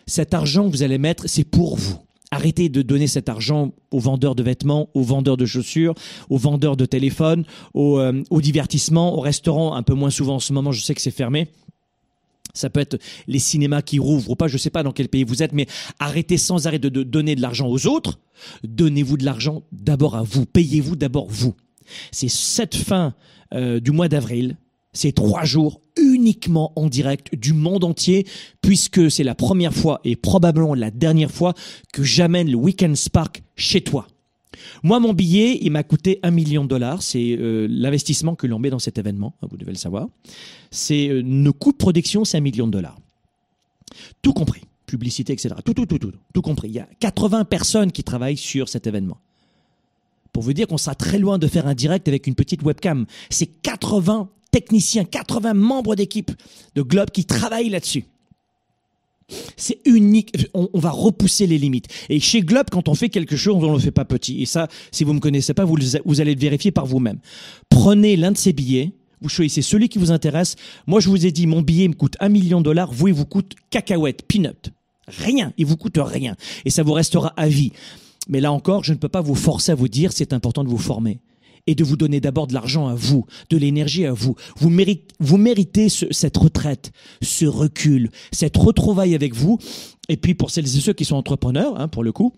Cet 0.06 0.32
argent 0.32 0.66
que 0.66 0.72
vous 0.72 0.82
allez 0.82 0.98
mettre, 0.98 1.28
c'est 1.28 1.44
pour 1.44 1.76
vous. 1.76 1.98
Arrêtez 2.30 2.68
de 2.68 2.82
donner 2.82 3.06
cet 3.06 3.28
argent 3.28 3.72
aux 3.90 4.00
vendeurs 4.00 4.34
de 4.34 4.42
vêtements, 4.42 4.90
aux 4.94 5.02
vendeurs 5.02 5.36
de 5.38 5.46
chaussures, 5.46 5.94
aux 6.28 6.36
vendeurs 6.36 6.76
de 6.76 6.84
téléphones, 6.84 7.44
aux, 7.72 7.98
euh, 7.98 8.22
au 8.30 8.40
divertissement, 8.40 9.16
aux 9.16 9.20
restaurants, 9.20 9.74
un 9.74 9.82
peu 9.82 9.94
moins 9.94 10.10
souvent 10.10 10.36
en 10.36 10.40
ce 10.40 10.52
moment, 10.52 10.72
je 10.72 10.82
sais 10.82 10.94
que 10.94 11.00
c'est 11.00 11.10
fermé. 11.10 11.48
Ça 12.54 12.70
peut 12.70 12.80
être 12.80 13.00
les 13.28 13.38
cinémas 13.38 13.82
qui 13.82 13.98
rouvrent 13.98 14.30
ou 14.30 14.36
pas, 14.36 14.48
je 14.48 14.54
ne 14.54 14.58
sais 14.58 14.70
pas 14.70 14.82
dans 14.82 14.92
quel 14.92 15.08
pays 15.08 15.24
vous 15.24 15.42
êtes, 15.42 15.52
mais 15.52 15.66
arrêtez 15.98 16.36
sans 16.36 16.66
arrêt 16.66 16.78
de, 16.78 16.88
de 16.88 17.02
donner 17.02 17.34
de 17.34 17.40
l'argent 17.40 17.68
aux 17.68 17.86
autres. 17.86 18.18
Donnez-vous 18.64 19.16
de 19.16 19.24
l'argent 19.24 19.62
d'abord 19.72 20.16
à 20.16 20.22
vous. 20.22 20.44
Payez-vous 20.44 20.96
d'abord 20.96 21.28
vous. 21.28 21.54
C'est 22.10 22.28
cette 22.28 22.76
fin 22.76 23.14
euh, 23.54 23.80
du 23.80 23.92
mois 23.92 24.08
d'avril, 24.08 24.56
ces 24.92 25.12
trois 25.12 25.44
jours 25.44 25.80
uniquement 25.96 26.72
en 26.76 26.86
direct 26.86 27.34
du 27.34 27.52
monde 27.52 27.84
entier, 27.84 28.26
puisque 28.62 29.10
c'est 29.10 29.24
la 29.24 29.34
première 29.34 29.74
fois 29.74 30.00
et 30.04 30.16
probablement 30.16 30.74
la 30.74 30.90
dernière 30.90 31.30
fois 31.30 31.54
que 31.92 32.02
j'amène 32.02 32.50
le 32.50 32.56
Weekend 32.56 32.96
Spark 32.96 33.42
chez 33.56 33.80
toi. 33.80 34.06
Moi, 34.82 35.00
mon 35.00 35.12
billet, 35.12 35.58
il 35.62 35.70
m'a 35.70 35.82
coûté 35.82 36.18
un 36.22 36.30
million 36.30 36.64
de 36.64 36.68
dollars. 36.68 37.02
C'est 37.02 37.36
euh, 37.38 37.66
l'investissement 37.70 38.34
que 38.34 38.46
l'on 38.46 38.58
met 38.58 38.70
dans 38.70 38.78
cet 38.78 38.98
événement. 38.98 39.34
Vous 39.48 39.56
devez 39.56 39.72
le 39.72 39.78
savoir. 39.78 40.08
C'est 40.70 41.08
euh, 41.08 41.22
nos 41.22 41.52
coûts 41.52 41.72
de 41.72 41.76
production, 41.76 42.24
c'est 42.24 42.38
un 42.38 42.40
million 42.40 42.66
de 42.66 42.72
dollars. 42.72 42.98
Tout 44.22 44.32
compris. 44.32 44.62
Publicité, 44.86 45.32
etc. 45.32 45.54
Tout, 45.64 45.74
tout, 45.74 45.86
tout, 45.86 45.98
tout, 45.98 46.12
tout 46.32 46.42
compris. 46.42 46.68
Il 46.68 46.74
y 46.74 46.80
a 46.80 46.88
80 47.00 47.44
personnes 47.44 47.92
qui 47.92 48.02
travaillent 48.02 48.36
sur 48.36 48.68
cet 48.68 48.86
événement. 48.86 49.18
Pour 50.32 50.42
vous 50.42 50.52
dire 50.52 50.66
qu'on 50.66 50.78
sera 50.78 50.94
très 50.94 51.18
loin 51.18 51.38
de 51.38 51.46
faire 51.46 51.66
un 51.66 51.74
direct 51.74 52.08
avec 52.08 52.26
une 52.26 52.34
petite 52.34 52.62
webcam. 52.62 53.06
C'est 53.28 53.46
80 53.46 54.30
techniciens, 54.50 55.04
80 55.04 55.54
membres 55.54 55.94
d'équipe 55.94 56.30
de 56.74 56.82
Globe 56.82 57.10
qui 57.10 57.24
travaillent 57.24 57.70
là-dessus. 57.70 58.04
C'est 59.56 59.80
unique. 59.84 60.32
On, 60.54 60.68
va 60.74 60.90
repousser 60.90 61.46
les 61.46 61.58
limites. 61.58 61.86
Et 62.08 62.18
chez 62.18 62.40
Globe, 62.40 62.68
quand 62.70 62.88
on 62.88 62.94
fait 62.94 63.10
quelque 63.10 63.36
chose, 63.36 63.62
on 63.62 63.72
ne 63.72 63.74
le 63.74 63.78
fait 63.78 63.90
pas 63.90 64.06
petit. 64.06 64.40
Et 64.42 64.46
ça, 64.46 64.68
si 64.90 65.04
vous 65.04 65.10
ne 65.10 65.16
me 65.16 65.20
connaissez 65.20 65.52
pas, 65.52 65.64
vous, 65.64 65.76
vous 66.04 66.20
allez 66.20 66.34
le 66.34 66.40
vérifier 66.40 66.70
par 66.70 66.86
vous-même. 66.86 67.18
Prenez 67.68 68.16
l'un 68.16 68.32
de 68.32 68.38
ces 68.38 68.52
billets. 68.52 68.92
Vous 69.20 69.28
choisissez 69.28 69.62
celui 69.62 69.88
qui 69.88 69.98
vous 69.98 70.12
intéresse. 70.12 70.56
Moi, 70.86 71.00
je 71.00 71.08
vous 71.08 71.26
ai 71.26 71.32
dit, 71.32 71.46
mon 71.46 71.60
billet 71.60 71.88
me 71.88 71.94
coûte 71.94 72.16
un 72.20 72.28
million 72.28 72.60
de 72.60 72.64
dollars. 72.64 72.92
Vous, 72.92 73.08
il 73.08 73.14
vous 73.14 73.26
coûte 73.26 73.54
cacahuète, 73.68 74.22
peanut. 74.26 74.70
Rien. 75.08 75.52
Il 75.58 75.66
vous 75.66 75.76
coûte 75.76 75.98
rien. 75.98 76.36
Et 76.64 76.70
ça 76.70 76.82
vous 76.82 76.92
restera 76.92 77.34
à 77.36 77.48
vie. 77.48 77.72
Mais 78.28 78.40
là 78.40 78.52
encore, 78.52 78.84
je 78.84 78.92
ne 78.92 78.98
peux 78.98 79.08
pas 79.08 79.20
vous 79.20 79.34
forcer 79.34 79.72
à 79.72 79.74
vous 79.74 79.88
dire 79.88 80.12
c'est 80.12 80.32
important 80.32 80.64
de 80.64 80.68
vous 80.68 80.78
former 80.78 81.18
et 81.66 81.74
de 81.74 81.84
vous 81.84 81.96
donner 81.96 82.20
d'abord 82.20 82.46
de 82.46 82.54
l'argent 82.54 82.88
à 82.88 82.94
vous, 82.94 83.26
de 83.50 83.56
l'énergie 83.56 84.06
à 84.06 84.12
vous. 84.12 84.34
Vous 84.56 85.38
méritez, 85.38 85.88
cette 85.88 86.36
retraite, 86.36 86.92
ce 87.22 87.46
recul, 87.46 88.10
cette 88.32 88.56
retrouvaille 88.56 89.14
avec 89.14 89.34
vous. 89.34 89.58
Et 90.08 90.16
puis 90.16 90.34
pour 90.34 90.50
celles 90.50 90.64
et 90.64 90.80
ceux 90.80 90.92
qui 90.92 91.04
sont 91.04 91.16
entrepreneurs, 91.16 91.78
hein, 91.78 91.88
pour 91.88 92.02
le 92.02 92.12
coup, 92.12 92.32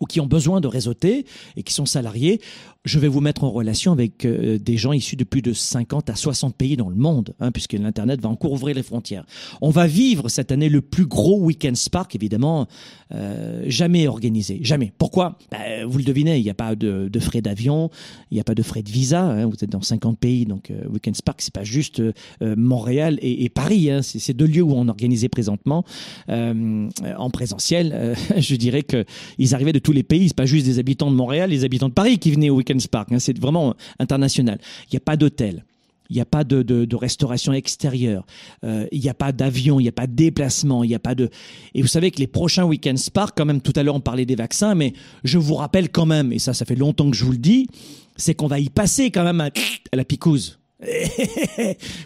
ou 0.00 0.06
qui 0.06 0.20
ont 0.20 0.26
besoin 0.26 0.60
de 0.60 0.68
réseauter 0.68 1.26
et 1.56 1.62
qui 1.62 1.72
sont 1.72 1.86
salariés, 1.86 2.40
je 2.88 2.98
vais 2.98 3.08
vous 3.08 3.20
mettre 3.20 3.44
en 3.44 3.50
relation 3.50 3.92
avec 3.92 4.24
euh, 4.24 4.58
des 4.58 4.78
gens 4.78 4.92
issus 4.92 5.14
de 5.14 5.24
plus 5.24 5.42
de 5.42 5.52
50 5.52 6.08
à 6.08 6.16
60 6.16 6.56
pays 6.56 6.76
dans 6.76 6.88
le 6.88 6.96
monde, 6.96 7.34
hein, 7.38 7.52
puisque 7.52 7.74
l'Internet 7.74 8.20
va 8.20 8.30
encore 8.30 8.52
ouvrir 8.52 8.74
les 8.74 8.82
frontières. 8.82 9.24
On 9.60 9.68
va 9.68 9.86
vivre 9.86 10.28
cette 10.30 10.50
année 10.50 10.70
le 10.70 10.80
plus 10.80 11.04
gros 11.04 11.38
week-end 11.38 11.74
Spark, 11.74 12.14
évidemment, 12.14 12.66
euh, 13.14 13.62
jamais 13.66 14.08
organisé. 14.08 14.60
Jamais. 14.62 14.92
Pourquoi? 14.96 15.36
Bah, 15.52 15.58
Vous 15.86 15.98
le 15.98 16.04
devinez, 16.04 16.38
il 16.38 16.44
n'y 16.44 16.50
a 16.50 16.54
pas 16.54 16.74
de, 16.74 17.10
frais 17.20 17.42
d'avion, 17.42 17.90
il 18.30 18.36
n'y 18.36 18.40
a 18.40 18.44
pas 18.44 18.54
de 18.54 18.62
frais 18.62 18.82
de 18.82 18.90
visa. 18.90 19.22
Hein, 19.22 19.46
vous 19.46 19.56
êtes 19.62 19.70
dans 19.70 19.82
50 19.82 20.18
pays, 20.18 20.46
donc 20.46 20.70
euh, 20.70 20.88
Weekend 20.88 21.14
Spark, 21.14 21.42
c'est 21.42 21.52
pas 21.52 21.64
juste 21.64 22.02
Montréal 22.40 23.18
et, 23.20 23.48
Paris. 23.50 23.90
Hein, 23.90 24.00
c'est 24.02 24.32
deux 24.32 24.46
lieux 24.46 24.62
où 24.62 24.72
on 24.72 24.88
organisait 24.88 25.28
présentement 25.28 25.84
en 26.28 27.30
présentiel. 27.30 28.16
je 28.36 28.54
dirais 28.54 28.82
qu'ils 28.82 29.54
arrivaient 29.54 29.72
de 29.72 29.78
tous 29.78 29.92
les 29.92 30.02
pays. 30.02 30.28
C'est 30.28 30.36
pas 30.36 30.46
juste 30.46 30.64
des 30.64 30.78
habitants 30.78 31.10
de 31.10 31.16
Montréal, 31.16 31.50
les 31.50 31.64
habitants 31.64 31.88
de 31.88 31.94
Paris 31.94 32.18
qui 32.18 32.30
venaient 32.30 32.50
au 32.50 32.56
Weekend 32.56 32.77
Spark. 32.80 33.12
Hein, 33.12 33.18
c'est 33.18 33.38
vraiment 33.38 33.74
international. 33.98 34.58
Il 34.84 34.94
n'y 34.94 34.98
a 34.98 35.00
pas 35.00 35.16
d'hôtel. 35.16 35.64
Il 36.10 36.14
n'y 36.14 36.22
a 36.22 36.24
pas 36.24 36.42
de, 36.42 36.94
restauration 36.94 37.52
extérieure. 37.52 38.24
Euh, 38.64 38.86
il 38.92 39.00
n'y 39.00 39.10
a 39.10 39.14
pas 39.14 39.32
d'avion. 39.32 39.78
Il 39.78 39.82
n'y 39.82 39.88
a 39.88 39.92
pas 39.92 40.06
de 40.06 40.14
déplacement. 40.14 40.82
Il 40.82 40.88
n'y 40.88 40.94
a 40.94 40.98
pas 40.98 41.14
de. 41.14 41.28
Et 41.74 41.82
vous 41.82 41.88
savez 41.88 42.10
que 42.10 42.18
les 42.18 42.26
prochains 42.26 42.64
Weekend 42.64 42.98
Spark, 42.98 43.36
quand 43.36 43.44
même, 43.44 43.60
tout 43.60 43.74
à 43.76 43.82
l'heure 43.82 43.94
on 43.94 44.00
parlait 44.00 44.24
des 44.24 44.36
vaccins, 44.36 44.74
mais 44.74 44.94
je 45.24 45.38
vous 45.38 45.54
rappelle 45.54 45.90
quand 45.90 46.06
même, 46.06 46.32
et 46.32 46.38
ça, 46.38 46.54
ça 46.54 46.64
fait 46.64 46.76
longtemps 46.76 47.10
que 47.10 47.16
je 47.16 47.24
vous 47.24 47.32
le 47.32 47.38
dis, 47.38 47.68
c'est 48.16 48.34
qu'on 48.34 48.46
va 48.46 48.58
y 48.58 48.70
passer 48.70 49.10
quand 49.10 49.24
même 49.24 49.40
à, 49.40 49.50
la 49.92 50.04
picouse. 50.04 50.58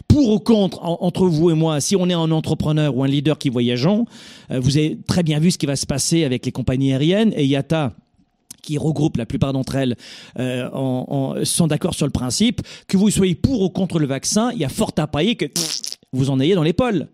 Pour 0.07 0.29
ou 0.29 0.39
contre, 0.39 0.83
en, 0.83 0.97
entre 1.01 1.27
vous 1.27 1.51
et 1.51 1.53
moi, 1.53 1.79
si 1.79 1.95
on 1.95 2.09
est 2.09 2.13
un 2.13 2.31
entrepreneur 2.31 2.95
ou 2.95 3.03
un 3.03 3.07
leader 3.07 3.37
qui 3.37 3.49
voyageons, 3.49 4.05
euh, 4.51 4.59
vous 4.59 4.77
avez 4.77 4.97
très 5.07 5.23
bien 5.23 5.39
vu 5.39 5.51
ce 5.51 5.57
qui 5.57 5.67
va 5.67 5.75
se 5.75 5.85
passer 5.85 6.23
avec 6.23 6.45
les 6.45 6.51
compagnies 6.51 6.91
aériennes 6.91 7.33
et 7.35 7.45
IATA 7.45 7.93
qui 8.63 8.79
regroupe 8.79 9.17
la 9.17 9.27
plupart 9.27 9.53
d'entre 9.53 9.75
elles, 9.75 9.95
euh, 10.39 10.67
en, 10.73 11.35
en, 11.37 11.45
sont 11.45 11.67
d'accord 11.67 11.93
sur 11.93 12.07
le 12.07 12.11
principe. 12.11 12.61
Que 12.87 12.97
vous 12.97 13.11
soyez 13.11 13.35
pour 13.35 13.61
ou 13.61 13.69
contre 13.69 13.99
le 13.99 14.07
vaccin, 14.07 14.51
il 14.53 14.57
y 14.57 14.65
a 14.65 14.69
fort 14.69 14.93
à 14.97 15.05
parier 15.05 15.35
que 15.35 15.45
vous 16.13 16.29
en 16.29 16.39
ayez 16.39 16.55
dans 16.55 16.63
l'épaule. 16.63 17.07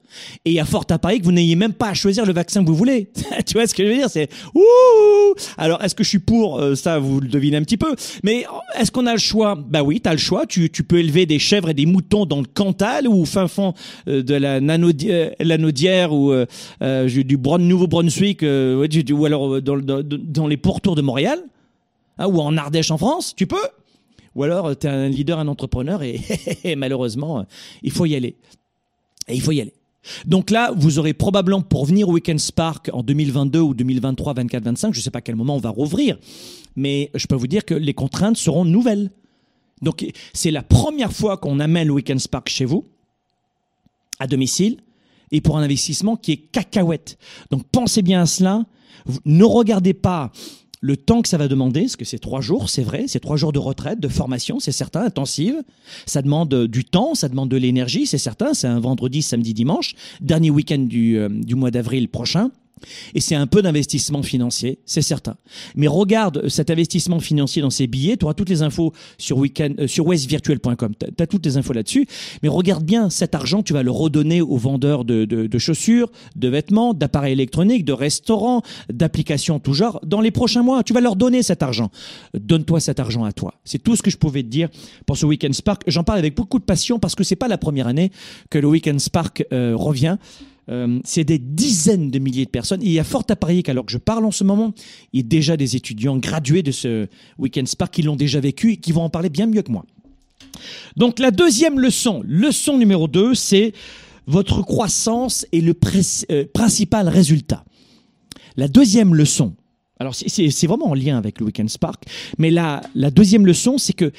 Et 0.45 0.51
il 0.51 0.53
y 0.53 0.59
a 0.59 0.65
fort 0.65 0.85
à 0.89 0.99
parier 0.99 1.19
que 1.19 1.25
vous 1.25 1.31
n'ayez 1.31 1.55
même 1.55 1.73
pas 1.73 1.89
à 1.89 1.93
choisir 1.93 2.25
le 2.25 2.33
vaccin 2.33 2.63
que 2.63 2.67
vous 2.67 2.75
voulez. 2.75 3.09
tu 3.45 3.53
vois 3.53 3.67
ce 3.67 3.73
que 3.73 3.83
je 3.83 3.89
veux 3.89 3.95
dire? 3.95 4.09
C'est 4.09 4.29
ouh. 4.53 5.33
Alors 5.57 5.83
est-ce 5.83 5.95
que 5.95 6.03
je 6.03 6.09
suis 6.09 6.19
pour 6.19 6.59
euh, 6.59 6.75
ça 6.75 6.99
Vous 6.99 7.19
le 7.19 7.27
devinez 7.27 7.57
un 7.57 7.63
petit 7.63 7.77
peu? 7.77 7.95
Mais 8.23 8.45
est-ce 8.77 8.91
qu'on 8.91 9.05
a 9.05 9.13
le 9.13 9.19
choix? 9.19 9.55
Bah 9.55 9.83
oui, 9.83 10.01
tu 10.01 10.09
as 10.09 10.13
le 10.13 10.17
choix. 10.17 10.45
Tu, 10.45 10.69
peux 10.69 10.99
élever 10.99 11.25
des 11.25 11.39
chèvres 11.39 11.69
et 11.69 11.73
des 11.73 11.85
moutons 11.85 12.25
dans 12.25 12.39
le 12.39 12.47
Cantal 12.47 13.07
ou 13.07 13.21
au 13.21 13.25
fin 13.25 13.47
fond 13.47 13.73
euh, 14.07 14.23
de 14.23 14.35
la 14.35 14.59
Nanaudière, 14.59 15.31
Lanaudière 15.39 16.13
ou 16.13 16.31
euh, 16.31 16.45
euh, 16.81 17.07
du 17.07 17.37
Nouveau-Brunswick 17.37 18.43
euh, 18.43 18.87
ou 19.11 19.25
alors 19.25 19.61
dans, 19.61 20.47
les 20.47 20.57
pourtours 20.57 20.95
de 20.95 21.01
Montréal 21.01 21.39
hein, 22.17 22.27
ou 22.27 22.39
en 22.39 22.57
Ardèche 22.57 22.91
en 22.91 22.97
France. 22.97 23.33
Tu 23.35 23.47
peux? 23.47 23.57
Ou 24.35 24.43
alors 24.43 24.77
tu 24.77 24.87
es 24.87 24.89
un 24.89 25.09
leader, 25.09 25.39
un 25.39 25.47
entrepreneur 25.47 26.03
et 26.03 26.21
malheureusement, 26.77 27.45
il 27.81 27.91
faut 27.91 28.05
y 28.05 28.15
aller. 28.15 28.35
Et 29.29 29.35
il 29.35 29.41
faut 29.41 29.51
y 29.51 29.61
aller. 29.61 29.73
Donc 30.25 30.49
là, 30.49 30.71
vous 30.75 30.97
aurez 30.99 31.13
probablement 31.13 31.61
pour 31.61 31.85
venir 31.85 32.09
au 32.09 32.13
Weekend 32.13 32.39
Spark 32.39 32.89
en 32.93 33.03
2022 33.03 33.59
ou 33.59 33.73
2023, 33.73 34.33
24, 34.33 34.63
25, 34.63 34.93
je 34.93 34.99
ne 34.99 35.03
sais 35.03 35.11
pas 35.11 35.19
à 35.19 35.21
quel 35.21 35.35
moment 35.35 35.55
on 35.55 35.59
va 35.59 35.69
rouvrir, 35.69 36.17
mais 36.75 37.11
je 37.15 37.27
peux 37.27 37.35
vous 37.35 37.47
dire 37.47 37.65
que 37.65 37.73
les 37.73 37.93
contraintes 37.93 38.37
seront 38.37 38.65
nouvelles. 38.65 39.11
Donc 39.81 40.05
c'est 40.33 40.51
la 40.51 40.63
première 40.63 41.13
fois 41.13 41.37
qu'on 41.37 41.59
amène 41.59 41.87
le 41.87 41.93
Weekend 41.93 42.19
Spark 42.19 42.49
chez 42.49 42.65
vous, 42.65 42.85
à 44.19 44.27
domicile, 44.27 44.77
et 45.31 45.41
pour 45.41 45.57
un 45.57 45.61
investissement 45.61 46.15
qui 46.15 46.31
est 46.31 46.37
cacahuète. 46.37 47.17
Donc 47.51 47.63
pensez 47.71 48.01
bien 48.01 48.21
à 48.21 48.25
cela. 48.25 48.65
Ne 49.25 49.43
regardez 49.43 49.93
pas 49.93 50.31
le 50.81 50.95
temps 50.95 51.21
que 51.21 51.27
ça 51.27 51.37
va 51.37 51.47
demander, 51.47 51.81
parce 51.81 51.95
que 51.97 52.05
c'est 52.05 52.19
trois 52.19 52.41
jours, 52.41 52.69
c'est 52.69 52.83
vrai, 52.83 53.05
c'est 53.07 53.19
trois 53.19 53.35
jours 53.35 53.51
de 53.51 53.59
retraite, 53.59 53.99
de 53.99 54.07
formation, 54.07 54.59
c'est 54.59 54.71
certain, 54.71 55.01
intensive. 55.01 55.61
Ça 56.05 56.21
demande 56.21 56.53
du 56.67 56.85
temps, 56.85 57.15
ça 57.15 57.27
demande 57.27 57.49
de 57.49 57.57
l'énergie, 57.57 58.05
c'est 58.05 58.17
certain. 58.17 58.53
C'est 58.53 58.67
un 58.67 58.79
vendredi, 58.79 59.21
samedi, 59.21 59.53
dimanche, 59.53 59.95
dernier 60.21 60.49
week-end 60.49 60.79
du, 60.79 61.17
euh, 61.17 61.27
du 61.29 61.55
mois 61.55 61.71
d'avril 61.71 62.07
prochain. 62.07 62.51
Et 63.13 63.21
c'est 63.21 63.35
un 63.35 63.47
peu 63.47 63.61
d'investissement 63.61 64.23
financier, 64.23 64.79
c'est 64.85 65.01
certain. 65.01 65.35
Mais 65.75 65.87
regarde 65.87 66.47
cet 66.47 66.69
investissement 66.69 67.19
financier 67.19 67.61
dans 67.61 67.69
ces 67.69 67.87
billets, 67.87 68.17
tu 68.17 68.25
auras 68.25 68.33
toutes 68.33 68.49
les 68.49 68.61
infos 68.61 68.93
sur, 69.17 69.37
weekend, 69.37 69.79
euh, 69.79 69.87
sur 69.87 70.05
westvirtuel.com, 70.07 70.93
tu 70.99 71.23
as 71.23 71.27
toutes 71.27 71.45
les 71.45 71.57
infos 71.57 71.73
là-dessus. 71.73 72.07
Mais 72.43 72.49
regarde 72.49 72.83
bien, 72.83 73.09
cet 73.09 73.35
argent, 73.35 73.63
tu 73.63 73.73
vas 73.73 73.83
le 73.83 73.91
redonner 73.91 74.41
aux 74.41 74.57
vendeurs 74.57 75.05
de, 75.05 75.57
chaussures, 75.57 76.11
de 76.35 76.47
vêtements, 76.47 76.93
d'appareils 76.93 77.33
électroniques, 77.33 77.85
de 77.85 77.93
restaurants, 77.93 78.61
d'applications 78.91 79.59
tout 79.59 79.73
genre. 79.73 79.99
Dans 80.05 80.21
les 80.21 80.31
prochains 80.31 80.63
mois, 80.63 80.83
tu 80.83 80.93
vas 80.93 81.01
leur 81.01 81.15
donner 81.15 81.43
cet 81.43 81.63
argent. 81.63 81.89
Donne-toi 82.33 82.79
cet 82.79 82.99
argent 82.99 83.23
à 83.23 83.31
toi. 83.31 83.55
C'est 83.63 83.81
tout 83.81 83.95
ce 83.95 84.01
que 84.01 84.11
je 84.11 84.17
pouvais 84.17 84.43
te 84.43 84.47
dire 84.47 84.69
pour 85.05 85.17
ce 85.17 85.25
Weekend 85.25 85.53
Spark. 85.53 85.83
J'en 85.87 86.03
parle 86.03 86.19
avec 86.19 86.35
beaucoup 86.35 86.59
de 86.59 86.63
passion 86.63 86.99
parce 86.99 87.15
que 87.15 87.23
c'est 87.23 87.35
pas 87.35 87.47
la 87.47 87.57
première 87.57 87.87
année 87.87 88.11
que 88.49 88.57
le 88.57 88.67
Weekend 88.67 88.99
Spark 88.99 89.45
euh, 89.51 89.73
revient. 89.75 90.17
Euh, 90.69 90.99
c'est 91.03 91.23
des 91.23 91.39
dizaines 91.39 92.11
de 92.11 92.19
milliers 92.19 92.45
de 92.45 92.49
personnes. 92.49 92.81
Il 92.83 92.91
y 92.91 92.99
a 92.99 93.03
fort 93.03 93.23
à 93.29 93.35
parier 93.35 93.63
qu'alors 93.63 93.85
que 93.85 93.91
je 93.91 93.97
parle 93.97 94.25
en 94.25 94.31
ce 94.31 94.43
moment, 94.43 94.73
il 95.13 95.21
y 95.21 95.23
a 95.23 95.27
déjà 95.27 95.57
des 95.57 95.75
étudiants 95.75 96.17
gradués 96.17 96.61
de 96.61 96.71
ce 96.71 97.07
Weekend 97.39 97.67
Spark 97.67 97.93
qui 97.93 98.03
l'ont 98.03 98.15
déjà 98.15 98.39
vécu 98.39 98.73
et 98.73 98.77
qui 98.77 98.91
vont 98.91 99.03
en 99.03 99.09
parler 99.09 99.29
bien 99.29 99.47
mieux 99.47 99.63
que 99.63 99.71
moi. 99.71 99.85
Donc 100.95 101.19
la 101.19 101.31
deuxième 101.31 101.79
leçon, 101.79 102.21
leçon 102.25 102.77
numéro 102.77 103.07
2, 103.07 103.33
c'est 103.33 103.73
votre 104.27 104.61
croissance 104.61 105.47
est 105.51 105.61
le 105.61 105.75
euh, 106.31 106.45
principal 106.53 107.09
résultat. 107.09 107.65
La 108.57 108.67
deuxième 108.67 109.15
leçon, 109.15 109.55
alors 109.99 110.13
c'est 110.13 110.67
vraiment 110.67 110.91
en 110.91 110.93
lien 110.93 111.17
avec 111.17 111.39
le 111.39 111.47
Weekend 111.47 111.69
Spark, 111.69 112.03
mais 112.37 112.51
la, 112.51 112.81
la 112.93 113.09
deuxième 113.09 113.45
leçon, 113.45 113.77
c'est 113.77 113.93
que, 113.93 114.11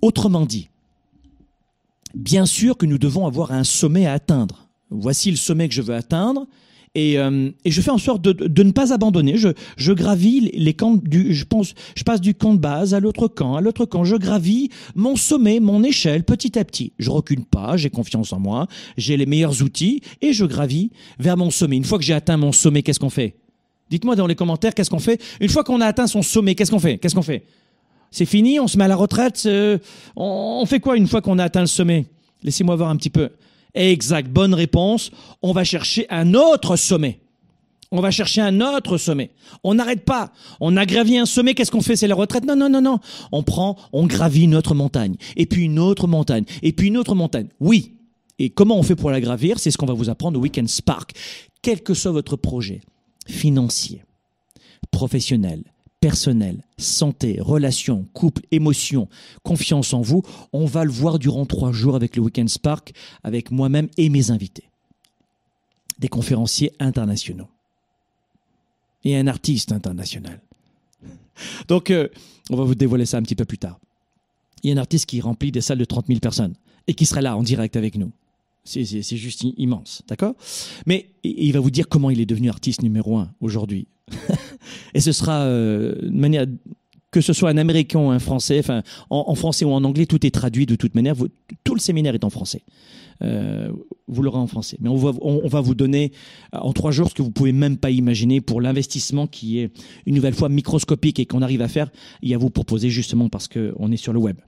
autrement 0.00 0.46
dit, 0.46 0.68
bien 2.14 2.44
sûr 2.44 2.76
que 2.76 2.86
nous 2.86 2.98
devons 2.98 3.26
avoir 3.26 3.52
un 3.52 3.64
sommet 3.64 4.06
à 4.06 4.14
atteindre 4.14 4.61
voici 4.92 5.30
le 5.30 5.36
sommet 5.36 5.68
que 5.68 5.74
je 5.74 5.82
veux 5.82 5.94
atteindre, 5.94 6.46
Et, 6.94 7.18
euh, 7.18 7.50
je 7.64 7.80
fais 7.80 7.90
en 7.90 7.98
sorte 7.98 8.20
de, 8.22 8.62
ne 8.62 8.70
pas 8.70 8.92
abandonner. 8.92 9.36
Je, 9.38 9.48
je 9.76 9.92
gravis 9.92 10.50
les 10.52 10.74
camps 10.74 10.96
du, 10.96 11.32
je 11.34 11.44
pense, 11.44 11.74
je 11.96 12.02
passe 12.04 12.20
du 12.20 12.34
camp 12.34 12.52
de 12.52 12.58
base 12.60 12.92
à 12.92 13.00
l'autre 13.00 13.28
camp, 13.28 13.56
à 13.56 13.60
l'autre 13.62 13.86
camp. 13.86 14.04
Je 14.04 14.16
gravis 14.16 14.68
mon 14.94 15.16
sommet, 15.16 15.58
mon 15.58 15.82
échelle, 15.82 16.22
petit 16.24 16.58
à 16.58 16.64
petit. 16.64 16.92
Je 16.98 17.10
recule 17.10 17.44
pas, 17.44 17.76
j'ai 17.78 17.88
confiance 17.88 18.32
en 18.32 18.40
moi, 18.40 18.66
j'ai 18.98 19.16
les 19.16 19.26
meilleurs 19.26 19.62
outils 19.62 20.02
et 20.20 20.32
je 20.34 20.44
gravis 20.44 20.90
vers 21.18 21.36
mon 21.36 21.50
sommet. 21.50 21.76
Une 21.76 21.84
fois 21.84 21.98
que 21.98 22.04
j'ai 22.04 22.14
atteint 22.14 22.36
mon 22.36 22.52
sommet, 22.52 22.82
qu'est-ce 22.82 23.00
qu'on 23.00 23.10
fait? 23.10 23.36
Dites-moi 23.88 24.16
dans 24.16 24.26
les 24.26 24.34
commentaires 24.34 24.74
qu'est-ce 24.74 24.90
qu'on 24.90 24.98
fait? 24.98 25.20
Une 25.40 25.48
fois 25.48 25.64
qu'on 25.64 25.80
a 25.80 25.86
atteint 25.86 26.06
son 26.06 26.22
sommet, 26.22 26.54
qu'est-ce 26.54 26.70
qu'on 26.70 26.78
fait? 26.78 26.98
Qu'est-ce 26.98 27.14
qu'on 27.14 27.22
fait? 27.22 27.44
C'est 28.10 28.26
fini, 28.26 28.60
on 28.60 28.68
se 28.68 28.76
met 28.76 28.84
à 28.84 28.88
la 28.88 28.96
retraite? 28.96 29.42
euh, 29.46 29.78
on, 30.16 30.60
on 30.62 30.66
fait 30.66 30.80
quoi 30.80 30.98
une 30.98 31.06
fois 31.06 31.22
qu'on 31.22 31.38
a 31.38 31.44
atteint 31.44 31.62
le 31.62 31.66
sommet? 31.66 32.04
Laissez-moi 32.42 32.76
voir 32.76 32.90
un 32.90 32.96
petit 32.96 33.10
peu. 33.10 33.30
Exact, 33.74 34.30
bonne 34.30 34.54
réponse. 34.54 35.10
On 35.40 35.52
va 35.52 35.64
chercher 35.64 36.06
un 36.10 36.34
autre 36.34 36.76
sommet. 36.76 37.20
On 37.90 38.00
va 38.00 38.10
chercher 38.10 38.40
un 38.40 38.60
autre 38.62 38.96
sommet. 38.96 39.30
On 39.64 39.74
n'arrête 39.74 40.04
pas. 40.04 40.32
On 40.60 40.76
a 40.78 40.86
gravi 40.86 41.18
un 41.18 41.26
sommet, 41.26 41.54
qu'est-ce 41.54 41.70
qu'on 41.70 41.82
fait? 41.82 41.96
C'est 41.96 42.06
la 42.06 42.14
retraite? 42.14 42.44
Non, 42.46 42.56
non, 42.56 42.70
non, 42.70 42.80
non. 42.80 42.98
On 43.32 43.42
prend, 43.42 43.76
on 43.92 44.06
gravit 44.06 44.44
une 44.44 44.54
autre 44.54 44.74
montagne, 44.74 45.16
et 45.36 45.44
puis 45.44 45.64
une 45.64 45.78
autre 45.78 46.06
montagne, 46.06 46.44
et 46.62 46.72
puis 46.72 46.88
une 46.88 46.96
autre 46.96 47.14
montagne. 47.14 47.48
Oui. 47.60 47.92
Et 48.38 48.48
comment 48.48 48.78
on 48.78 48.82
fait 48.82 48.96
pour 48.96 49.10
la 49.10 49.20
gravir? 49.20 49.58
C'est 49.58 49.70
ce 49.70 49.76
qu'on 49.76 49.86
va 49.86 49.92
vous 49.92 50.08
apprendre 50.08 50.38
au 50.38 50.42
Weekend 50.42 50.68
Spark. 50.68 51.12
Quel 51.60 51.82
que 51.82 51.94
soit 51.94 52.12
votre 52.12 52.36
projet, 52.36 52.80
financier, 53.28 54.02
professionnel, 54.90 55.62
personnel, 56.02 56.64
santé, 56.78 57.38
relations, 57.40 58.08
couple, 58.12 58.42
émotion, 58.50 59.08
confiance 59.44 59.94
en 59.94 60.00
vous, 60.00 60.22
on 60.52 60.66
va 60.66 60.84
le 60.84 60.90
voir 60.90 61.20
durant 61.20 61.46
trois 61.46 61.70
jours 61.70 61.94
avec 61.94 62.16
le 62.16 62.22
Weekend 62.22 62.48
Spark, 62.48 62.92
avec 63.22 63.52
moi-même 63.52 63.88
et 63.96 64.08
mes 64.08 64.32
invités. 64.32 64.68
Des 66.00 66.08
conférenciers 66.08 66.72
internationaux. 66.80 67.46
Et 69.04 69.16
un 69.16 69.28
artiste 69.28 69.70
international. 69.70 70.40
Donc, 71.68 71.92
euh, 71.92 72.08
on 72.50 72.56
va 72.56 72.64
vous 72.64 72.74
dévoiler 72.74 73.06
ça 73.06 73.18
un 73.18 73.22
petit 73.22 73.36
peu 73.36 73.44
plus 73.44 73.58
tard. 73.58 73.78
Il 74.64 74.70
y 74.70 74.72
a 74.72 74.74
un 74.74 74.80
artiste 74.80 75.06
qui 75.06 75.20
remplit 75.20 75.52
des 75.52 75.60
salles 75.60 75.78
de 75.78 75.84
30 75.84 76.08
000 76.08 76.18
personnes 76.18 76.54
et 76.88 76.94
qui 76.94 77.06
sera 77.06 77.20
là 77.20 77.36
en 77.36 77.44
direct 77.44 77.76
avec 77.76 77.96
nous. 77.96 78.10
C'est 78.64 78.84
juste 78.84 79.44
immense, 79.56 80.02
d'accord? 80.08 80.34
Mais 80.84 81.10
il 81.22 81.52
va 81.52 81.60
vous 81.60 81.70
dire 81.70 81.88
comment 81.88 82.10
il 82.10 82.20
est 82.20 82.26
devenu 82.26 82.48
artiste 82.48 82.82
numéro 82.82 83.18
un 83.18 83.32
aujourd'hui. 83.40 83.86
et 84.94 85.00
ce 85.00 85.12
sera 85.12 85.42
euh, 85.42 85.94
de 86.02 86.10
manière 86.10 86.46
que 87.10 87.20
ce 87.20 87.32
soit 87.32 87.50
un 87.50 87.58
Américain 87.58 88.00
ou 88.00 88.10
un 88.10 88.18
Français, 88.18 88.58
enfin 88.58 88.82
en, 89.10 89.34
français 89.34 89.64
ou 89.64 89.72
en 89.72 89.84
anglais, 89.84 90.06
tout 90.06 90.26
est 90.26 90.30
traduit 90.30 90.66
de 90.66 90.74
toute 90.74 90.94
manière. 90.94 91.14
Tout 91.62 91.74
le 91.74 91.80
séminaire 91.80 92.14
est 92.14 92.24
en 92.24 92.30
français. 92.30 92.62
Euh, 93.22 93.70
vous 94.08 94.22
l'aurez 94.22 94.38
en 94.38 94.46
français. 94.46 94.78
Mais 94.80 94.88
on 94.88 94.96
va, 94.96 95.12
va 95.44 95.60
vous 95.60 95.74
donner 95.74 96.12
euh, 96.54 96.58
en 96.58 96.72
trois 96.72 96.90
jours 96.90 97.10
ce 97.10 97.14
que 97.14 97.22
vous 97.22 97.30
pouvez 97.30 97.52
même 97.52 97.76
pas 97.76 97.90
imaginer 97.90 98.40
pour 98.40 98.60
l'investissement 98.60 99.26
qui 99.26 99.58
est 99.58 99.70
une 100.06 100.14
nouvelle 100.14 100.34
fois 100.34 100.48
microscopique 100.48 101.20
et 101.20 101.26
qu'on 101.26 101.42
arrive 101.42 101.62
à 101.62 101.68
faire 101.68 101.90
et 102.22 102.34
à 102.34 102.38
vous 102.38 102.50
proposer 102.50 102.88
justement 102.88 103.28
parce 103.28 103.46
qu'on 103.46 103.92
est 103.92 103.96
sur 103.96 104.14
le 104.14 104.18
web. 104.18 104.38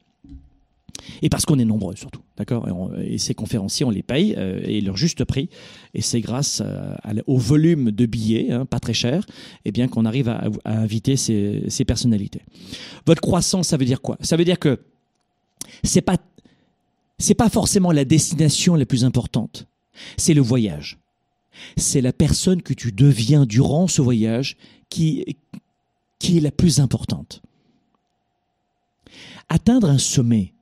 Et 1.22 1.28
parce 1.28 1.44
qu'on 1.44 1.58
est 1.58 1.64
nombreux 1.64 1.96
surtout, 1.96 2.22
d'accord? 2.36 2.68
Et, 3.02 3.18
ces 3.18 3.34
conférenciers, 3.34 3.84
on 3.84 3.90
les 3.90 4.02
paye 4.02 4.34
euh, 4.36 4.60
et 4.64 4.80
leur 4.80 4.96
juste 4.96 5.24
prix. 5.24 5.48
Et 5.92 6.00
c'est 6.00 6.20
grâce 6.20 6.62
euh, 6.64 6.94
au 7.26 7.36
volume 7.36 7.90
de 7.90 8.06
billets, 8.06 8.50
hein, 8.50 8.66
pas 8.66 8.80
très 8.80 8.94
cher, 8.94 9.26
et 9.64 9.72
bien 9.72 9.88
qu'on 9.88 10.04
arrive 10.04 10.28
à, 10.28 10.48
à 10.64 10.78
inviter 10.78 11.16
ces, 11.16 11.64
ces 11.68 11.84
personnalités. 11.84 12.42
Votre 13.06 13.20
croissance, 13.20 13.68
ça 13.68 13.76
veut 13.76 13.84
dire 13.84 14.00
quoi? 14.00 14.16
Ça 14.20 14.36
veut 14.36 14.44
dire 14.44 14.58
que 14.58 14.80
c'est 15.82 16.02
pas 16.02 16.16
c'est 17.18 17.34
pas 17.34 17.48
forcément 17.48 17.92
la 17.92 18.04
destination 18.04 18.74
la 18.74 18.86
plus 18.86 19.04
importante, 19.04 19.66
c'est 20.16 20.34
le 20.34 20.42
voyage. 20.42 20.98
C'est 21.76 22.00
la 22.00 22.12
personne 22.12 22.62
que 22.62 22.74
tu 22.74 22.90
deviens 22.90 23.46
durant 23.46 23.86
ce 23.86 24.02
voyage 24.02 24.56
qui 24.88 25.36
qui 26.18 26.38
est 26.38 26.40
la 26.40 26.50
plus 26.50 26.80
importante. 26.80 27.42
Atteindre 29.48 29.90
un 29.90 29.98
sommet, 29.98 30.53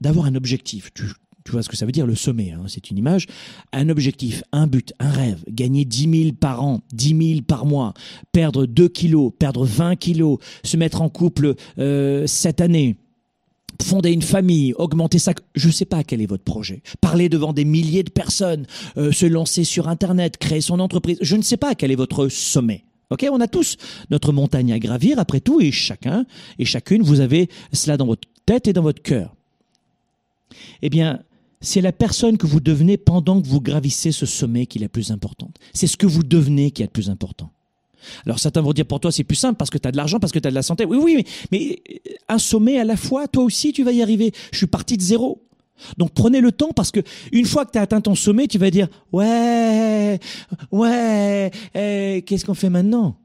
d'avoir 0.00 0.26
un 0.26 0.34
objectif, 0.34 0.92
tu, 0.94 1.04
vois 1.50 1.62
ce 1.62 1.68
que 1.68 1.76
ça 1.76 1.86
veut 1.86 1.92
dire 1.92 2.06
le 2.06 2.14
sommet, 2.14 2.52
hein, 2.52 2.64
c'est 2.66 2.90
une 2.90 2.98
image, 2.98 3.26
un 3.72 3.88
objectif, 3.88 4.42
un 4.52 4.66
but, 4.66 4.92
un 4.98 5.10
rêve, 5.10 5.42
gagner 5.48 5.86
10 5.86 6.22
000 6.24 6.32
par 6.38 6.62
an, 6.62 6.82
10 6.92 7.28
000 7.34 7.42
par 7.42 7.64
mois, 7.64 7.94
perdre 8.32 8.66
2 8.66 8.88
kilos, 8.88 9.32
perdre 9.38 9.64
20 9.64 9.96
kilos, 9.96 10.38
se 10.62 10.76
mettre 10.76 11.00
en 11.00 11.08
couple 11.08 11.54
euh, 11.78 12.26
cette 12.26 12.60
année, 12.60 12.96
fonder 13.82 14.12
une 14.12 14.22
famille, 14.22 14.74
augmenter 14.74 15.18
ça, 15.18 15.32
je 15.54 15.68
ne 15.68 15.72
sais 15.72 15.84
pas 15.84 16.04
quel 16.04 16.20
est 16.20 16.26
votre 16.26 16.44
projet. 16.44 16.82
Parler 17.00 17.28
devant 17.28 17.52
des 17.52 17.64
milliers 17.64 18.02
de 18.02 18.10
personnes, 18.10 18.66
euh, 18.96 19.12
se 19.12 19.26
lancer 19.26 19.64
sur 19.64 19.88
Internet, 19.88 20.36
créer 20.36 20.60
son 20.60 20.80
entreprise, 20.80 21.18
je 21.20 21.36
ne 21.36 21.42
sais 21.42 21.56
pas 21.56 21.74
quel 21.74 21.90
est 21.90 21.96
votre 21.96 22.28
sommet. 22.28 22.84
Ok, 23.10 23.26
on 23.30 23.40
a 23.40 23.48
tous 23.48 23.76
notre 24.10 24.32
montagne 24.32 24.72
à 24.72 24.78
gravir 24.78 25.18
après 25.18 25.40
tout, 25.40 25.60
et 25.60 25.72
chacun 25.72 26.26
et 26.58 26.66
chacune, 26.66 27.02
vous 27.02 27.20
avez 27.20 27.48
cela 27.72 27.96
dans 27.96 28.06
votre 28.06 28.28
tête 28.44 28.68
et 28.68 28.72
dans 28.72 28.82
votre 28.82 29.02
cœur. 29.02 29.34
Eh 30.82 30.90
bien, 30.90 31.20
c'est 31.60 31.80
la 31.80 31.92
personne 31.92 32.38
que 32.38 32.46
vous 32.46 32.60
devenez 32.60 32.96
pendant 32.96 33.40
que 33.40 33.46
vous 33.46 33.60
gravissez 33.60 34.12
ce 34.12 34.26
sommet 34.26 34.66
qui 34.66 34.78
est 34.78 34.82
la 34.82 34.88
plus 34.88 35.10
importante. 35.10 35.56
C'est 35.72 35.86
ce 35.86 35.96
que 35.96 36.06
vous 36.06 36.22
devenez 36.22 36.70
qui 36.70 36.82
est 36.82 36.86
le 36.86 36.90
plus 36.90 37.10
important. 37.10 37.50
Alors 38.26 38.38
certains 38.38 38.60
vont 38.60 38.72
dire 38.72 38.86
pour 38.86 39.00
toi 39.00 39.10
c'est 39.10 39.24
plus 39.24 39.36
simple 39.36 39.56
parce 39.56 39.70
que 39.70 39.78
tu 39.78 39.88
as 39.88 39.92
de 39.92 39.96
l'argent, 39.96 40.20
parce 40.20 40.32
que 40.32 40.38
tu 40.38 40.46
as 40.46 40.50
de 40.50 40.54
la 40.54 40.62
santé. 40.62 40.84
Oui, 40.84 40.98
oui, 41.02 41.24
mais, 41.50 41.82
euh, 41.90 42.12
un 42.28 42.38
sommet 42.38 42.78
à 42.78 42.84
la 42.84 42.96
fois, 42.96 43.26
toi 43.26 43.42
aussi 43.42 43.72
tu 43.72 43.82
vas 43.82 43.92
y 43.92 44.02
arriver. 44.02 44.32
Je 44.52 44.58
suis 44.58 44.66
parti 44.66 44.96
de 44.96 45.02
zéro. 45.02 45.42
Donc 45.96 46.12
prenez 46.12 46.40
le 46.40 46.52
temps 46.52 46.72
parce 46.74 46.90
que 46.90 47.00
une 47.32 47.44
fois 47.44 47.64
que 47.64 47.72
tu 47.72 47.78
as 47.78 47.82
atteint 47.82 48.00
ton 48.00 48.14
sommet, 48.14 48.46
tu 48.46 48.58
vas 48.58 48.70
dire 48.70 48.88
ouais, 49.12 50.18
ouais, 50.70 51.50
eh, 51.74 52.22
qu'est-ce 52.26 52.44
qu'on 52.44 52.54
fait 52.54 52.70
maintenant? 52.70 53.16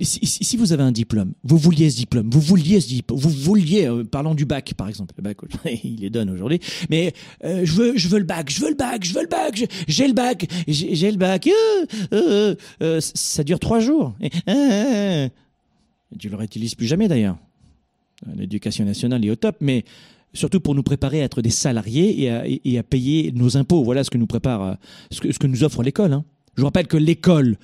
Si, 0.00 0.56
vous 0.56 0.72
avez 0.72 0.82
un 0.82 0.92
diplôme, 0.92 1.32
vous 1.44 1.56
vouliez 1.56 1.90
ce 1.90 1.96
diplôme, 1.96 2.28
vous 2.30 2.40
vouliez 2.40 2.80
ce 2.80 2.88
diplôme, 2.88 3.18
vous 3.18 3.30
vouliez, 3.30 3.86
euh, 3.86 4.04
parlons 4.04 4.34
du 4.34 4.44
bac 4.44 4.74
par 4.76 4.88
exemple, 4.88 5.14
le 5.16 5.22
bac, 5.22 5.36
il 5.84 6.00
les 6.00 6.10
donne 6.10 6.30
aujourd'hui, 6.30 6.60
mais 6.88 7.12
euh, 7.44 7.62
je 7.64 7.72
veux, 7.72 7.96
je 7.96 8.08
veux 8.08 8.18
le 8.18 8.24
bac, 8.24 8.50
je 8.50 8.60
veux 8.60 8.70
le 8.70 8.74
bac, 8.74 9.04
je 9.04 9.14
veux 9.14 9.22
le 9.22 9.28
bac, 9.28 9.64
j'ai 9.86 10.08
le 10.08 10.14
bac, 10.14 10.46
j'ai 10.66 11.10
le 11.10 11.16
bac, 11.16 11.48
euh, 12.12 12.54
ça 13.00 13.44
dure 13.44 13.60
trois 13.60 13.80
jours. 13.80 14.14
Tu 16.18 16.28
le 16.28 16.36
réutilises 16.36 16.74
plus 16.74 16.86
jamais 16.86 17.06
d'ailleurs. 17.06 17.38
L'éducation 18.34 18.84
nationale 18.84 19.24
est 19.24 19.30
au 19.30 19.36
top, 19.36 19.56
mais 19.60 19.84
surtout 20.32 20.60
pour 20.60 20.74
nous 20.74 20.82
préparer 20.82 21.22
à 21.22 21.24
être 21.24 21.42
des 21.42 21.50
salariés 21.50 22.28
et 22.64 22.78
à, 22.78 22.82
payer 22.82 23.30
nos 23.32 23.56
impôts. 23.56 23.84
Voilà 23.84 24.02
ce 24.02 24.10
que 24.10 24.18
nous 24.18 24.26
prépare, 24.26 24.76
ce 25.10 25.20
que 25.20 25.46
nous 25.46 25.62
offre 25.62 25.82
l'école. 25.82 26.12
hein. 26.12 26.24
Je 26.56 26.62
vous 26.62 26.66
rappelle 26.66 26.88
que 26.88 26.96
l'école, 26.96 27.56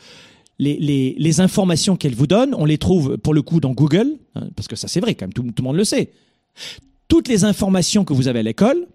les, 0.58 1.40
informations 1.40 1.96
qu'elle 1.96 2.14
vous 2.14 2.26
donne, 2.26 2.54
on 2.54 2.64
les 2.64 2.78
trouve 2.78 3.18
pour 3.18 3.34
le 3.34 3.42
coup 3.42 3.60
dans 3.60 3.72
Google, 3.72 4.16
hein, 4.34 4.48
parce 4.56 4.68
que 4.68 4.76
ça 4.76 4.88
c'est 4.88 5.00
vrai 5.00 5.14
quand 5.14 5.26
même, 5.26 5.32
tout, 5.32 5.42
le 5.42 5.62
monde 5.62 5.76
le 5.76 5.84
sait. 5.84 6.10
Toutes 7.08 7.28
les 7.28 7.44
informations 7.44 8.04
que 8.04 8.12
vous 8.12 8.28
avez 8.28 8.40
à 8.40 8.42
l'école, 8.42 8.86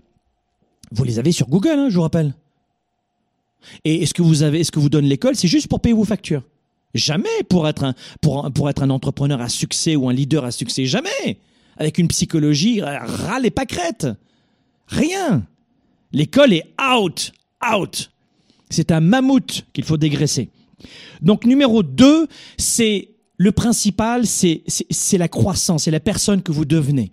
vous 0.91 1.03
les 1.03 1.19
avez 1.19 1.31
sur 1.31 1.47
Google, 1.47 1.77
hein, 1.77 1.89
je 1.89 1.95
vous 1.95 2.01
rappelle. 2.01 2.33
Et 3.85 4.05
ce 4.05 4.13
que 4.13 4.21
vous 4.21 4.43
avez, 4.43 4.63
ce 4.63 4.71
que 4.71 4.79
vous 4.79 4.89
donne 4.89 5.05
l'école, 5.05 5.35
c'est 5.35 5.47
juste 5.47 5.67
pour 5.67 5.79
payer 5.79 5.93
vos 5.93 6.03
factures. 6.03 6.43
Jamais 6.93 7.29
pour 7.47 7.67
être 7.67 7.83
un, 7.83 7.95
pour, 8.21 8.69
être 8.69 8.83
un 8.83 8.89
entrepreneur 8.89 9.39
à 9.39 9.49
succès 9.49 9.95
ou 9.95 10.09
un 10.09 10.13
leader 10.13 10.43
à 10.43 10.51
succès. 10.51 10.85
Jamais. 10.85 11.37
Avec 11.77 11.97
une 11.97 12.07
psychologie 12.07 12.81
râle 12.81 13.45
et 13.45 13.51
pâquerette. 13.51 14.07
Rien. 14.87 15.45
L'école 16.11 16.53
est 16.53 16.65
out. 16.81 17.31
Out. 17.73 18.11
C'est 18.69 18.91
un 18.91 18.99
mammouth 18.99 19.63
qu'il 19.73 19.83
faut 19.83 19.97
dégraisser. 19.97 20.49
Donc 21.21 21.45
numéro 21.45 21.83
2, 21.83 22.27
c'est 22.57 23.09
le 23.37 23.51
principal, 23.51 24.25
c'est 24.27 24.63
la 25.17 25.27
croissance, 25.27 25.83
c'est 25.83 25.91
la 25.91 25.99
personne 25.99 26.41
que 26.41 26.51
vous 26.51 26.65
devenez. 26.65 27.11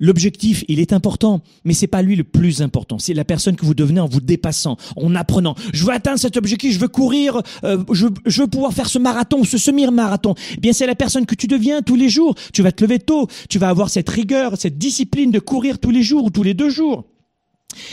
L'objectif, 0.00 0.64
il 0.68 0.78
est 0.78 0.92
important, 0.92 1.40
mais 1.64 1.74
c'est 1.74 1.88
pas 1.88 2.02
lui 2.02 2.14
le 2.14 2.22
plus 2.22 2.62
important. 2.62 2.98
C'est 2.98 3.14
la 3.14 3.24
personne 3.24 3.56
que 3.56 3.66
vous 3.66 3.74
devenez 3.74 4.00
en 4.00 4.06
vous 4.06 4.20
dépassant, 4.20 4.76
en 4.96 5.14
apprenant. 5.14 5.56
Je 5.72 5.84
veux 5.84 5.92
atteindre 5.92 6.20
cet 6.20 6.36
objectif, 6.36 6.72
je 6.72 6.78
veux 6.78 6.88
courir, 6.88 7.42
euh, 7.64 7.82
je, 7.92 8.06
je 8.26 8.42
veux 8.42 8.48
pouvoir 8.48 8.72
faire 8.72 8.88
ce 8.88 8.98
marathon, 8.98 9.42
ce 9.42 9.58
semi-marathon. 9.58 10.34
Eh 10.54 10.60
bien, 10.60 10.72
c'est 10.72 10.86
la 10.86 10.94
personne 10.94 11.26
que 11.26 11.34
tu 11.34 11.48
deviens 11.48 11.82
tous 11.82 11.96
les 11.96 12.08
jours. 12.08 12.36
Tu 12.52 12.62
vas 12.62 12.70
te 12.70 12.84
lever 12.84 13.00
tôt, 13.00 13.26
tu 13.48 13.58
vas 13.58 13.68
avoir 13.68 13.90
cette 13.90 14.08
rigueur, 14.08 14.56
cette 14.56 14.78
discipline 14.78 15.32
de 15.32 15.40
courir 15.40 15.80
tous 15.80 15.90
les 15.90 16.04
jours 16.04 16.24
ou 16.24 16.30
tous 16.30 16.44
les 16.44 16.54
deux 16.54 16.70
jours. 16.70 17.04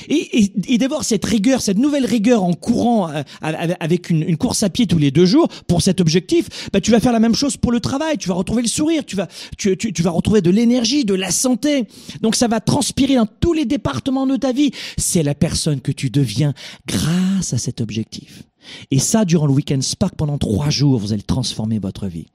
Et, 0.07 0.39
et, 0.39 0.73
et 0.73 0.77
d'avoir 0.77 1.03
cette 1.03 1.25
rigueur, 1.25 1.61
cette 1.61 1.77
nouvelle 1.77 2.05
rigueur 2.05 2.43
en 2.43 2.53
courant 2.53 3.09
euh, 3.09 3.23
avec 3.41 4.09
une, 4.09 4.23
une 4.23 4.37
course 4.37 4.63
à 4.63 4.69
pied 4.69 4.87
tous 4.87 4.97
les 4.97 5.11
deux 5.11 5.25
jours 5.25 5.47
pour 5.67 5.81
cet 5.81 5.99
objectif, 5.99 6.69
bah, 6.71 6.81
tu 6.81 6.91
vas 6.91 6.99
faire 6.99 7.11
la 7.11 7.19
même 7.19 7.35
chose 7.35 7.57
pour 7.57 7.71
le 7.71 7.79
travail. 7.79 8.17
Tu 8.17 8.29
vas 8.29 8.35
retrouver 8.35 8.61
le 8.61 8.67
sourire, 8.67 9.03
tu 9.05 9.15
vas, 9.15 9.27
tu, 9.57 9.75
tu, 9.77 9.91
tu 9.91 10.01
vas 10.01 10.11
retrouver 10.11 10.41
de 10.41 10.49
l'énergie, 10.49 11.05
de 11.05 11.13
la 11.13 11.29
santé. 11.29 11.85
Donc 12.21 12.35
ça 12.35 12.47
va 12.47 12.61
transpirer 12.61 13.15
dans 13.15 13.27
tous 13.27 13.53
les 13.53 13.65
départements 13.65 14.25
de 14.25 14.37
ta 14.37 14.51
vie. 14.51 14.71
C'est 14.97 15.23
la 15.23 15.35
personne 15.35 15.81
que 15.81 15.91
tu 15.91 16.09
deviens 16.09 16.53
grâce 16.87 17.53
à 17.53 17.57
cet 17.57 17.81
objectif. 17.81 18.43
Et 18.91 18.99
ça, 18.99 19.25
durant 19.25 19.45
le 19.45 19.53
week-end 19.53 19.81
Spark, 19.81 20.15
pendant 20.15 20.37
trois 20.37 20.69
jours, 20.69 20.99
vous 20.99 21.13
allez 21.13 21.21
transformer 21.21 21.79
votre 21.79 22.07
vie. 22.07 22.27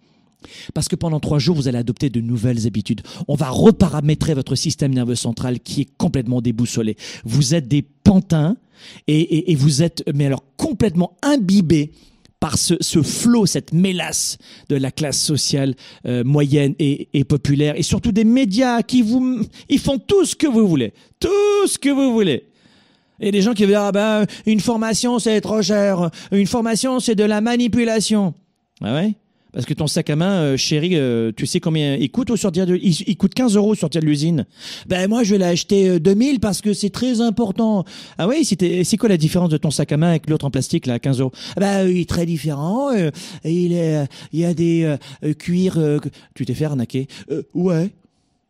Parce 0.74 0.88
que 0.88 0.96
pendant 0.96 1.20
trois 1.20 1.38
jours, 1.38 1.56
vous 1.56 1.68
allez 1.68 1.78
adopter 1.78 2.10
de 2.10 2.20
nouvelles 2.20 2.66
habitudes. 2.66 3.02
On 3.28 3.34
va 3.34 3.50
reparamétrer 3.50 4.34
votre 4.34 4.54
système 4.54 4.94
nerveux 4.94 5.14
central 5.14 5.60
qui 5.60 5.82
est 5.82 5.88
complètement 5.98 6.40
déboussolé. 6.40 6.96
Vous 7.24 7.54
êtes 7.54 7.68
des 7.68 7.82
pantins 7.82 8.56
et, 9.06 9.54
vous 9.56 9.82
êtes, 9.82 10.02
mais 10.14 10.26
alors 10.26 10.44
complètement 10.56 11.16
imbibés 11.22 11.92
par 12.38 12.56
ce, 12.56 13.02
flot, 13.02 13.44
cette 13.44 13.74
mélasse 13.74 14.38
de 14.70 14.76
la 14.76 14.90
classe 14.90 15.20
sociale 15.20 15.74
euh, 16.06 16.24
moyenne 16.24 16.74
et, 16.78 17.24
populaire, 17.24 17.78
et 17.78 17.82
surtout 17.82 18.12
des 18.12 18.24
médias 18.24 18.82
qui 18.82 19.02
vous, 19.02 19.42
ils 19.68 19.78
font 19.78 19.98
tout 19.98 20.24
ce 20.24 20.34
que 20.34 20.46
vous 20.46 20.66
voulez, 20.66 20.94
tout 21.18 21.66
ce 21.66 21.78
que 21.78 21.90
vous 21.90 22.14
voulez. 22.14 22.46
Et 23.20 23.30
des 23.30 23.42
gens 23.42 23.52
qui 23.52 23.66
dire, 23.66 23.82
ah 23.82 23.92
ben, 23.92 24.24
une 24.46 24.60
formation 24.60 25.18
c'est 25.18 25.42
trop 25.42 25.60
cher, 25.60 26.10
une 26.32 26.46
formation 26.46 26.98
c'est 26.98 27.14
de 27.14 27.24
la 27.24 27.42
manipulation. 27.42 28.32
Ah 28.80 28.94
ouais? 28.94 29.14
Parce 29.52 29.66
que 29.66 29.74
ton 29.74 29.86
sac 29.86 30.10
à 30.10 30.16
main, 30.16 30.40
euh, 30.40 30.56
chéri, 30.56 30.90
euh, 30.94 31.32
tu 31.34 31.46
sais 31.46 31.60
combien 31.60 31.96
il 31.96 32.10
coûte 32.10 32.30
au 32.30 32.36
sortir 32.36 32.66
de, 32.66 32.76
il, 32.76 33.16
coûte 33.16 33.34
15 33.34 33.56
euros 33.56 33.70
au 33.70 33.74
sortir 33.74 34.00
de 34.00 34.06
l'usine. 34.06 34.46
Ben 34.86 35.08
moi 35.08 35.22
je 35.22 35.32
vais 35.32 35.38
l'acheter 35.38 35.98
2000 35.98 36.36
euh, 36.36 36.38
parce 36.40 36.60
que 36.60 36.72
c'est 36.72 36.90
très 36.90 37.20
important. 37.20 37.84
Ah 38.18 38.28
oui, 38.28 38.44
c'est 38.44 38.96
quoi 38.96 39.08
la 39.08 39.16
différence 39.16 39.50
de 39.50 39.56
ton 39.56 39.70
sac 39.70 39.92
à 39.92 39.96
main 39.96 40.10
avec 40.10 40.28
l'autre 40.28 40.44
en 40.44 40.50
plastique 40.50 40.86
là, 40.86 40.94
à 40.94 40.98
15 40.98 41.20
euros? 41.20 41.32
Ah 41.56 41.60
Ben 41.60 41.88
il 41.88 41.98
est 41.98 42.08
très 42.08 42.26
différent. 42.26 42.90
il 43.44 43.72
est, 43.72 44.06
il 44.32 44.40
y 44.40 44.44
a 44.44 44.54
des 44.54 44.96
cuirs. 45.38 45.78
tu 46.34 46.44
t'es 46.44 46.54
fait 46.54 46.64
arnaquer 46.64 47.08
Ouais. 47.54 47.90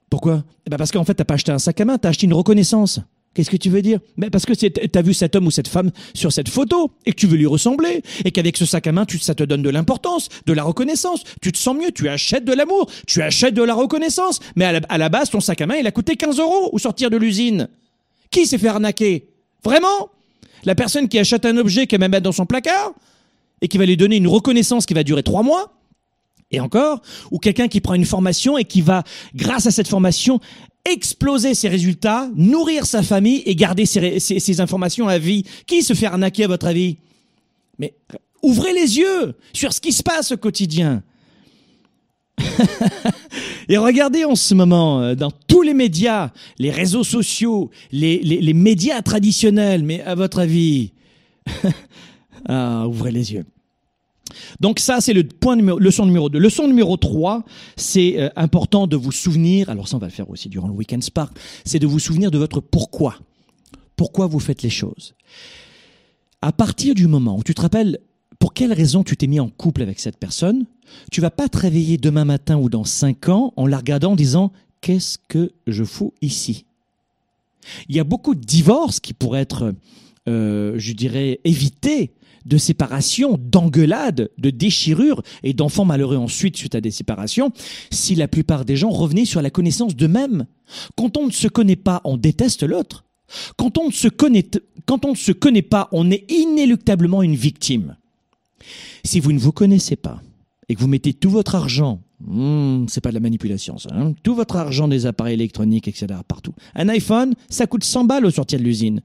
Pourquoi? 0.08 0.44
Eh 0.66 0.70
ben 0.70 0.76
parce 0.76 0.90
qu'en 0.90 1.04
fait 1.04 1.14
t'as 1.14 1.24
pas 1.24 1.34
acheté 1.34 1.52
un 1.52 1.58
sac 1.58 1.80
à 1.80 1.84
main, 1.84 1.98
t'as 1.98 2.08
acheté 2.10 2.26
une 2.26 2.34
reconnaissance. 2.34 3.00
Qu'est-ce 3.32 3.50
que 3.50 3.56
tu 3.56 3.70
veux 3.70 3.80
dire? 3.80 4.00
Mais 4.16 4.28
parce 4.28 4.44
que 4.44 4.52
tu 4.54 4.98
as 4.98 5.02
vu 5.02 5.14
cet 5.14 5.36
homme 5.36 5.46
ou 5.46 5.52
cette 5.52 5.68
femme 5.68 5.92
sur 6.14 6.32
cette 6.32 6.48
photo 6.48 6.90
et 7.06 7.12
que 7.12 7.16
tu 7.16 7.28
veux 7.28 7.36
lui 7.36 7.46
ressembler 7.46 8.02
et 8.24 8.32
qu'avec 8.32 8.56
ce 8.56 8.66
sac 8.66 8.88
à 8.88 8.92
main, 8.92 9.06
ça 9.20 9.36
te 9.36 9.44
donne 9.44 9.62
de 9.62 9.70
l'importance, 9.70 10.28
de 10.46 10.52
la 10.52 10.64
reconnaissance. 10.64 11.22
Tu 11.40 11.52
te 11.52 11.58
sens 11.58 11.76
mieux, 11.76 11.92
tu 11.92 12.08
achètes 12.08 12.44
de 12.44 12.52
l'amour, 12.52 12.90
tu 13.06 13.22
achètes 13.22 13.54
de 13.54 13.62
la 13.62 13.74
reconnaissance. 13.74 14.40
Mais 14.56 14.64
à 14.64 14.98
la, 14.98 15.08
base, 15.08 15.30
ton 15.30 15.38
sac 15.38 15.60
à 15.60 15.66
main, 15.66 15.76
il 15.76 15.86
a 15.86 15.92
coûté 15.92 16.16
15 16.16 16.40
euros 16.40 16.70
au 16.72 16.78
sortir 16.78 17.08
de 17.08 17.16
l'usine. 17.16 17.68
Qui 18.32 18.46
s'est 18.46 18.58
fait 18.58 18.68
arnaquer? 18.68 19.28
Vraiment? 19.62 20.10
La 20.64 20.74
personne 20.74 21.08
qui 21.08 21.18
achète 21.18 21.44
un 21.44 21.56
objet 21.56 21.86
qu'elle 21.86 22.00
va 22.00 22.08
mettre 22.08 22.24
dans 22.24 22.32
son 22.32 22.46
placard 22.46 22.92
et 23.60 23.68
qui 23.68 23.78
va 23.78 23.86
lui 23.86 23.96
donner 23.96 24.16
une 24.16 24.28
reconnaissance 24.28 24.86
qui 24.86 24.94
va 24.94 25.04
durer 25.04 25.22
trois 25.22 25.44
mois? 25.44 25.72
Et 26.52 26.58
encore, 26.58 27.00
ou 27.30 27.38
quelqu'un 27.38 27.68
qui 27.68 27.80
prend 27.80 27.94
une 27.94 28.04
formation 28.04 28.58
et 28.58 28.64
qui 28.64 28.80
va, 28.80 29.04
grâce 29.36 29.66
à 29.66 29.70
cette 29.70 29.86
formation, 29.86 30.40
exploser 30.92 31.54
ses 31.54 31.68
résultats, 31.68 32.28
nourrir 32.34 32.86
sa 32.86 33.02
famille 33.02 33.42
et 33.46 33.54
garder 33.54 33.86
ses, 33.86 34.60
informations 34.60 35.08
à 35.08 35.18
vie. 35.18 35.44
Qui 35.66 35.82
se 35.82 35.94
fait 35.94 36.06
arnaquer 36.06 36.44
à 36.44 36.48
votre 36.48 36.66
avis? 36.66 36.96
Mais 37.78 37.94
ouvrez 38.42 38.72
les 38.72 38.98
yeux 38.98 39.34
sur 39.52 39.72
ce 39.72 39.80
qui 39.80 39.92
se 39.92 40.02
passe 40.02 40.32
au 40.32 40.36
quotidien. 40.36 41.02
et 43.68 43.76
regardez 43.76 44.24
en 44.24 44.34
ce 44.34 44.54
moment, 44.54 45.02
euh, 45.02 45.14
dans 45.14 45.30
tous 45.30 45.62
les 45.62 45.74
médias, 45.74 46.30
les 46.58 46.70
réseaux 46.70 47.04
sociaux, 47.04 47.70
les, 47.92 48.52
médias 48.54 49.02
traditionnels, 49.02 49.82
mais 49.82 50.02
à 50.02 50.14
votre 50.14 50.40
avis, 50.40 50.92
ah, 52.48 52.86
ouvrez 52.86 53.12
les 53.12 53.32
yeux. 53.34 53.44
Donc 54.60 54.78
ça, 54.78 55.00
c'est 55.00 55.12
le 55.12 55.24
point 55.24 55.56
numéro, 55.56 55.78
leçon 55.78 56.06
numéro 56.06 56.28
2. 56.28 56.38
Leçon 56.38 56.66
numéro 56.66 56.96
3, 56.96 57.44
c'est 57.76 58.20
euh, 58.20 58.28
important 58.36 58.86
de 58.86 58.96
vous 58.96 59.12
souvenir, 59.12 59.70
alors 59.70 59.88
ça 59.88 59.96
on 59.96 60.00
va 60.00 60.06
le 60.06 60.12
faire 60.12 60.30
aussi 60.30 60.48
durant 60.48 60.68
le 60.68 60.74
Weekend 60.74 61.02
Spark, 61.02 61.36
c'est 61.64 61.78
de 61.78 61.86
vous 61.86 61.98
souvenir 61.98 62.30
de 62.30 62.38
votre 62.38 62.60
pourquoi. 62.60 63.16
Pourquoi 63.96 64.26
vous 64.26 64.40
faites 64.40 64.62
les 64.62 64.70
choses. 64.70 65.14
À 66.42 66.52
partir 66.52 66.94
du 66.94 67.06
moment 67.06 67.36
où 67.36 67.42
tu 67.42 67.54
te 67.54 67.60
rappelles 67.60 67.98
pour 68.38 68.54
quelle 68.54 68.72
raison 68.72 69.04
tu 69.04 69.16
t'es 69.16 69.26
mis 69.26 69.38
en 69.38 69.50
couple 69.50 69.82
avec 69.82 70.00
cette 70.00 70.16
personne, 70.16 70.64
tu 71.12 71.20
vas 71.20 71.30
pas 71.30 71.48
te 71.48 71.58
réveiller 71.58 71.98
demain 71.98 72.24
matin 72.24 72.56
ou 72.56 72.70
dans 72.70 72.84
5 72.84 73.28
ans 73.28 73.52
en 73.56 73.66
la 73.66 73.76
regardant 73.76 74.12
en 74.12 74.16
disant 74.16 74.50
qu'est-ce 74.80 75.18
que 75.28 75.52
je 75.66 75.84
fous 75.84 76.14
ici? 76.22 76.64
Il 77.88 77.96
y 77.96 78.00
a 78.00 78.04
beaucoup 78.04 78.34
de 78.34 78.40
divorces 78.40 78.98
qui 78.98 79.12
pourraient 79.12 79.42
être, 79.42 79.74
euh, 80.28 80.74
je 80.78 80.92
dirais, 80.94 81.40
évités 81.44 82.12
de 82.46 82.58
séparation, 82.58 83.38
d'engueulades, 83.40 84.30
de 84.38 84.50
déchirures 84.50 85.22
et 85.42 85.52
d'enfants 85.52 85.84
malheureux 85.84 86.16
ensuite 86.16 86.56
suite 86.56 86.74
à 86.74 86.80
des 86.80 86.90
séparations, 86.90 87.52
si 87.90 88.14
la 88.14 88.28
plupart 88.28 88.64
des 88.64 88.76
gens 88.76 88.90
revenaient 88.90 89.24
sur 89.24 89.42
la 89.42 89.50
connaissance 89.50 89.96
d'eux-mêmes. 89.96 90.46
Quand 90.96 91.16
on 91.16 91.26
ne 91.26 91.32
se 91.32 91.48
connaît 91.48 91.76
pas, 91.76 92.00
on 92.04 92.16
déteste 92.16 92.62
l'autre. 92.62 93.04
Quand 93.56 93.78
on 93.78 93.88
ne 93.88 93.92
se 93.92 94.08
connaît, 94.08 94.46
quand 94.86 95.04
on 95.04 95.10
ne 95.10 95.16
se 95.16 95.32
connaît 95.32 95.62
pas, 95.62 95.88
on 95.92 96.10
est 96.10 96.30
inéluctablement 96.30 97.22
une 97.22 97.36
victime. 97.36 97.96
Si 99.04 99.20
vous 99.20 99.32
ne 99.32 99.38
vous 99.38 99.52
connaissez 99.52 99.96
pas 99.96 100.20
et 100.68 100.74
que 100.74 100.80
vous 100.80 100.88
mettez 100.88 101.14
tout 101.14 101.30
votre 101.30 101.54
argent 101.54 102.00
Hmm, 102.22 102.86
c'est 102.88 103.00
pas 103.00 103.10
de 103.10 103.14
la 103.14 103.20
manipulation, 103.20 103.78
ça. 103.78 103.90
Hein. 103.92 104.12
Tout 104.22 104.34
votre 104.34 104.56
argent 104.56 104.88
des 104.88 105.06
appareils 105.06 105.34
électroniques, 105.34 105.88
etc., 105.88 106.06
partout. 106.26 106.52
Un 106.74 106.88
iPhone, 106.90 107.34
ça 107.48 107.66
coûte 107.66 107.84
100 107.84 108.04
balles 108.04 108.26
au 108.26 108.30
sortir 108.30 108.58
de 108.58 108.64
l'usine. 108.64 109.00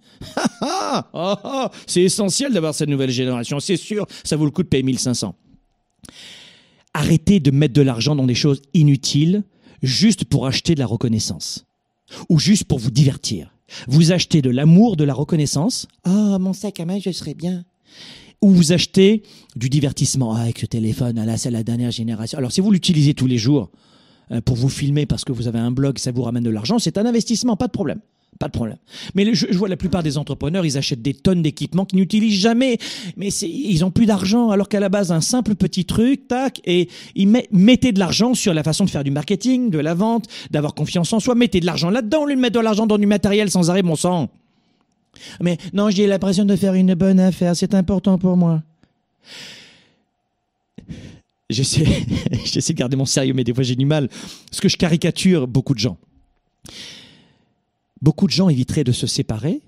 Oh, 0.62 1.00
oh, 1.14 1.68
c'est 1.88 2.02
essentiel 2.02 2.52
d'avoir 2.54 2.76
cette 2.76 2.90
nouvelle 2.90 3.12
génération. 3.12 3.60
C'est 3.60 3.78
sûr, 3.78 4.06
ça 4.24 4.36
vaut 4.36 4.46
le 4.46 4.52
coup 4.52 4.64
de 4.64 4.68
payer 4.68 4.84
1500. 4.84 5.34
Arrêtez 6.94 7.40
de 7.40 7.52
mettre 7.52 7.74
de 7.74 7.82
l'argent 7.82 8.16
dans 8.16 8.26
des 8.26 8.36
choses 8.36 8.62
inutiles 8.74 9.44
juste 9.82 10.26
pour 10.26 10.46
acheter 10.48 10.76
de 10.76 10.80
la 10.80 10.86
reconnaissance 10.86 11.66
ou 12.30 12.40
juste 12.40 12.66
pour 12.66 12.80
vous 12.80 12.92
divertir. 12.92 13.54
Vous 13.88 14.12
achetez 14.12 14.42
de 14.42 14.50
l'amour, 14.50 14.96
de 14.96 15.04
la 15.04 15.14
reconnaissance. 15.14 15.88
Ah, 16.04 16.38
mon 16.40 16.54
sac 16.54 16.80
à 16.80 16.86
main, 16.86 17.00
je 17.00 17.12
serais 17.12 17.34
bien 17.34 17.66
ou 18.46 18.52
vous 18.52 18.74
achetez 18.74 19.24
du 19.56 19.70
divertissement 19.70 20.36
ah, 20.36 20.42
avec 20.42 20.60
ce 20.60 20.68
téléphone, 20.68 21.18
ah, 21.18 21.26
là 21.26 21.36
c'est 21.36 21.50
la 21.50 21.64
dernière 21.64 21.90
génération. 21.90 22.38
Alors 22.38 22.52
si 22.52 22.62
vous 22.62 22.70
l'utilisez 22.70 23.16
tous 23.16 23.26
les 23.26 23.40
jours 23.40 23.72
euh, 24.32 24.40
pour 24.40 24.56
vous 24.56 24.70
filmer 24.70 25.08
parce 25.08 25.26
que 25.26 25.32
vous 25.32 25.48
avez 25.48 25.58
un 25.58 25.72
blog, 25.72 25.98
ça 25.98 26.12
vous 26.12 26.22
ramène 26.22 26.44
de 26.44 26.52
l'argent, 26.52 26.78
c'est 26.78 27.00
un 27.00 27.08
investissement, 27.08 27.58
pas 27.58 27.66
de 27.66 27.72
problème. 27.72 28.00
Pas 28.38 28.48
de 28.48 28.52
problème. 28.52 28.78
Mais 29.16 29.34
je, 29.34 29.58
vois 29.58 29.70
la 29.70 29.78
plupart 29.78 30.04
des 30.04 30.18
entrepreneurs, 30.20 30.64
ils 30.64 30.78
achètent 30.78 31.02
des 31.02 31.14
tonnes 31.14 31.42
d'équipements 31.42 31.86
qu'ils 31.86 32.00
n'utilisent 32.00 32.40
jamais. 32.40 32.78
Mais 33.16 33.30
ils 33.30 33.84
ont 33.86 33.92
plus 33.92 34.06
d'argent, 34.06 34.50
alors 34.50 34.68
qu'à 34.68 34.82
la 34.82 34.90
base, 34.90 35.14
un 35.14 35.22
simple 35.22 35.56
petit 35.56 35.86
truc, 35.86 36.28
tac, 36.28 36.60
et 36.66 36.90
ils 37.16 37.30
mettez 37.52 37.94
de 37.94 38.00
l'argent 38.00 38.34
sur 38.34 38.54
la 38.54 38.62
façon 38.62 38.84
de 38.84 38.90
faire 38.90 39.06
du 39.06 39.12
marketing, 39.12 39.70
de 39.70 39.80
la 39.80 39.94
vente, 39.94 40.26
d'avoir 40.52 40.76
confiance 40.76 41.14
en 41.14 41.22
soi. 41.22 41.34
Mettez 41.34 41.62
de 41.62 41.66
l'argent 41.66 41.90
là-dedans, 41.90 42.28
de 42.28 42.34
mettre 42.34 42.60
de 42.60 42.64
l'argent 42.64 42.86
dans 42.86 42.98
du 42.98 43.08
matériel 43.08 43.50
sans 43.50 43.70
arrêt, 43.70 43.84
mon 43.84 43.96
sang. 43.96 44.30
Mais 45.42 45.58
non, 45.74 45.90
j'ai 45.90 46.08
l'impression 46.08 46.46
de 46.46 46.56
faire 46.56 46.74
une 46.74 46.94
bonne 46.94 47.20
affaire, 47.20 47.56
c'est 47.56 47.74
important 47.74 48.18
pour 48.18 48.38
moi. 48.38 48.62
J'essaie, 51.50 51.86
j'essaie 52.46 52.74
de 52.74 52.78
garder 52.78 52.96
mon 52.96 53.06
sérieux, 53.06 53.34
mais 53.34 53.44
des 53.44 53.54
fois 53.54 53.64
j'ai 53.64 53.76
du 53.76 53.86
mal, 53.86 54.10
parce 54.50 54.60
que 54.60 54.70
je 54.70 54.78
caricature 54.78 55.48
beaucoup 55.48 55.74
de 55.74 55.80
gens. 55.80 55.98
Beaucoup 58.02 58.28
de 58.28 58.32
gens 58.32 58.50
éviteraient 58.50 58.84
de 58.84 58.92
se 58.92 59.08
séparer 59.08 59.62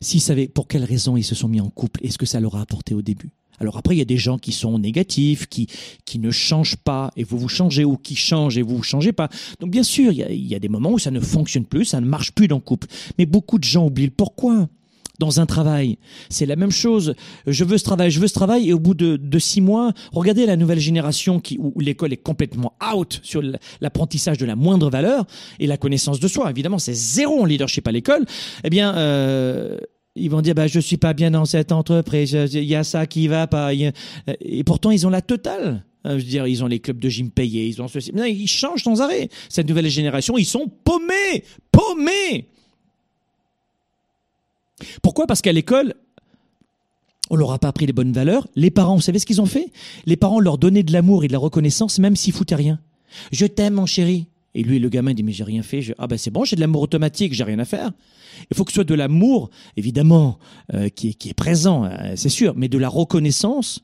s'ils 0.00 0.20
savaient 0.20 0.48
pour 0.48 0.68
quelles 0.68 0.84
raisons 0.84 1.16
ils 1.16 1.24
se 1.24 1.34
sont 1.34 1.48
mis 1.48 1.60
en 1.60 1.70
couple 1.70 2.00
et 2.04 2.10
ce 2.10 2.18
que 2.18 2.26
ça 2.26 2.40
leur 2.40 2.56
a 2.56 2.60
apporté 2.60 2.94
au 2.94 3.02
début. 3.02 3.30
Alors 3.60 3.76
après, 3.76 3.94
il 3.94 3.98
y 3.98 4.02
a 4.02 4.06
des 4.06 4.16
gens 4.16 4.38
qui 4.38 4.52
sont 4.52 4.78
négatifs, 4.78 5.46
qui, 5.46 5.66
qui 6.04 6.18
ne 6.18 6.30
changent 6.30 6.76
pas 6.76 7.10
et 7.16 7.24
vous 7.24 7.38
vous 7.38 7.48
changez, 7.48 7.84
ou 7.84 7.96
qui 7.96 8.16
changent 8.16 8.58
et 8.58 8.62
vous 8.62 8.76
vous 8.76 8.82
changez 8.82 9.12
pas. 9.12 9.28
Donc 9.60 9.70
bien 9.70 9.82
sûr, 9.82 10.12
il 10.12 10.46
y, 10.46 10.54
a, 10.54 10.58
des 10.58 10.68
moments 10.68 10.92
où 10.92 10.98
ça 10.98 11.10
ne 11.10 11.20
fonctionne 11.20 11.64
plus, 11.64 11.86
ça 11.86 12.00
ne 12.00 12.06
marche 12.06 12.32
plus 12.32 12.48
dans 12.48 12.56
le 12.56 12.62
couple. 12.62 12.88
Mais 13.18 13.26
beaucoup 13.26 13.58
de 13.58 13.64
gens 13.64 13.86
oublient 13.86 14.06
le 14.06 14.10
pourquoi 14.10 14.68
dans 15.18 15.40
un 15.40 15.46
travail. 15.46 15.98
C'est 16.28 16.46
la 16.46 16.56
même 16.56 16.70
chose. 16.70 17.14
Je 17.46 17.64
veux 17.64 17.78
ce 17.78 17.84
travail, 17.84 18.10
je 18.10 18.20
veux 18.20 18.28
ce 18.28 18.34
travail, 18.34 18.68
et 18.68 18.72
au 18.72 18.78
bout 18.78 18.94
de, 18.94 19.16
de 19.16 19.38
six 19.38 19.60
mois, 19.60 19.92
regardez 20.12 20.44
la 20.44 20.56
nouvelle 20.56 20.78
génération 20.78 21.40
qui, 21.40 21.58
où 21.58 21.72
l'école 21.80 22.12
est 22.12 22.18
complètement 22.18 22.74
out 22.92 23.20
sur 23.22 23.42
l'apprentissage 23.80 24.38
de 24.38 24.46
la 24.46 24.56
moindre 24.56 24.90
valeur 24.90 25.24
et 25.58 25.66
la 25.66 25.76
connaissance 25.78 26.20
de 26.20 26.28
soi. 26.28 26.50
Évidemment, 26.50 26.78
c'est 26.78 26.94
zéro 26.94 27.40
en 27.40 27.44
leadership 27.44 27.88
à 27.88 27.92
l'école. 27.92 28.26
Eh 28.64 28.70
bien, 28.70 28.94
euh, 28.94 29.78
ils 30.16 30.30
vont 30.30 30.40
dire 30.40 30.54
bah 30.54 30.66
je 30.66 30.80
suis 30.80 30.96
pas 30.96 31.12
bien 31.12 31.30
dans 31.30 31.44
cette 31.44 31.72
entreprise, 31.72 32.32
il 32.52 32.64
y 32.64 32.74
a 32.74 32.84
ça 32.84 33.06
qui 33.06 33.28
va 33.28 33.46
pas. 33.46 33.72
Et 33.74 34.64
pourtant 34.64 34.90
ils 34.90 35.06
ont 35.06 35.10
la 35.10 35.22
totale. 35.22 35.84
Hein, 36.04 36.18
je 36.18 36.24
veux 36.24 36.30
dire, 36.30 36.46
ils 36.46 36.62
ont 36.62 36.68
les 36.68 36.78
clubs 36.78 37.00
de 37.00 37.08
gym 37.08 37.30
payés, 37.30 37.66
ils 37.66 37.82
ont 37.82 37.88
ceci. 37.88 38.12
Ils 38.14 38.46
changent 38.46 38.84
sans 38.84 39.00
arrêt. 39.00 39.28
Cette 39.48 39.68
nouvelle 39.68 39.88
génération, 39.88 40.38
ils 40.38 40.44
sont 40.44 40.70
paumés, 40.84 41.42
paumés. 41.72 42.48
Pourquoi? 45.02 45.26
Parce 45.26 45.42
qu'à 45.42 45.52
l'école, 45.52 45.94
on 47.28 47.34
leur 47.34 47.50
a 47.50 47.58
pas 47.58 47.68
appris 47.68 47.86
les 47.86 47.92
bonnes 47.92 48.12
valeurs. 48.12 48.46
Les 48.54 48.70
parents, 48.70 48.94
vous 48.94 49.00
savez 49.00 49.18
ce 49.18 49.26
qu'ils 49.26 49.40
ont 49.40 49.46
fait? 49.46 49.72
Les 50.04 50.16
parents 50.16 50.38
leur 50.38 50.58
donnaient 50.58 50.84
de 50.84 50.92
l'amour 50.92 51.24
et 51.24 51.28
de 51.28 51.32
la 51.32 51.40
reconnaissance, 51.40 51.98
même 51.98 52.14
s'ils 52.14 52.32
foutaient 52.32 52.54
rien. 52.54 52.78
Je 53.32 53.46
t'aime, 53.46 53.74
mon 53.74 53.86
chéri. 53.86 54.26
Et 54.54 54.62
lui, 54.62 54.78
le 54.78 54.88
gamin 54.88 55.12
dit 55.12 55.22
mais 55.22 55.32
j'ai 55.32 55.44
rien 55.44 55.62
fait. 55.62 55.92
Ah 55.98 56.06
ben 56.06 56.16
c'est 56.16 56.30
bon, 56.30 56.44
j'ai 56.44 56.56
de 56.56 56.60
l'amour 56.60 56.82
automatique, 56.82 57.34
j'ai 57.34 57.44
rien 57.44 57.58
à 57.58 57.64
faire. 57.64 57.90
Il 58.50 58.56
faut 58.56 58.64
que 58.64 58.72
ce 58.72 58.76
soit 58.76 58.84
de 58.84 58.94
l'amour, 58.94 59.50
évidemment, 59.76 60.38
euh, 60.74 60.88
qui, 60.88 61.08
est, 61.08 61.14
qui 61.14 61.30
est 61.30 61.34
présent, 61.34 61.84
euh, 61.84 62.12
c'est 62.16 62.28
sûr, 62.28 62.54
mais 62.56 62.68
de 62.68 62.78
la 62.78 62.88
reconnaissance 62.88 63.80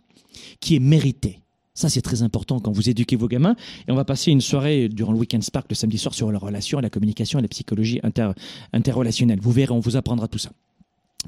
qui 0.61 0.76
est 0.76 0.80
méritée. 0.80 1.40
Ça, 1.74 1.88
c'est 1.88 2.03
très 2.03 2.22
important 2.22 2.61
quand 2.61 2.70
vous 2.70 2.90
éduquez 2.90 3.16
vos 3.16 3.28
gamins. 3.28 3.57
Et 3.88 3.92
on 3.92 3.94
va 3.94 4.05
passer 4.05 4.30
une 4.30 4.42
soirée 4.42 4.88
durant 4.88 5.12
le 5.12 5.18
Weekend 5.18 5.42
Spark 5.42 5.66
le 5.70 5.74
samedi 5.74 5.96
soir 5.96 6.14
sur 6.14 6.30
la 6.30 6.38
relation, 6.38 6.80
la 6.80 6.90
communication 6.90 7.38
et 7.38 7.42
la 7.42 7.48
psychologie 7.48 7.98
inter, 8.03 8.32
interrelationnelle. 8.72 9.40
Vous 9.40 9.53
verrez, 9.53 9.72
on 9.72 9.80
vous 9.80 9.96
apprendra 9.96 10.28
tout 10.28 10.38
ça. 10.38 10.50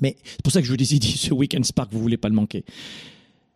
Mais 0.01 0.17
c'est 0.25 0.43
pour 0.43 0.53
ça 0.53 0.61
que 0.61 0.67
je 0.67 0.71
vous 0.71 0.77
dis, 0.77 0.87
ce 1.01 1.33
Weekend 1.33 1.65
Spark, 1.65 1.93
vous 1.93 2.01
voulez 2.01 2.19
pas 2.19 2.29
le 2.29 2.35
manquer. 2.35 2.65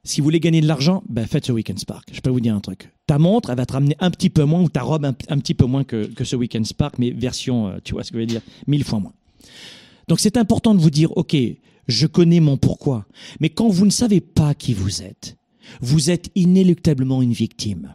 Si 0.05 0.21
vous 0.21 0.25
voulez 0.25 0.41
gagner 0.41 0.63
de 0.63 0.67
l'argent, 0.67 1.03
ben 1.09 1.27
faites 1.27 1.45
ce 1.45 1.53
Weekend 1.53 1.79
Spark. 1.79 2.09
Je 2.13 2.21
peux 2.21 2.31
vous 2.31 2.41
dire 2.41 2.55
un 2.55 2.61
truc. 2.61 2.91
Ta 3.07 3.19
montre, 3.19 3.51
elle 3.51 3.57
va 3.57 3.67
te 3.67 3.75
ramener 3.75 3.97
un 4.01 4.11
petit 4.11 4.31
peu 4.31 4.45
moins, 4.45 4.63
ou 4.63 4.71
ta 4.71 4.81
robe 4.81 5.05
un, 5.05 5.13
petit 5.13 5.55
peu 5.55 5.67
moins 5.67 5.85
que, 5.85 6.07
que 6.07 6.25
ce 6.25 6.37
Weekend 6.37 6.67
Spark, 6.67 6.99
mais 6.99 7.11
version, 7.11 7.69
euh, 7.69 7.79
tu 7.85 7.93
vois 7.93 8.05
ce 8.05 8.13
que 8.13 8.17
je 8.17 8.21
veux 8.21 8.27
dire, 8.27 8.41
mille 8.67 8.85
fois 8.85 9.01
moins. 9.01 9.13
Donc 10.09 10.21
c'est 10.21 10.37
important 10.37 10.75
de 10.75 10.81
vous 10.81 10.91
dire, 10.91 11.17
ok, 11.17 11.37
je 11.87 12.07
connais 12.07 12.41
mon 12.41 12.57
pourquoi, 12.57 13.07
mais 13.41 13.51
quand 13.51 13.69
vous 13.69 13.87
ne 13.87 13.91
savez 13.91 14.21
pas 14.21 14.55
qui 14.55 14.75
vous 14.75 15.03
êtes, 15.03 15.37
vous 15.81 16.11
êtes 16.11 16.31
inéluctablement 16.35 17.23
une 17.23 17.33
victime. 17.33 17.95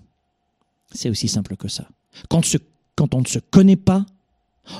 C'est 0.93 1.09
aussi 1.09 1.27
simple 1.27 1.55
que 1.55 1.67
ça. 1.67 1.87
Quand, 2.29 2.43
on 3.15 3.21
ne 3.21 3.27
se 3.27 3.39
connaît 3.39 3.75
pas, 3.75 4.05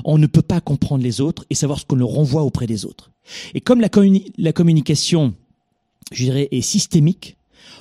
on 0.06 0.18
ne 0.18 0.28
peut 0.28 0.44
pas 0.44 0.62
comprendre 0.62 1.04
les 1.04 1.22
autres 1.22 1.46
et 1.50 1.56
savoir 1.56 1.80
ce 1.80 1.86
qu'on 1.86 1.96
leur 1.96 2.10
renvoie 2.10 2.44
auprès 2.44 2.68
des 2.68 2.86
autres. 2.86 3.12
Et 3.56 3.62
comme 3.62 3.82
la, 3.82 3.90
la 4.38 4.54
communication, 4.54 5.34
je 6.12 6.26
dirais, 6.26 6.48
est 6.52 6.62
systémique, 6.62 7.36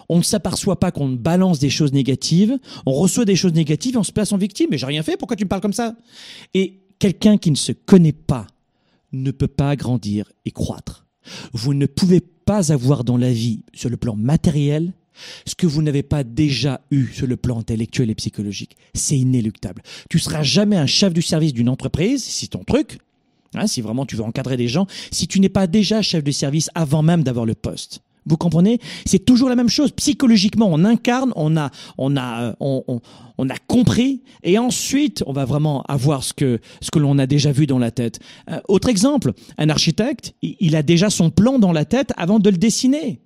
on 0.09 0.19
ne 0.19 0.23
s'aperçoit 0.23 0.81
pas 0.81 0.91
qu'on 0.91 1.11
balance 1.11 1.59
des 1.59 1.71
choses 1.71 1.93
négatives, 1.93 2.59
on 2.87 2.93
reçoit 2.93 3.25
des 3.25 3.37
choses 3.37 3.53
négatives 3.53 3.95
et 3.95 3.99
on 3.99 4.03
se 4.03 4.13
place 4.13 4.33
en 4.33 4.39
victime. 4.39 4.69
Mais 4.71 4.79
j'ai 4.79 4.87
rien 4.87 5.03
fait, 5.03 5.17
pourquoi 5.17 5.37
tu 5.37 5.45
me 5.45 5.49
parles 5.49 5.63
comme 5.63 5.73
ça? 5.73 5.95
Et 6.55 6.81
quelqu'un 6.99 7.37
qui 7.37 7.51
ne 7.51 7.57
se 7.57 7.73
connaît 7.73 8.13
pas 8.13 8.47
ne 9.13 9.31
peut 9.31 9.49
pas 9.49 9.77
grandir 9.77 10.33
et 10.45 10.51
croître. 10.51 11.07
Vous 11.53 11.75
ne 11.75 11.87
pouvez 11.87 12.21
pas 12.21 12.73
avoir 12.73 13.05
dans 13.05 13.17
la 13.17 13.33
vie, 13.33 13.65
sur 13.73 13.91
le 13.91 13.97
plan 13.97 14.17
matériel, 14.17 14.93
ce 15.47 15.55
que 15.55 15.67
vous 15.67 15.83
n'avez 15.83 16.03
pas 16.03 16.25
déjà 16.25 16.81
eu 16.91 17.07
sur 17.13 17.27
le 17.27 17.37
plan 17.37 17.59
intellectuel 17.59 18.11
et 18.11 18.15
psychologique. 18.15 18.77
C'est 18.95 19.19
inéluctable. 19.19 19.83
Tu 20.11 20.19
seras 20.19 20.43
jamais 20.43 20.77
un 20.77 20.87
chef 20.87 21.13
du 21.13 21.23
service 21.23 21.53
d'une 21.53 21.69
entreprise, 21.69 22.25
si 22.25 22.49
ton 22.49 22.65
truc, 22.65 22.99
hein, 23.55 23.67
si 23.67 23.81
vraiment 23.81 24.07
tu 24.07 24.17
veux 24.17 24.25
encadrer 24.25 24.57
des 24.57 24.69
gens, 24.69 24.87
si 25.11 25.29
tu 25.29 25.41
n'es 25.41 25.49
pas 25.49 25.67
déjà 25.67 26.03
chef 26.03 26.25
de 26.25 26.31
service 26.31 26.71
avant 26.75 27.03
même 27.03 27.23
d'avoir 27.23 27.47
le 27.47 27.55
poste. 27.55 28.01
Vous 28.27 28.37
comprenez? 28.37 28.79
C'est 29.05 29.25
toujours 29.25 29.49
la 29.49 29.57
même 29.57 29.69
chose. 29.69 29.91
Psychologiquement, 29.93 30.69
on 30.71 30.85
incarne, 30.85 31.33
on 31.37 31.57
a, 31.57 31.71
on 31.99 32.17
a, 32.17 32.43
euh, 32.43 32.53
on, 32.61 33.01
on, 33.39 33.49
a 33.49 33.57
compris, 33.67 34.23
et 34.45 34.59
ensuite, 34.59 35.25
on 35.27 35.33
va 35.33 35.45
vraiment 35.45 35.83
avoir 35.89 36.23
ce 36.23 36.33
que 36.33 36.61
ce 36.81 36.91
que 36.91 36.99
l'on 36.99 37.19
a 37.19 37.27
déjà 37.27 37.51
vu 37.53 37.67
dans 37.67 37.79
la 37.79 37.91
tête. 37.91 38.21
Euh, 38.51 38.61
autre 38.69 38.89
exemple, 38.89 39.33
un 39.59 39.69
architecte, 39.69 40.35
il 40.43 40.77
a 40.77 40.83
déjà 40.83 41.11
son 41.11 41.31
plan 41.31 41.59
dans 41.59 41.73
la 41.73 41.85
tête 41.85 42.13
avant 42.17 42.39
de 42.39 42.51
le 42.51 42.57
dessiner. 42.57 43.21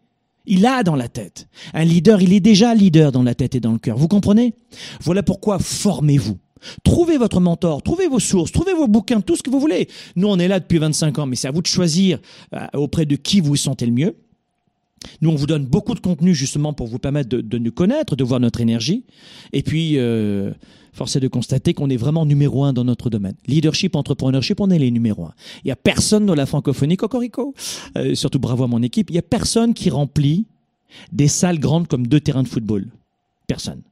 Il 0.47 0.65
a 0.65 0.83
dans 0.83 0.97
la 0.97 1.09
tête. 1.09 1.49
Un 1.75 1.85
leader, 1.85 2.23
il 2.23 2.33
est 2.33 2.41
déjà 2.41 2.75
leader 2.75 3.11
dans 3.13 3.25
la 3.25 3.35
tête 3.35 3.57
et 3.57 3.61
dans 3.61 3.73
le 3.73 3.79
cœur. 3.79 3.99
Vous 3.99 4.09
comprenez? 4.09 4.55
Voilà 5.01 5.23
pourquoi 5.23 5.59
formez-vous. 5.59 6.39
Trouvez 6.85 7.19
votre 7.19 7.41
mentor, 7.41 7.83
trouvez 7.83 8.09
vos 8.09 8.19
sources, 8.19 8.53
trouvez 8.53 8.73
vos 8.73 8.89
bouquins, 8.89 9.21
tout 9.21 9.37
ce 9.37 9.43
que 9.43 9.51
vous 9.51 9.61
voulez. 9.61 9.89
Nous, 10.15 10.27
on 10.27 10.39
est 10.39 10.49
là 10.49 10.61
depuis 10.61 10.79
25 10.79 11.19
ans, 11.19 11.27
mais 11.27 11.37
c'est 11.37 11.49
à 11.49 11.51
vous 11.51 11.63
de 11.63 11.67
choisir 11.67 12.19
euh, 12.55 12.67
auprès 12.75 13.07
de 13.07 13.17
qui 13.17 13.41
vous 13.41 13.49
vous 13.49 13.57
sentez 13.57 13.87
le 13.87 13.93
mieux. 13.93 14.17
Nous, 15.21 15.31
on 15.31 15.35
vous 15.35 15.47
donne 15.47 15.67
beaucoup 15.67 15.95
de 15.95 16.01
contenu 16.01 16.35
justement 16.35 16.73
pour 16.73 16.87
vous 16.87 16.99
permettre 16.99 17.29
de, 17.29 17.59
nous 17.59 17.73
connaître, 17.73 18.17
de 18.17 18.25
voir 18.25 18.41
notre 18.41 18.61
énergie. 18.61 19.05
Et 19.53 19.63
puis, 19.63 19.99
euh, 19.99 20.53
force 20.93 21.15
est 21.17 21.21
de 21.21 21.29
constater 21.29 21.75
qu'on 21.75 21.91
est 21.91 21.97
vraiment 21.97 22.27
numéro 22.27 22.65
un 22.65 22.73
dans 22.73 22.85
notre 22.85 23.11
domaine. 23.11 23.35
Leadership, 23.47 23.95
entrepreneurship, 23.95 24.61
on 24.61 24.71
est 24.71 24.79
les 24.79 24.91
numéro 24.91 25.25
un. 25.25 25.35
Il 25.65 25.69
y 25.69 25.71
a 25.71 25.77
personne 25.77 26.27
dans 26.27 26.35
la 26.35 26.47
francophonie, 26.47 26.97
Cocorico, 26.97 27.55
euh, 27.97 28.15
surtout 28.15 28.39
bravo 28.39 28.65
à 28.65 28.67
mon 28.67 28.83
équipe, 28.83 29.11
il 29.11 29.17
y 29.17 29.19
a 29.19 29.23
personne 29.23 29.75
qui 29.75 29.91
remplit 29.91 30.47
des 31.13 31.29
salles 31.29 31.59
grandes 31.59 31.89
comme 31.89 32.07
deux 32.07 32.21
terrains 32.21 32.43
de 32.43 32.49
football. 32.49 32.87
Personne. 33.47 33.83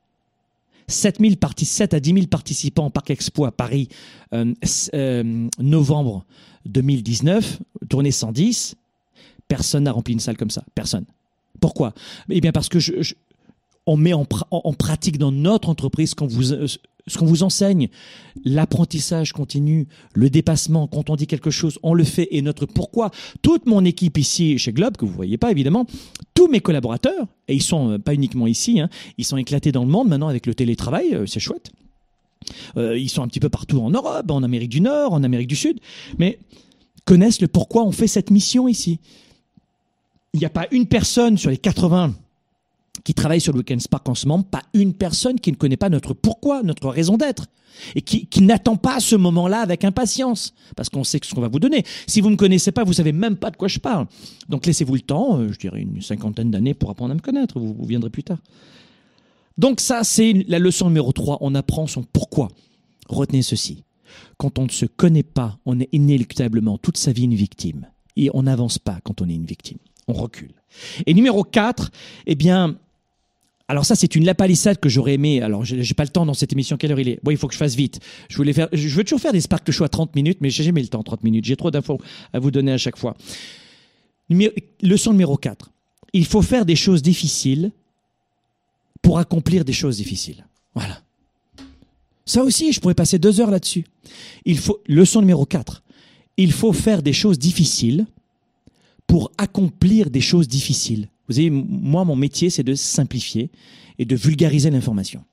7, 0.86 1.18
000 1.20 1.34
7 1.56 1.94
à 1.94 2.00
10 2.00 2.12
000 2.12 2.26
participants 2.26 2.86
au 2.86 2.90
Parc 2.90 3.10
Expo 3.10 3.44
à 3.44 3.52
Paris, 3.52 3.88
euh, 4.32 4.52
euh, 4.94 5.48
novembre 5.58 6.24
2019, 6.66 7.60
tournée 7.88 8.10
110 8.10 8.76
Personne 9.48 9.84
n'a 9.84 9.92
rempli 9.92 10.14
une 10.14 10.20
salle 10.20 10.36
comme 10.36 10.50
ça. 10.50 10.64
Personne. 10.74 11.04
Pourquoi? 11.60 11.94
Eh 12.30 12.40
bien 12.40 12.52
parce 12.52 12.68
que 12.68 12.78
on 13.86 13.96
met 13.96 14.14
en, 14.14 14.24
pratique 14.24 15.18
dans 15.18 15.32
notre 15.32 15.68
entreprise 15.68 16.10
ce 16.10 16.14
qu'on 16.14 16.26
vous, 16.26 16.52
euh, 16.52 17.42
enseigne, 17.42 17.88
l'apprentissage 18.44 19.32
continu, 19.32 19.88
le 20.14 20.30
dépassement, 20.30 20.86
quand 20.86 21.10
on 21.10 21.16
dit 21.16 21.26
quelque 21.26 21.50
chose, 21.50 21.78
on 21.82 21.92
le 21.92 22.04
fait 22.04 22.28
et 22.30 22.40
notre 22.40 22.64
pourquoi. 22.64 23.10
Toute 23.42 23.66
mon 23.66 23.84
équipe 23.84 24.16
ici 24.16 24.58
chez 24.58 24.72
Globe, 24.72 24.96
que 24.96 25.04
vous 25.04 25.12
voyez 25.12 25.36
pas 25.36 25.50
évidemment, 25.50 25.86
tous 26.32 26.48
mes 26.48 26.60
collaborateurs, 26.60 27.26
et 27.46 27.54
ils 27.54 27.62
sont 27.62 27.92
euh, 27.92 27.98
pas 27.98 28.14
uniquement 28.14 28.46
ici, 28.46 28.80
hein, 28.80 28.88
ils 29.18 29.24
sont 29.24 29.36
éclatés 29.36 29.70
dans 29.70 29.84
le 29.84 29.90
monde 29.90 30.08
maintenant 30.08 30.28
avec 30.28 30.46
le 30.46 30.54
télétravail, 30.54 31.14
euh, 31.14 31.26
c'est 31.26 31.40
chouette. 31.40 31.70
ils 32.76 33.10
sont 33.10 33.22
un 33.22 33.28
petit 33.28 33.40
peu 33.40 33.50
partout 33.50 33.80
en 33.80 33.90
Europe, 33.90 34.30
en 34.30 34.42
Amérique 34.42 34.70
du 34.70 34.80
Nord, 34.80 35.12
en 35.12 35.22
Amérique 35.22 35.48
du 35.48 35.56
Sud, 35.56 35.78
mais 36.18 36.38
connaissent 37.04 37.42
le 37.42 37.48
pourquoi 37.48 37.84
on 37.84 37.92
fait 37.92 38.06
cette 38.06 38.30
mission 38.30 38.66
ici 38.66 38.98
il 40.34 40.40
n'y 40.40 40.46
a 40.46 40.50
pas 40.50 40.66
une 40.72 40.86
personne 40.86 41.38
sur 41.38 41.48
les 41.48 41.56
80 41.56 42.14
qui 43.04 43.14
travaille 43.14 43.40
sur 43.40 43.52
le 43.52 43.58
Weekend 43.58 43.80
Spark 43.80 44.08
en 44.08 44.14
ce 44.14 44.26
moment, 44.26 44.42
pas 44.42 44.62
une 44.74 44.94
personne 44.94 45.38
qui 45.38 45.50
ne 45.52 45.56
connaît 45.56 45.76
pas 45.76 45.88
notre 45.88 46.12
pourquoi, 46.12 46.62
notre 46.62 46.88
raison 46.88 47.16
d'être, 47.16 47.46
et 47.94 48.02
qui, 48.02 48.40
n'attend 48.40 48.76
pas 48.76 48.98
ce 49.00 49.14
moment-là 49.16 49.60
avec 49.60 49.84
impatience, 49.84 50.54
parce 50.74 50.88
qu'on 50.88 51.04
sait 51.04 51.20
ce 51.22 51.34
qu'on 51.34 51.40
va 51.40 51.48
vous 51.48 51.60
donner. 51.60 51.84
Si 52.06 52.20
vous 52.20 52.28
ne 52.28 52.32
me 52.32 52.36
connaissez 52.36 52.72
pas, 52.72 52.82
vous 52.82 52.94
savez 52.94 53.12
même 53.12 53.36
pas 53.36 53.50
de 53.50 53.56
quoi 53.56 53.68
je 53.68 53.78
parle. 53.78 54.06
Donc 54.48 54.66
laissez-vous 54.66 54.94
le 54.94 55.00
temps, 55.00 55.38
euh, 55.38 55.52
je 55.52 55.58
dirais 55.58 55.80
une 55.80 56.00
cinquantaine 56.02 56.50
d'années 56.50 56.74
pour 56.74 56.90
apprendre 56.90 57.12
à 57.12 57.14
me 57.14 57.20
connaître, 57.20 57.58
vous, 57.58 57.74
vous 57.74 57.86
viendrez 57.86 58.10
plus 58.10 58.24
tard. 58.24 58.38
Donc 59.58 59.80
ça, 59.80 60.02
c'est 60.02 60.44
la 60.48 60.58
leçon 60.58 60.88
numéro 60.88 61.12
3, 61.12 61.38
on 61.42 61.54
apprend 61.54 61.86
son 61.86 62.02
pourquoi. 62.02 62.48
Retenez 63.08 63.42
ceci, 63.42 63.84
quand 64.36 64.58
on 64.58 64.64
ne 64.64 64.70
se 64.70 64.86
connaît 64.86 65.22
pas, 65.22 65.58
on 65.64 65.78
est 65.78 65.88
inéluctablement 65.92 66.78
toute 66.78 66.96
sa 66.96 67.12
vie 67.12 67.24
une 67.24 67.34
victime, 67.34 67.86
et 68.16 68.30
on 68.34 68.44
n'avance 68.44 68.78
pas 68.78 68.98
quand 69.04 69.20
on 69.20 69.28
est 69.28 69.34
une 69.34 69.46
victime 69.46 69.78
on 70.08 70.12
recule. 70.12 70.52
Et 71.06 71.14
numéro 71.14 71.44
4, 71.44 71.90
eh 72.26 72.34
bien, 72.34 72.76
alors 73.68 73.86
ça, 73.86 73.94
c'est 73.94 74.14
une 74.14 74.24
lapalissade 74.24 74.78
que 74.78 74.88
j'aurais 74.88 75.14
aimé. 75.14 75.40
Alors, 75.40 75.64
j'ai 75.64 75.94
pas 75.94 76.02
le 76.02 76.10
temps 76.10 76.26
dans 76.26 76.34
cette 76.34 76.52
émission. 76.52 76.76
Quelle 76.76 76.92
heure 76.92 77.00
il 77.00 77.08
est? 77.08 77.20
Bon, 77.22 77.30
il 77.30 77.38
faut 77.38 77.48
que 77.48 77.54
je 77.54 77.58
fasse 77.58 77.74
vite. 77.74 78.00
Je 78.28 78.36
voulais 78.36 78.52
faire, 78.52 78.68
je 78.72 78.88
veux 78.94 79.04
toujours 79.04 79.20
faire 79.20 79.32
des 79.32 79.40
Spark 79.40 79.70
Show 79.70 79.84
à 79.84 79.88
30 79.88 80.14
minutes, 80.14 80.38
mais 80.40 80.50
j'ai 80.50 80.64
jamais 80.64 80.82
le 80.82 80.88
temps 80.88 81.02
30 81.02 81.24
minutes. 81.24 81.44
J'ai 81.44 81.56
trop 81.56 81.70
d'infos 81.70 81.98
à 82.32 82.38
vous 82.38 82.50
donner 82.50 82.72
à 82.72 82.78
chaque 82.78 82.98
fois. 82.98 83.16
Leçon 84.82 85.12
numéro 85.12 85.36
4. 85.36 85.70
Il 86.12 86.26
faut 86.26 86.42
faire 86.42 86.66
des 86.66 86.76
choses 86.76 87.02
difficiles 87.02 87.72
pour 89.00 89.18
accomplir 89.18 89.64
des 89.64 89.72
choses 89.72 89.96
difficiles. 89.96 90.46
Voilà. 90.74 91.00
Ça 92.26 92.42
aussi, 92.42 92.72
je 92.72 92.80
pourrais 92.80 92.94
passer 92.94 93.18
deux 93.18 93.40
heures 93.40 93.50
là-dessus. 93.50 93.84
Il 94.44 94.58
faut, 94.58 94.80
leçon 94.86 95.20
numéro 95.20 95.46
4. 95.46 95.82
Il 96.36 96.52
faut 96.52 96.72
faire 96.72 97.02
des 97.02 97.12
choses 97.12 97.38
difficiles 97.38 98.06
pour 99.06 99.30
accomplir 99.38 100.10
des 100.10 100.20
choses 100.20 100.48
difficiles. 100.48 101.08
Vous 101.28 101.34
savez, 101.34 101.50
moi, 101.50 102.04
mon 102.04 102.16
métier, 102.16 102.50
c'est 102.50 102.62
de 102.62 102.74
simplifier 102.74 103.50
et 103.98 104.04
de 104.04 104.16
vulgariser 104.16 104.70
l'information. 104.70 105.24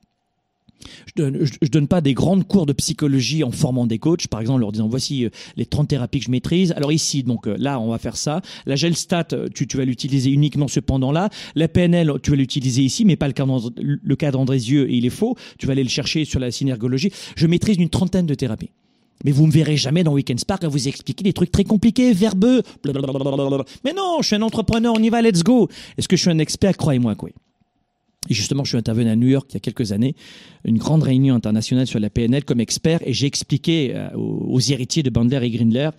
Je 1.16 1.46
je, 1.62 1.68
donne 1.68 1.88
pas 1.88 2.00
des 2.00 2.14
grandes 2.14 2.46
cours 2.46 2.66
de 2.66 2.72
psychologie 2.72 3.44
en 3.44 3.50
formant 3.50 3.86
des 3.86 3.98
coachs, 3.98 4.26
par 4.28 4.40
exemple, 4.40 4.56
en 4.56 4.58
leur 4.58 4.72
disant 4.72 4.88
voici 4.88 5.24
euh, 5.24 5.30
les 5.56 5.66
30 5.66 5.88
thérapies 5.88 6.18
que 6.20 6.26
je 6.26 6.30
maîtrise. 6.30 6.72
Alors 6.72 6.92
ici, 6.92 7.22
donc 7.22 7.46
euh, 7.46 7.56
là, 7.58 7.78
on 7.80 7.90
va 7.90 7.98
faire 7.98 8.16
ça. 8.16 8.42
La 8.66 8.76
GelStat, 8.76 9.28
euh, 9.32 9.48
tu, 9.48 9.76
vas 9.76 9.84
l'utiliser 9.84 10.30
uniquement 10.30 10.68
cependant 10.68 11.12
là. 11.12 11.30
La 11.54 11.68
PNL, 11.68 12.12
tu 12.22 12.30
vas 12.30 12.36
l'utiliser 12.36 12.82
ici, 12.82 13.04
mais 13.04 13.16
pas 13.16 13.26
le 13.26 13.32
cadre, 13.32 13.72
le 13.76 14.16
cadre 14.16 14.40
Andrézieux, 14.40 14.90
et 14.90 14.94
il 14.94 15.06
est 15.06 15.10
faux. 15.10 15.36
Tu 15.58 15.66
vas 15.66 15.72
aller 15.72 15.84
le 15.84 15.88
chercher 15.88 16.24
sur 16.24 16.40
la 16.40 16.50
synergologie. 16.50 17.12
Je 17.36 17.46
maîtrise 17.46 17.76
une 17.76 17.90
trentaine 17.90 18.26
de 18.26 18.34
thérapies. 18.34 18.70
Mais 19.24 19.32
vous 19.32 19.46
me 19.46 19.52
verrez 19.52 19.76
jamais 19.76 20.04
dans 20.04 20.12
Weekend 20.12 20.40
Spark 20.40 20.64
à 20.64 20.68
vous 20.68 20.88
expliquer 20.88 21.24
des 21.24 21.32
trucs 21.32 21.52
très 21.52 21.64
compliqués, 21.64 22.12
verbeux. 22.12 22.62
Mais 23.84 23.92
non, 23.92 24.18
je 24.20 24.26
suis 24.26 24.36
un 24.36 24.42
entrepreneur, 24.42 24.92
on 24.96 25.02
y 25.02 25.08
va, 25.08 25.22
let's 25.22 25.42
go. 25.42 25.68
Est-ce 25.96 26.08
que 26.08 26.16
je 26.16 26.22
suis 26.22 26.30
un 26.30 26.38
expert? 26.38 26.76
Croyez-moi 26.76 27.14
quoi. 27.14 27.30
Et 28.28 28.34
justement, 28.34 28.62
je 28.64 28.70
suis 28.70 28.78
intervenu 28.78 29.10
à 29.10 29.16
New 29.16 29.26
York 29.26 29.48
il 29.50 29.54
y 29.54 29.56
a 29.56 29.60
quelques 29.60 29.90
années, 29.90 30.14
une 30.64 30.78
grande 30.78 31.02
réunion 31.02 31.34
internationale 31.34 31.86
sur 31.86 31.98
la 31.98 32.08
PNL 32.08 32.44
comme 32.44 32.60
expert, 32.60 33.00
et 33.04 33.12
j'ai 33.12 33.26
expliqué 33.26 33.92
euh, 33.94 34.10
aux, 34.14 34.60
héritiers 34.60 35.02
de 35.02 35.10
Bandler 35.10 35.40
et 35.42 35.50
Grindler 35.50 35.90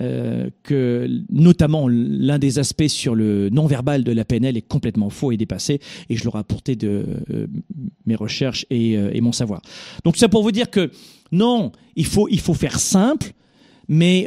euh, 0.00 0.48
que 0.62 1.08
notamment 1.30 1.88
l'un 1.88 2.38
des 2.38 2.58
aspects 2.58 2.88
sur 2.88 3.14
le 3.14 3.50
non-verbal 3.50 4.04
de 4.04 4.12
la 4.12 4.24
PNL 4.24 4.56
est 4.56 4.66
complètement 4.66 5.10
faux 5.10 5.32
et 5.32 5.36
dépassé, 5.36 5.80
et 6.08 6.16
je 6.16 6.24
leur 6.24 6.36
ai 6.36 6.38
apporté 6.38 6.76
de 6.76 7.04
euh, 7.30 7.46
mes 8.06 8.14
recherches 8.14 8.66
et, 8.70 8.92
et, 8.92 9.20
mon 9.20 9.32
savoir. 9.32 9.62
Donc 10.04 10.16
c'est 10.16 10.28
pour 10.28 10.42
vous 10.42 10.52
dire 10.52 10.70
que 10.70 10.90
non, 11.30 11.72
il 11.96 12.06
faut, 12.06 12.28
il 12.28 12.40
faut 12.40 12.54
faire 12.54 12.78
simple, 12.78 13.32
mais 13.88 14.26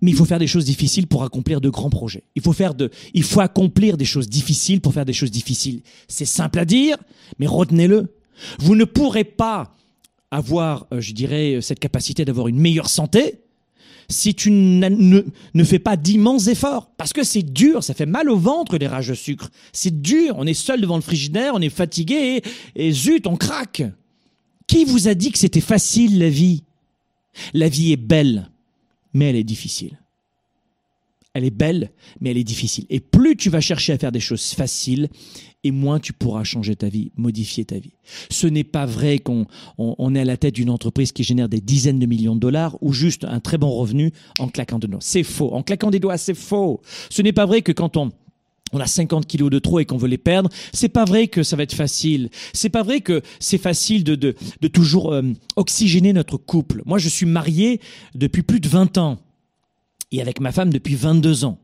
mais 0.00 0.10
il 0.10 0.16
faut 0.16 0.24
faire 0.24 0.38
des 0.38 0.46
choses 0.46 0.64
difficiles 0.64 1.06
pour 1.06 1.24
accomplir 1.24 1.60
de 1.60 1.68
grands 1.68 1.90
projets. 1.90 2.22
Il 2.34 2.42
faut 2.42 2.52
faire 2.52 2.74
de, 2.74 2.90
il 3.12 3.22
faut 3.22 3.40
accomplir 3.40 3.96
des 3.96 4.04
choses 4.04 4.28
difficiles 4.28 4.80
pour 4.80 4.94
faire 4.94 5.04
des 5.04 5.12
choses 5.12 5.30
difficiles. 5.30 5.82
C'est 6.08 6.24
simple 6.24 6.58
à 6.58 6.64
dire, 6.64 6.96
mais 7.38 7.46
retenez-le. 7.46 8.14
Vous 8.58 8.74
ne 8.74 8.84
pourrez 8.84 9.24
pas 9.24 9.74
avoir, 10.30 10.86
euh, 10.92 11.00
je 11.00 11.12
dirais, 11.12 11.58
cette 11.60 11.80
capacité 11.80 12.24
d'avoir 12.24 12.48
une 12.48 12.58
meilleure 12.58 12.88
santé 12.88 13.40
si 14.10 14.34
tu 14.34 14.50
ne, 14.50 15.64
fais 15.64 15.78
pas 15.78 15.96
d'immenses 15.96 16.48
efforts. 16.48 16.90
Parce 16.96 17.12
que 17.12 17.24
c'est 17.24 17.42
dur, 17.42 17.82
ça 17.82 17.94
fait 17.94 18.06
mal 18.06 18.28
au 18.28 18.36
ventre 18.36 18.76
les 18.76 18.86
rages 18.86 19.08
de 19.08 19.14
sucre. 19.14 19.50
C'est 19.72 20.02
dur, 20.02 20.34
on 20.36 20.46
est 20.46 20.54
seul 20.54 20.80
devant 20.80 20.96
le 20.96 21.02
frigidaire, 21.02 21.52
on 21.54 21.60
est 21.60 21.70
fatigué 21.70 22.42
et 22.76 22.92
zut, 22.92 23.26
on 23.26 23.36
craque. 23.36 23.82
Qui 24.66 24.84
vous 24.84 25.08
a 25.08 25.14
dit 25.14 25.32
que 25.32 25.38
c'était 25.38 25.60
facile 25.60 26.18
la 26.18 26.28
vie? 26.28 26.62
La 27.54 27.68
vie 27.68 27.92
est 27.92 27.96
belle 27.96 28.50
mais 29.12 29.30
elle 29.30 29.36
est 29.36 29.44
difficile. 29.44 29.99
Elle 31.34 31.44
est 31.44 31.50
belle, 31.50 31.92
mais 32.20 32.30
elle 32.30 32.38
est 32.38 32.44
difficile. 32.44 32.86
Et 32.90 32.98
plus 32.98 33.36
tu 33.36 33.50
vas 33.50 33.60
chercher 33.60 33.92
à 33.92 33.98
faire 33.98 34.10
des 34.10 34.20
choses 34.20 34.52
faciles, 34.52 35.08
et 35.62 35.70
moins 35.70 36.00
tu 36.00 36.12
pourras 36.12 36.44
changer 36.44 36.74
ta 36.74 36.88
vie, 36.88 37.12
modifier 37.16 37.64
ta 37.64 37.78
vie. 37.78 37.92
Ce 38.30 38.46
n'est 38.46 38.64
pas 38.64 38.86
vrai 38.86 39.18
qu'on 39.18 39.46
on, 39.78 40.14
est 40.14 40.20
à 40.20 40.24
la 40.24 40.36
tête 40.36 40.54
d'une 40.54 40.70
entreprise 40.70 41.12
qui 41.12 41.22
génère 41.22 41.48
des 41.48 41.60
dizaines 41.60 41.98
de 41.98 42.06
millions 42.06 42.34
de 42.34 42.40
dollars 42.40 42.76
ou 42.80 42.92
juste 42.92 43.24
un 43.24 43.40
très 43.40 43.58
bon 43.58 43.70
revenu 43.70 44.12
en 44.38 44.48
claquant 44.48 44.78
des 44.78 44.86
doigts. 44.86 45.00
C'est 45.02 45.22
faux. 45.22 45.52
En 45.52 45.62
claquant 45.62 45.90
des 45.90 46.00
doigts, 46.00 46.16
c'est 46.16 46.34
faux. 46.34 46.80
Ce 47.10 47.20
n'est 47.20 47.32
pas 47.32 47.46
vrai 47.46 47.62
que 47.62 47.72
quand 47.72 47.96
on 47.96 48.10
a 48.72 48.86
50 48.86 49.26
kilos 49.26 49.50
de 49.50 49.58
trop 49.58 49.80
et 49.80 49.84
qu'on 49.84 49.98
veut 49.98 50.08
les 50.08 50.18
perdre, 50.18 50.48
c'est 50.72 50.88
pas 50.88 51.04
vrai 51.04 51.28
que 51.28 51.42
ça 51.42 51.56
va 51.56 51.62
être 51.62 51.74
facile. 51.74 52.30
C'est 52.54 52.70
pas 52.70 52.82
vrai 52.82 53.02
que 53.02 53.20
c'est 53.38 53.58
facile 53.58 54.02
de 54.02 54.34
toujours 54.68 55.12
euh, 55.12 55.22
oxygéner 55.56 56.12
notre 56.12 56.38
couple. 56.38 56.82
Moi, 56.86 56.98
je 56.98 57.08
suis 57.08 57.26
marié 57.26 57.80
depuis 58.14 58.42
plus 58.42 58.60
de 58.60 58.68
20 58.68 58.98
ans 58.98 59.18
et 60.12 60.20
avec 60.20 60.40
ma 60.40 60.52
femme 60.52 60.72
depuis 60.72 60.94
22 60.94 61.44
ans. 61.44 61.58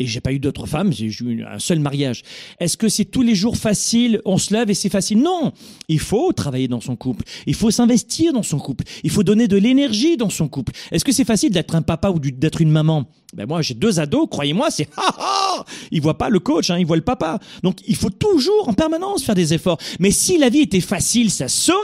Et 0.00 0.06
j'ai 0.06 0.22
pas 0.22 0.32
eu 0.32 0.38
d'autres 0.38 0.64
femmes, 0.64 0.94
j'ai 0.94 1.08
eu 1.08 1.44
un 1.44 1.58
seul 1.58 1.78
mariage. 1.78 2.22
Est-ce 2.58 2.78
que 2.78 2.88
c'est 2.88 3.04
tous 3.04 3.20
les 3.20 3.34
jours 3.34 3.58
facile, 3.58 4.22
on 4.24 4.38
se 4.38 4.54
lève 4.54 4.70
et 4.70 4.74
c'est 4.74 4.88
facile? 4.88 5.18
Non, 5.18 5.52
il 5.88 6.00
faut 6.00 6.32
travailler 6.32 6.68
dans 6.68 6.80
son 6.80 6.96
couple, 6.96 7.24
il 7.46 7.54
faut 7.54 7.70
s'investir 7.70 8.32
dans 8.32 8.42
son 8.42 8.58
couple, 8.58 8.84
il 9.04 9.10
faut 9.10 9.22
donner 9.22 9.46
de 9.46 9.58
l'énergie 9.58 10.16
dans 10.16 10.30
son 10.30 10.48
couple. 10.48 10.72
Est-ce 10.90 11.04
que 11.04 11.12
c'est 11.12 11.26
facile 11.26 11.50
d'être 11.52 11.74
un 11.74 11.82
papa 11.82 12.08
ou 12.08 12.18
d'être 12.18 12.62
une 12.62 12.70
maman? 12.70 13.04
Ben 13.34 13.46
moi 13.46 13.60
j'ai 13.60 13.74
deux 13.74 14.00
ados, 14.00 14.26
croyez-moi, 14.30 14.70
c'est 14.70 14.88
ha 14.96 15.14
ha 15.18 15.66
Ils 15.90 16.00
voient 16.00 16.16
pas 16.16 16.30
le 16.30 16.40
coach, 16.40 16.70
hein, 16.70 16.78
ils 16.78 16.86
voient 16.86 16.96
le 16.96 17.02
papa. 17.02 17.38
Donc 17.62 17.80
il 17.86 17.94
faut 17.94 18.08
toujours 18.08 18.70
en 18.70 18.72
permanence 18.72 19.22
faire 19.22 19.34
des 19.34 19.52
efforts. 19.52 19.78
Mais 19.98 20.12
si 20.12 20.38
la 20.38 20.48
vie 20.48 20.60
était 20.60 20.80
facile, 20.80 21.30
ça 21.30 21.46
serait. 21.46 21.76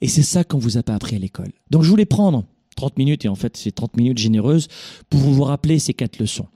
Et 0.00 0.06
c'est 0.06 0.22
ça 0.22 0.44
qu'on 0.44 0.58
vous 0.58 0.78
a 0.78 0.84
pas 0.84 0.94
appris 0.94 1.16
à 1.16 1.18
l'école. 1.18 1.50
Donc 1.72 1.82
je 1.82 1.90
voulais 1.90 2.06
prendre 2.06 2.44
30 2.80 2.96
minutes, 2.96 3.24
et 3.24 3.28
en 3.28 3.34
fait 3.34 3.56
c'est 3.56 3.72
30 3.72 3.96
minutes 3.96 4.18
généreuses, 4.18 4.68
pour 5.10 5.20
vous 5.20 5.44
rappeler 5.44 5.78
ces 5.78 5.92
quatre 5.92 6.18
leçons 6.18 6.46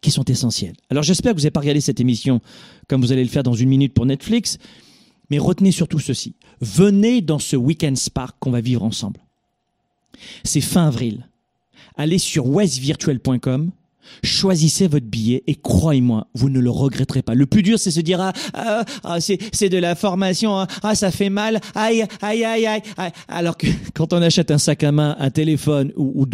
qui 0.00 0.12
sont 0.12 0.24
essentielles. 0.24 0.76
Alors 0.90 1.02
j'espère 1.02 1.32
que 1.32 1.38
vous 1.38 1.42
n'avez 1.42 1.50
pas 1.50 1.60
regardé 1.60 1.80
cette 1.80 1.98
émission 2.00 2.40
comme 2.86 3.00
vous 3.00 3.10
allez 3.10 3.24
le 3.24 3.28
faire 3.28 3.42
dans 3.42 3.54
une 3.54 3.68
minute 3.68 3.92
pour 3.94 4.06
Netflix, 4.06 4.58
mais 5.30 5.38
retenez 5.38 5.72
surtout 5.72 5.98
ceci. 5.98 6.36
Venez 6.60 7.20
dans 7.20 7.40
ce 7.40 7.56
Weekend 7.56 7.96
Spark 7.96 8.36
qu'on 8.38 8.52
va 8.52 8.60
vivre 8.60 8.84
ensemble. 8.84 9.20
C'est 10.44 10.60
fin 10.60 10.86
avril. 10.86 11.28
Allez 11.96 12.18
sur 12.18 12.46
westvirtuel.com 12.46 13.72
Choisissez 14.22 14.88
votre 14.88 15.06
billet 15.06 15.42
et 15.46 15.54
croyez-moi, 15.54 16.26
vous 16.34 16.50
ne 16.50 16.60
le 16.60 16.70
regretterez 16.70 17.22
pas. 17.22 17.34
Le 17.34 17.46
plus 17.46 17.62
dur, 17.62 17.78
c'est 17.78 17.90
se 17.90 18.00
dire 18.00 18.20
ah, 18.20 18.32
ah, 18.54 18.84
ah 19.04 19.18
c'est 19.20 19.68
de 19.68 19.78
la 19.78 19.94
formation, 19.94 20.56
ah, 20.58 20.66
ah, 20.82 20.94
ça 20.94 21.10
fait 21.10 21.30
mal, 21.30 21.60
aïe 21.74 22.04
aïe 22.22 22.44
aïe 22.44 22.66
aïe. 22.66 22.82
Alors 23.28 23.56
que 23.56 23.66
quand 23.94 24.12
on 24.12 24.22
achète 24.22 24.50
un 24.50 24.58
sac 24.58 24.82
à 24.84 24.92
main, 24.92 25.16
un 25.18 25.30
téléphone 25.30 25.92
ou, 25.96 26.26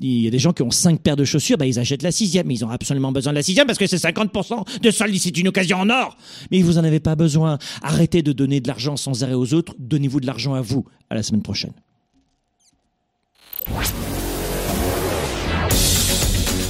il 0.00 0.22
y 0.22 0.26
a 0.26 0.30
des 0.30 0.38
gens 0.38 0.52
qui 0.52 0.62
ont 0.62 0.70
cinq 0.70 1.00
paires 1.00 1.16
de 1.16 1.24
chaussures, 1.24 1.58
bah, 1.58 1.66
ils 1.66 1.78
achètent 1.78 2.02
la 2.02 2.12
sixième. 2.12 2.46
Mais 2.46 2.54
ils 2.54 2.64
ont 2.64 2.70
absolument 2.70 3.12
besoin 3.12 3.32
de 3.32 3.38
la 3.38 3.42
sixième 3.42 3.66
parce 3.66 3.78
que 3.78 3.86
c'est 3.86 3.96
50% 3.96 4.80
de 4.80 4.90
solde. 4.90 5.14
C'est 5.16 5.36
une 5.38 5.48
occasion 5.48 5.78
en 5.78 5.90
or. 5.90 6.16
Mais 6.50 6.62
vous 6.62 6.78
en 6.78 6.84
avez 6.84 7.00
pas 7.00 7.16
besoin. 7.16 7.58
Arrêtez 7.82 8.22
de 8.22 8.32
donner 8.32 8.60
de 8.60 8.68
l'argent 8.68 8.96
sans 8.96 9.24
arrêt 9.24 9.34
aux 9.34 9.54
autres. 9.54 9.74
Donnez-vous 9.78 10.20
de 10.20 10.26
l'argent 10.26 10.54
à 10.54 10.60
vous. 10.60 10.84
À 11.10 11.14
la 11.14 11.22
semaine 11.22 11.42
prochaine. 11.42 11.72